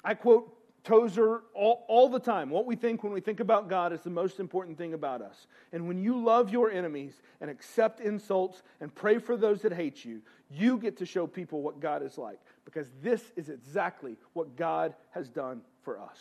I 0.04 0.14
quote 0.14 0.57
Tozer 0.88 1.42
all, 1.52 1.84
all 1.86 2.08
the 2.08 2.18
time. 2.18 2.48
What 2.48 2.64
we 2.64 2.74
think 2.74 3.04
when 3.04 3.12
we 3.12 3.20
think 3.20 3.40
about 3.40 3.68
God 3.68 3.92
is 3.92 4.00
the 4.00 4.08
most 4.08 4.40
important 4.40 4.78
thing 4.78 4.94
about 4.94 5.20
us. 5.20 5.46
And 5.70 5.86
when 5.86 5.98
you 5.98 6.18
love 6.18 6.48
your 6.48 6.70
enemies 6.70 7.20
and 7.42 7.50
accept 7.50 8.00
insults 8.00 8.62
and 8.80 8.94
pray 8.94 9.18
for 9.18 9.36
those 9.36 9.60
that 9.62 9.72
hate 9.74 10.02
you, 10.02 10.22
you 10.50 10.78
get 10.78 10.96
to 10.96 11.04
show 11.04 11.26
people 11.26 11.60
what 11.60 11.78
God 11.78 12.02
is 12.02 12.16
like 12.16 12.40
because 12.64 12.88
this 13.02 13.22
is 13.36 13.50
exactly 13.50 14.16
what 14.32 14.56
God 14.56 14.94
has 15.10 15.28
done 15.28 15.60
for 15.82 16.00
us. 16.00 16.18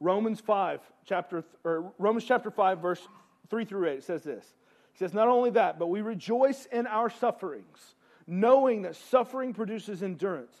Romans 0.00 0.40
5, 0.40 0.80
chapter, 1.06 1.44
or 1.64 1.94
Romans 1.96 2.26
chapter 2.26 2.50
5, 2.50 2.78
verse 2.78 3.08
3 3.48 3.64
through 3.64 3.88
8, 3.88 3.92
it 3.94 4.04
says 4.04 4.22
this. 4.22 4.44
It 4.94 4.98
says, 4.98 5.14
Not 5.14 5.28
only 5.28 5.48
that, 5.52 5.78
but 5.78 5.86
we 5.86 6.02
rejoice 6.02 6.66
in 6.66 6.86
our 6.86 7.08
sufferings, 7.08 7.94
knowing 8.26 8.82
that 8.82 8.96
suffering 8.96 9.54
produces 9.54 10.02
endurance, 10.02 10.60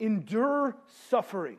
Endure 0.00 0.76
suffering. 1.08 1.58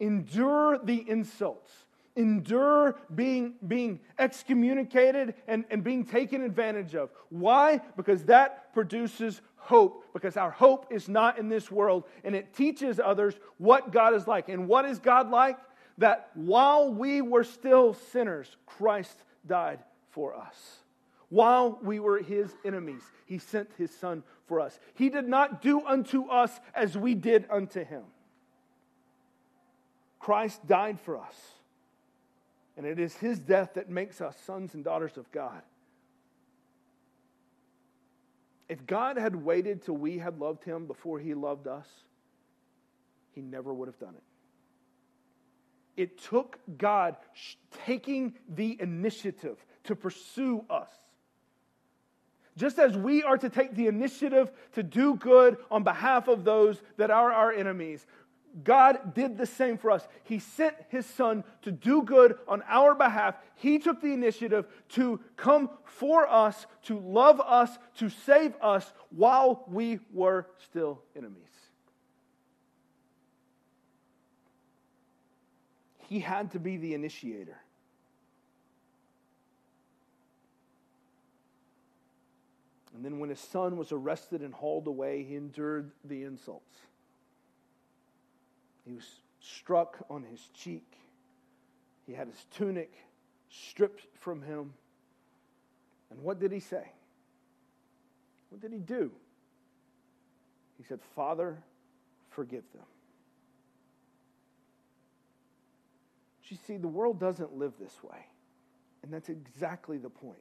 Endure 0.00 0.78
the 0.78 1.08
insults. 1.08 1.72
Endure 2.14 2.96
being, 3.14 3.54
being 3.66 4.00
excommunicated 4.18 5.34
and, 5.48 5.64
and 5.70 5.82
being 5.82 6.04
taken 6.04 6.42
advantage 6.42 6.94
of. 6.94 7.10
Why? 7.30 7.80
Because 7.96 8.24
that 8.24 8.74
produces 8.74 9.40
hope 9.56 10.04
because 10.12 10.36
our 10.36 10.50
hope 10.50 10.86
is 10.90 11.08
not 11.08 11.38
in 11.38 11.48
this 11.48 11.70
world 11.70 12.04
and 12.24 12.34
it 12.34 12.52
teaches 12.52 12.98
others 12.98 13.34
what 13.58 13.92
God 13.92 14.12
is 14.14 14.26
like. 14.26 14.48
And 14.48 14.66
what 14.66 14.84
is 14.84 14.98
God 14.98 15.30
like? 15.30 15.56
That 15.98 16.30
while 16.34 16.92
we 16.92 17.22
were 17.22 17.44
still 17.44 17.94
sinners, 17.94 18.56
Christ 18.66 19.22
died 19.46 19.78
for 20.10 20.34
us. 20.34 20.81
While 21.32 21.78
we 21.82 21.98
were 21.98 22.18
his 22.18 22.54
enemies, 22.62 23.00
he 23.24 23.38
sent 23.38 23.70
his 23.78 23.90
son 23.90 24.22
for 24.44 24.60
us. 24.60 24.78
He 24.92 25.08
did 25.08 25.26
not 25.26 25.62
do 25.62 25.80
unto 25.80 26.28
us 26.28 26.60
as 26.74 26.94
we 26.94 27.14
did 27.14 27.46
unto 27.50 27.82
him. 27.82 28.02
Christ 30.18 30.66
died 30.66 31.00
for 31.00 31.16
us. 31.16 31.34
And 32.76 32.84
it 32.84 32.98
is 32.98 33.14
his 33.14 33.38
death 33.38 33.70
that 33.76 33.88
makes 33.88 34.20
us 34.20 34.36
sons 34.44 34.74
and 34.74 34.84
daughters 34.84 35.16
of 35.16 35.32
God. 35.32 35.62
If 38.68 38.86
God 38.86 39.16
had 39.16 39.34
waited 39.34 39.86
till 39.86 39.96
we 39.96 40.18
had 40.18 40.38
loved 40.38 40.64
him 40.64 40.86
before 40.86 41.18
he 41.18 41.32
loved 41.32 41.66
us, 41.66 41.88
he 43.34 43.40
never 43.40 43.72
would 43.72 43.88
have 43.88 43.98
done 43.98 44.16
it. 45.96 46.02
It 46.02 46.18
took 46.18 46.58
God 46.76 47.16
taking 47.86 48.34
the 48.54 48.76
initiative 48.78 49.64
to 49.84 49.96
pursue 49.96 50.66
us. 50.68 50.90
Just 52.56 52.78
as 52.78 52.96
we 52.96 53.22
are 53.22 53.38
to 53.38 53.48
take 53.48 53.74
the 53.74 53.86
initiative 53.86 54.50
to 54.72 54.82
do 54.82 55.16
good 55.16 55.56
on 55.70 55.84
behalf 55.84 56.28
of 56.28 56.44
those 56.44 56.82
that 56.98 57.10
are 57.10 57.32
our 57.32 57.52
enemies, 57.52 58.06
God 58.64 59.14
did 59.14 59.38
the 59.38 59.46
same 59.46 59.78
for 59.78 59.90
us. 59.90 60.06
He 60.24 60.38
sent 60.38 60.74
his 60.90 61.06
son 61.06 61.44
to 61.62 61.72
do 61.72 62.02
good 62.02 62.38
on 62.46 62.62
our 62.68 62.94
behalf. 62.94 63.36
He 63.54 63.78
took 63.78 64.02
the 64.02 64.12
initiative 64.12 64.66
to 64.90 65.20
come 65.36 65.70
for 65.84 66.28
us, 66.28 66.66
to 66.82 66.98
love 66.98 67.40
us, 67.40 67.78
to 67.96 68.10
save 68.10 68.54
us 68.60 68.92
while 69.10 69.64
we 69.68 70.00
were 70.12 70.46
still 70.58 71.00
enemies. 71.16 71.38
He 76.08 76.20
had 76.20 76.50
to 76.50 76.58
be 76.58 76.76
the 76.76 76.92
initiator. 76.92 77.56
And 83.02 83.12
then 83.12 83.18
when 83.18 83.30
his 83.30 83.40
son 83.40 83.76
was 83.76 83.90
arrested 83.90 84.42
and 84.42 84.54
hauled 84.54 84.86
away, 84.86 85.24
he 85.24 85.34
endured 85.34 85.90
the 86.04 86.22
insults. 86.22 86.72
He 88.86 88.92
was 88.92 89.02
struck 89.40 90.06
on 90.08 90.22
his 90.22 90.40
cheek. 90.54 90.86
He 92.06 92.12
had 92.12 92.28
his 92.28 92.46
tunic 92.52 92.92
stripped 93.50 94.06
from 94.20 94.40
him. 94.40 94.74
And 96.12 96.22
what 96.22 96.38
did 96.38 96.52
he 96.52 96.60
say? 96.60 96.92
What 98.50 98.60
did 98.60 98.72
he 98.72 98.78
do? 98.78 99.10
He 100.78 100.84
said, 100.84 101.00
Father, 101.16 101.58
forgive 102.30 102.62
them. 102.72 102.86
But 106.40 106.52
you 106.52 106.56
see, 106.68 106.76
the 106.76 106.86
world 106.86 107.18
doesn't 107.18 107.52
live 107.52 107.72
this 107.80 108.00
way. 108.04 108.26
And 109.02 109.12
that's 109.12 109.28
exactly 109.28 109.98
the 109.98 110.08
point. 110.08 110.38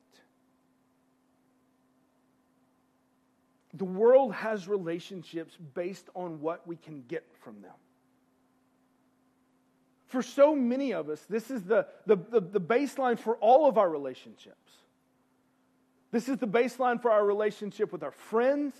The 3.73 3.85
world 3.85 4.33
has 4.33 4.67
relationships 4.67 5.57
based 5.73 6.09
on 6.15 6.41
what 6.41 6.67
we 6.67 6.75
can 6.75 7.03
get 7.07 7.25
from 7.41 7.61
them. 7.61 7.71
For 10.07 10.21
so 10.21 10.53
many 10.53 10.91
of 10.91 11.09
us, 11.09 11.25
this 11.29 11.49
is 11.49 11.63
the, 11.63 11.87
the, 12.05 12.17
the, 12.17 12.41
the, 12.41 12.59
baseline 12.59 13.17
for 13.17 13.37
all 13.37 13.69
of 13.69 13.77
our 13.77 13.89
relationships. 13.89 14.57
This 16.11 16.27
is 16.27 16.37
the 16.37 16.47
baseline 16.47 17.01
for 17.01 17.11
our 17.11 17.25
relationship 17.25 17.93
with 17.93 18.03
our 18.03 18.11
friends. 18.11 18.75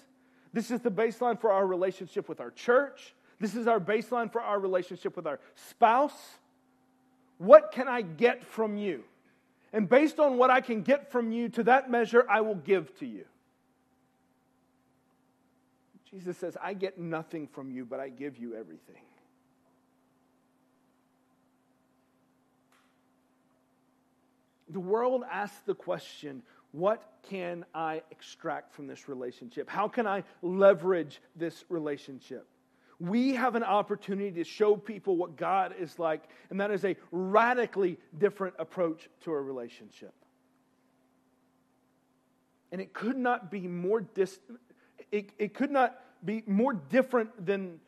This 0.51 0.71
is 0.71 0.81
the 0.81 0.91
baseline 0.91 1.39
for 1.39 1.53
our 1.53 1.65
relationship 1.65 2.27
with 2.27 2.41
our 2.41 2.51
church. 2.51 3.15
This 3.39 3.55
is 3.55 3.65
our 3.65 3.79
baseline 3.79 4.29
for 4.29 4.41
our 4.41 4.59
relationship 4.59 5.15
with 5.15 5.25
our 5.25 5.39
spouse. 5.55 6.37
What 7.37 7.71
can 7.71 7.87
I 7.87 8.01
get 8.01 8.43
from 8.43 8.75
you? 8.75 9.05
And 9.71 9.87
based 9.87 10.19
on 10.19 10.37
what 10.37 10.49
I 10.49 10.59
can 10.59 10.81
get 10.81 11.11
from 11.11 11.31
you, 11.31 11.47
to 11.49 11.63
that 11.63 11.89
measure, 11.89 12.25
I 12.29 12.41
will 12.41 12.55
give 12.55 12.93
to 12.99 13.05
you. 13.05 13.23
Jesus 16.13 16.37
says, 16.37 16.57
I 16.61 16.73
get 16.73 16.97
nothing 16.97 17.47
from 17.47 17.71
you, 17.71 17.85
but 17.85 17.99
I 17.99 18.09
give 18.09 18.37
you 18.37 18.55
everything. 18.55 19.01
The 24.69 24.79
world 24.79 25.23
asks 25.29 25.59
the 25.65 25.75
question 25.75 26.43
what 26.71 27.03
can 27.29 27.65
I 27.75 28.01
extract 28.11 28.73
from 28.73 28.87
this 28.87 29.09
relationship? 29.09 29.69
How 29.69 29.89
can 29.89 30.07
I 30.07 30.23
leverage 30.41 31.21
this 31.35 31.65
relationship? 31.67 32.47
We 32.99 33.33
have 33.35 33.55
an 33.55 33.63
opportunity 33.63 34.31
to 34.31 34.43
show 34.43 34.77
people 34.77 35.17
what 35.17 35.35
God 35.35 35.73
is 35.77 35.97
like, 35.99 36.23
and 36.49 36.61
that 36.61 36.71
is 36.71 36.85
a 36.85 36.95
radically 37.11 37.97
different 38.17 38.55
approach 38.59 39.09
to 39.21 39.31
a 39.31 39.41
relationship. 39.41 40.13
And 42.71 42.79
it 42.79 42.93
could 42.93 43.17
not 43.17 43.51
be 43.51 43.67
more 43.67 44.01
dis- 44.01 44.39
it, 45.11 45.31
it 45.37 45.53
could 45.53 45.71
not 45.71 45.99
be 46.23 46.43
more 46.45 46.73
different 46.73 47.45
than 47.45 47.79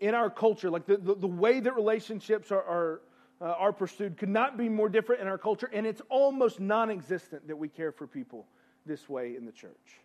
in 0.00 0.14
our 0.14 0.30
culture. 0.30 0.70
Like 0.70 0.86
the, 0.86 0.96
the, 0.96 1.14
the 1.14 1.26
way 1.26 1.60
that 1.60 1.74
relationships 1.74 2.50
are, 2.50 2.62
are 2.62 3.00
uh, 3.40 3.44
are 3.44 3.72
pursued 3.72 4.16
could 4.16 4.28
not 4.28 4.56
be 4.56 4.68
more 4.68 4.88
different 4.88 5.20
in 5.20 5.28
our 5.28 5.38
culture, 5.38 5.70
and 5.72 5.86
it's 5.86 6.02
almost 6.08 6.60
non 6.60 6.90
existent 6.90 7.46
that 7.46 7.56
we 7.56 7.68
care 7.68 7.92
for 7.92 8.06
people 8.06 8.46
this 8.86 9.08
way 9.08 9.36
in 9.36 9.44
the 9.44 9.52
church. 9.52 10.00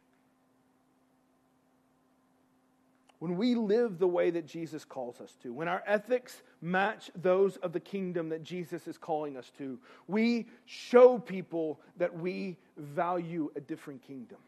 When 3.20 3.38
we 3.38 3.56
live 3.56 4.00
the 4.00 4.08
way 4.08 4.32
that 4.32 4.46
Jesus 4.46 4.84
calls 4.84 5.22
us 5.22 5.38
to, 5.44 5.54
when 5.54 5.70
our 5.70 5.82
ethics 5.88 6.44
match 6.62 7.10
those 7.16 7.56
of 7.58 7.72
the 7.72 7.80
kingdom 7.80 8.28
that 8.30 8.44
Jesus 8.44 8.86
is 8.86 8.98
calling 8.98 9.38
us 9.38 9.50
to, 9.58 9.80
we 10.08 10.48
show 10.66 11.18
people 11.18 11.80
that 11.98 12.14
we 12.14 12.58
value 12.76 13.50
a 13.56 13.62
different 13.62 14.06
kingdom. 14.06 14.40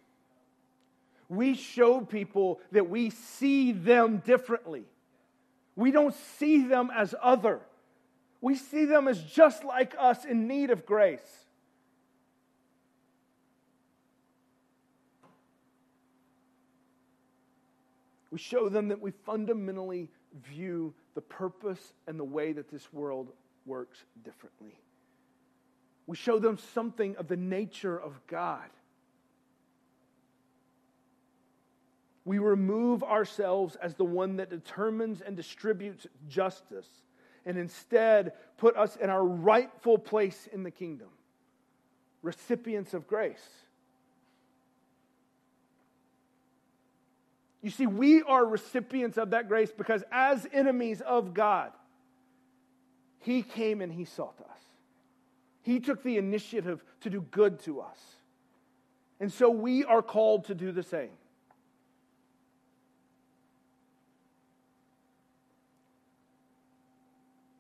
We 1.30 1.56
show 1.56 2.02
people 2.02 2.60
that 2.72 2.90
we 2.90 3.10
see 3.10 3.72
them 3.72 4.18
differently. 4.26 4.86
We 5.76 5.92
don't 5.92 6.16
see 6.38 6.68
them 6.68 6.92
as 6.96 7.16
other. 7.22 7.62
We 8.42 8.56
see 8.56 8.86
them 8.86 9.08
as 9.08 9.22
just 9.24 9.64
like 9.64 9.96
us 9.98 10.24
in 10.24 10.48
need 10.48 10.70
of 10.70 10.86
grace. 10.86 11.46
We 18.32 18.40
show 18.40 18.70
them 18.70 18.90
that 18.90 19.02
we 19.02 19.12
fundamentally 19.26 20.10
view 20.50 20.94
the 21.14 21.22
purpose 21.22 21.94
and 22.06 22.20
the 22.20 22.26
way 22.26 22.52
that 22.52 22.70
this 22.70 22.92
world 22.92 23.30
works 23.66 24.04
differently. 24.24 24.78
We 26.06 26.18
show 26.18 26.38
them 26.38 26.58
something 26.74 27.16
of 27.16 27.28
the 27.28 27.38
nature 27.38 28.00
of 28.00 28.20
God. 28.28 28.70
We 32.26 32.40
remove 32.40 33.04
ourselves 33.04 33.76
as 33.76 33.94
the 33.96 34.04
one 34.04 34.38
that 34.38 34.50
determines 34.50 35.22
and 35.22 35.38
distributes 35.38 36.08
justice 36.28 36.90
and 37.46 37.58
instead 37.58 38.34
put 38.58 38.76
us 38.76 38.96
in 38.96 39.12
our 39.12 39.24
rightful 39.24 40.00
place 40.00 40.50
in 40.52 40.64
the 40.64 40.72
kingdom 40.72 41.10
recipients 42.24 42.96
of 42.96 43.06
grace. 43.06 43.48
You 47.62 47.70
see, 47.70 47.86
we 47.86 48.24
are 48.24 48.44
recipients 48.44 49.18
of 49.18 49.30
that 49.30 49.48
grace 49.48 49.72
because 49.72 50.04
as 50.12 50.48
enemies 50.52 51.02
of 51.02 51.36
God, 51.36 51.72
He 53.20 53.44
came 53.44 53.82
and 53.82 53.92
He 53.92 54.06
sought 54.06 54.40
us. 54.40 54.60
He 55.62 55.80
took 55.80 56.04
the 56.04 56.18
initiative 56.18 56.84
to 57.02 57.10
do 57.10 57.22
good 57.22 57.60
to 57.62 57.82
us. 57.82 57.98
And 59.20 59.32
so 59.32 59.50
we 59.50 59.84
are 59.84 60.02
called 60.02 60.46
to 60.46 60.56
do 60.56 60.72
the 60.72 60.84
same. 60.84 61.10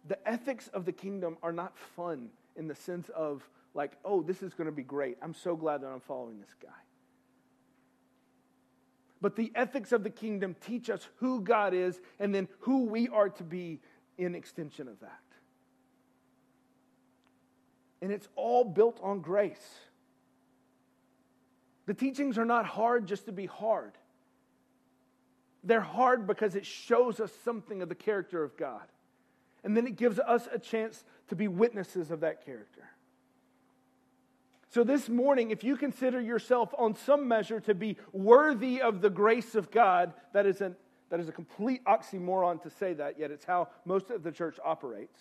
The 0.07 0.27
ethics 0.27 0.67
of 0.69 0.85
the 0.85 0.91
kingdom 0.91 1.37
are 1.41 1.53
not 1.53 1.77
fun 1.95 2.29
in 2.55 2.67
the 2.67 2.75
sense 2.75 3.09
of, 3.09 3.47
like, 3.73 3.91
oh, 4.05 4.21
this 4.21 4.41
is 4.41 4.53
going 4.53 4.67
to 4.67 4.75
be 4.75 4.83
great. 4.83 5.17
I'm 5.21 5.33
so 5.33 5.55
glad 5.55 5.81
that 5.81 5.87
I'm 5.87 5.99
following 5.99 6.39
this 6.39 6.55
guy. 6.61 6.69
But 9.21 9.35
the 9.35 9.51
ethics 9.55 9.91
of 9.91 10.03
the 10.03 10.09
kingdom 10.09 10.55
teach 10.65 10.89
us 10.89 11.07
who 11.17 11.41
God 11.41 11.73
is 11.73 11.99
and 12.19 12.33
then 12.33 12.47
who 12.59 12.85
we 12.85 13.07
are 13.09 13.29
to 13.29 13.43
be 13.43 13.79
in 14.17 14.35
extension 14.35 14.87
of 14.87 14.99
that. 14.99 15.19
And 18.01 18.11
it's 18.11 18.27
all 18.35 18.63
built 18.63 18.99
on 19.01 19.21
grace. 19.21 19.79
The 21.87 21.93
teachings 21.93 22.37
are 22.37 22.45
not 22.45 22.65
hard 22.65 23.07
just 23.07 23.25
to 23.25 23.31
be 23.31 23.45
hard. 23.45 23.93
They're 25.63 25.81
hard 25.81 26.27
because 26.27 26.55
it 26.55 26.65
shows 26.65 27.19
us 27.19 27.31
something 27.43 27.81
of 27.81 27.89
the 27.89 27.95
character 27.95 28.43
of 28.43 28.55
God. 28.55 28.83
And 29.65 29.75
then 29.75 29.87
it 29.87 29.97
gives 29.97 30.19
us 30.19 30.47
a 30.53 30.59
chance 30.59 31.03
to 31.27 31.35
be 31.35 31.47
witnesses 31.47 32.11
of 32.11 32.19
that 32.21 32.45
character. 32.45 32.87
So, 34.69 34.83
this 34.83 35.09
morning, 35.09 35.49
if 35.49 35.63
you 35.63 35.75
consider 35.75 36.21
yourself 36.21 36.73
on 36.77 36.95
some 36.95 37.27
measure 37.27 37.59
to 37.61 37.73
be 37.73 37.97
worthy 38.11 38.81
of 38.81 39.01
the 39.01 39.09
grace 39.09 39.55
of 39.55 39.71
God, 39.71 40.13
that 40.33 40.45
is, 40.45 40.61
an, 40.61 40.75
that 41.09 41.19
is 41.19 41.29
a 41.29 41.31
complete 41.31 41.83
oxymoron 41.85 42.61
to 42.61 42.69
say 42.69 42.93
that, 42.93 43.17
yet 43.17 43.31
it's 43.31 43.45
how 43.45 43.69
most 43.85 44.11
of 44.11 44.21
the 44.21 44.31
church 44.31 44.57
operates. 44.63 45.17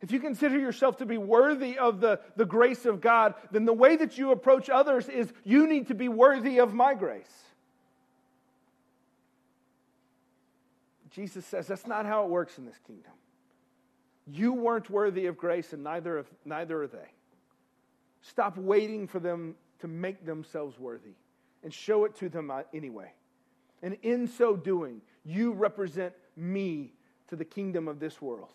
If 0.00 0.10
you 0.10 0.20
consider 0.20 0.58
yourself 0.58 0.96
to 0.98 1.06
be 1.06 1.18
worthy 1.18 1.76
of 1.78 2.00
the, 2.00 2.20
the 2.36 2.46
grace 2.46 2.86
of 2.86 3.02
God, 3.02 3.34
then 3.50 3.66
the 3.66 3.74
way 3.74 3.96
that 3.96 4.16
you 4.16 4.30
approach 4.30 4.70
others 4.70 5.08
is 5.08 5.30
you 5.44 5.66
need 5.66 5.88
to 5.88 5.94
be 5.94 6.08
worthy 6.08 6.60
of 6.60 6.72
my 6.72 6.94
grace. 6.94 7.42
Jesus 11.10 11.44
says 11.44 11.66
that's 11.66 11.86
not 11.86 12.06
how 12.06 12.24
it 12.24 12.30
works 12.30 12.56
in 12.56 12.64
this 12.64 12.78
kingdom. 12.86 13.12
You 14.26 14.52
weren't 14.52 14.88
worthy 14.88 15.26
of 15.26 15.36
grace, 15.36 15.72
and 15.72 15.84
neither, 15.84 16.18
of, 16.18 16.26
neither 16.44 16.82
are 16.82 16.86
they. 16.86 17.10
Stop 18.22 18.56
waiting 18.56 19.06
for 19.06 19.20
them 19.20 19.54
to 19.80 19.88
make 19.88 20.24
themselves 20.24 20.78
worthy 20.78 21.14
and 21.62 21.72
show 21.72 22.04
it 22.04 22.16
to 22.16 22.28
them 22.28 22.50
uh, 22.50 22.62
anyway. 22.72 23.12
And 23.82 23.98
in 24.02 24.26
so 24.26 24.56
doing, 24.56 25.02
you 25.24 25.52
represent 25.52 26.14
me 26.36 26.92
to 27.28 27.36
the 27.36 27.44
kingdom 27.44 27.86
of 27.86 28.00
this 28.00 28.20
world. 28.22 28.52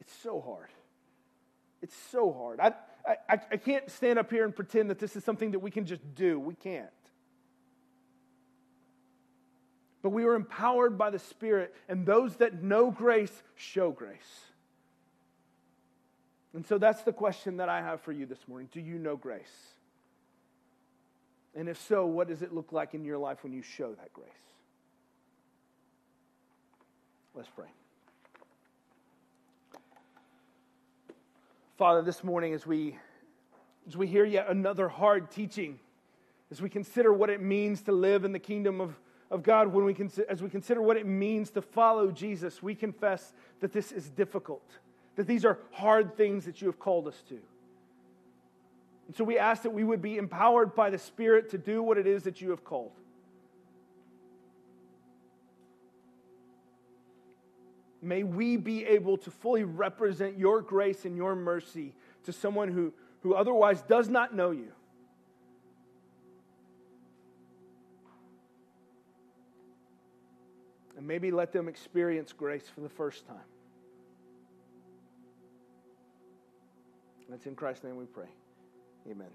It's 0.00 0.14
so 0.22 0.40
hard. 0.40 0.68
It's 1.80 1.96
so 2.10 2.32
hard. 2.32 2.60
I, 2.60 2.74
I, 3.28 3.40
I 3.50 3.56
can't 3.56 3.90
stand 3.90 4.18
up 4.18 4.30
here 4.30 4.44
and 4.44 4.54
pretend 4.54 4.90
that 4.90 4.98
this 4.98 5.16
is 5.16 5.24
something 5.24 5.52
that 5.52 5.60
we 5.60 5.70
can 5.70 5.86
just 5.86 6.02
do. 6.14 6.38
We 6.38 6.54
can't 6.54 6.90
but 10.02 10.10
we 10.10 10.24
are 10.24 10.34
empowered 10.34 10.98
by 10.98 11.10
the 11.10 11.18
Spirit, 11.18 11.74
and 11.88 12.04
those 12.04 12.36
that 12.36 12.62
know 12.62 12.90
grace 12.90 13.42
show 13.54 13.90
grace. 13.90 14.18
And 16.54 16.66
so 16.66 16.76
that's 16.76 17.02
the 17.02 17.12
question 17.12 17.58
that 17.58 17.68
I 17.68 17.80
have 17.80 18.02
for 18.02 18.12
you 18.12 18.26
this 18.26 18.46
morning. 18.46 18.68
Do 18.72 18.80
you 18.80 18.98
know 18.98 19.16
grace? 19.16 19.44
And 21.54 21.68
if 21.68 21.80
so, 21.80 22.04
what 22.06 22.28
does 22.28 22.42
it 22.42 22.52
look 22.52 22.72
like 22.72 22.94
in 22.94 23.04
your 23.04 23.18
life 23.18 23.42
when 23.42 23.52
you 23.52 23.62
show 23.62 23.92
that 23.92 24.12
grace? 24.12 24.28
Let's 27.34 27.48
pray. 27.48 27.68
Father, 31.78 32.02
this 32.02 32.22
morning 32.22 32.52
as 32.52 32.66
we 32.66 32.98
as 33.88 33.96
we 33.96 34.06
hear 34.06 34.24
yet 34.24 34.48
another 34.48 34.88
hard 34.88 35.30
teaching, 35.30 35.78
as 36.50 36.62
we 36.62 36.68
consider 36.68 37.12
what 37.12 37.30
it 37.30 37.40
means 37.40 37.82
to 37.82 37.92
live 37.92 38.24
in 38.24 38.32
the 38.32 38.38
kingdom 38.38 38.80
of 38.80 38.94
of 39.32 39.42
God, 39.42 39.68
when 39.68 39.86
we 39.86 39.96
as 40.28 40.42
we 40.42 40.50
consider 40.50 40.82
what 40.82 40.98
it 40.98 41.06
means 41.06 41.50
to 41.52 41.62
follow 41.62 42.10
Jesus, 42.10 42.62
we 42.62 42.74
confess 42.74 43.32
that 43.60 43.72
this 43.72 43.90
is 43.90 44.10
difficult, 44.10 44.70
that 45.16 45.26
these 45.26 45.46
are 45.46 45.58
hard 45.72 46.18
things 46.18 46.44
that 46.44 46.60
you 46.60 46.66
have 46.68 46.78
called 46.78 47.08
us 47.08 47.22
to. 47.30 47.38
And 49.06 49.16
so 49.16 49.24
we 49.24 49.38
ask 49.38 49.62
that 49.62 49.70
we 49.70 49.84
would 49.84 50.02
be 50.02 50.18
empowered 50.18 50.74
by 50.74 50.90
the 50.90 50.98
Spirit 50.98 51.50
to 51.50 51.58
do 51.58 51.82
what 51.82 51.96
it 51.96 52.06
is 52.06 52.24
that 52.24 52.42
you 52.42 52.50
have 52.50 52.62
called. 52.62 52.92
May 58.02 58.22
we 58.22 58.58
be 58.58 58.84
able 58.84 59.16
to 59.16 59.30
fully 59.30 59.64
represent 59.64 60.36
your 60.36 60.60
grace 60.60 61.06
and 61.06 61.16
your 61.16 61.34
mercy 61.34 61.94
to 62.24 62.32
someone 62.32 62.68
who, 62.68 62.92
who 63.22 63.34
otherwise 63.34 63.80
does 63.82 64.10
not 64.10 64.34
know 64.34 64.50
you. 64.50 64.72
And 71.02 71.08
maybe 71.08 71.32
let 71.32 71.52
them 71.52 71.66
experience 71.66 72.32
grace 72.32 72.62
for 72.72 72.80
the 72.80 72.88
first 72.88 73.26
time. 73.26 73.36
That's 77.28 77.44
in 77.44 77.56
Christ's 77.56 77.82
name 77.82 77.96
we 77.96 78.04
pray. 78.04 78.28
Amen. 79.10 79.26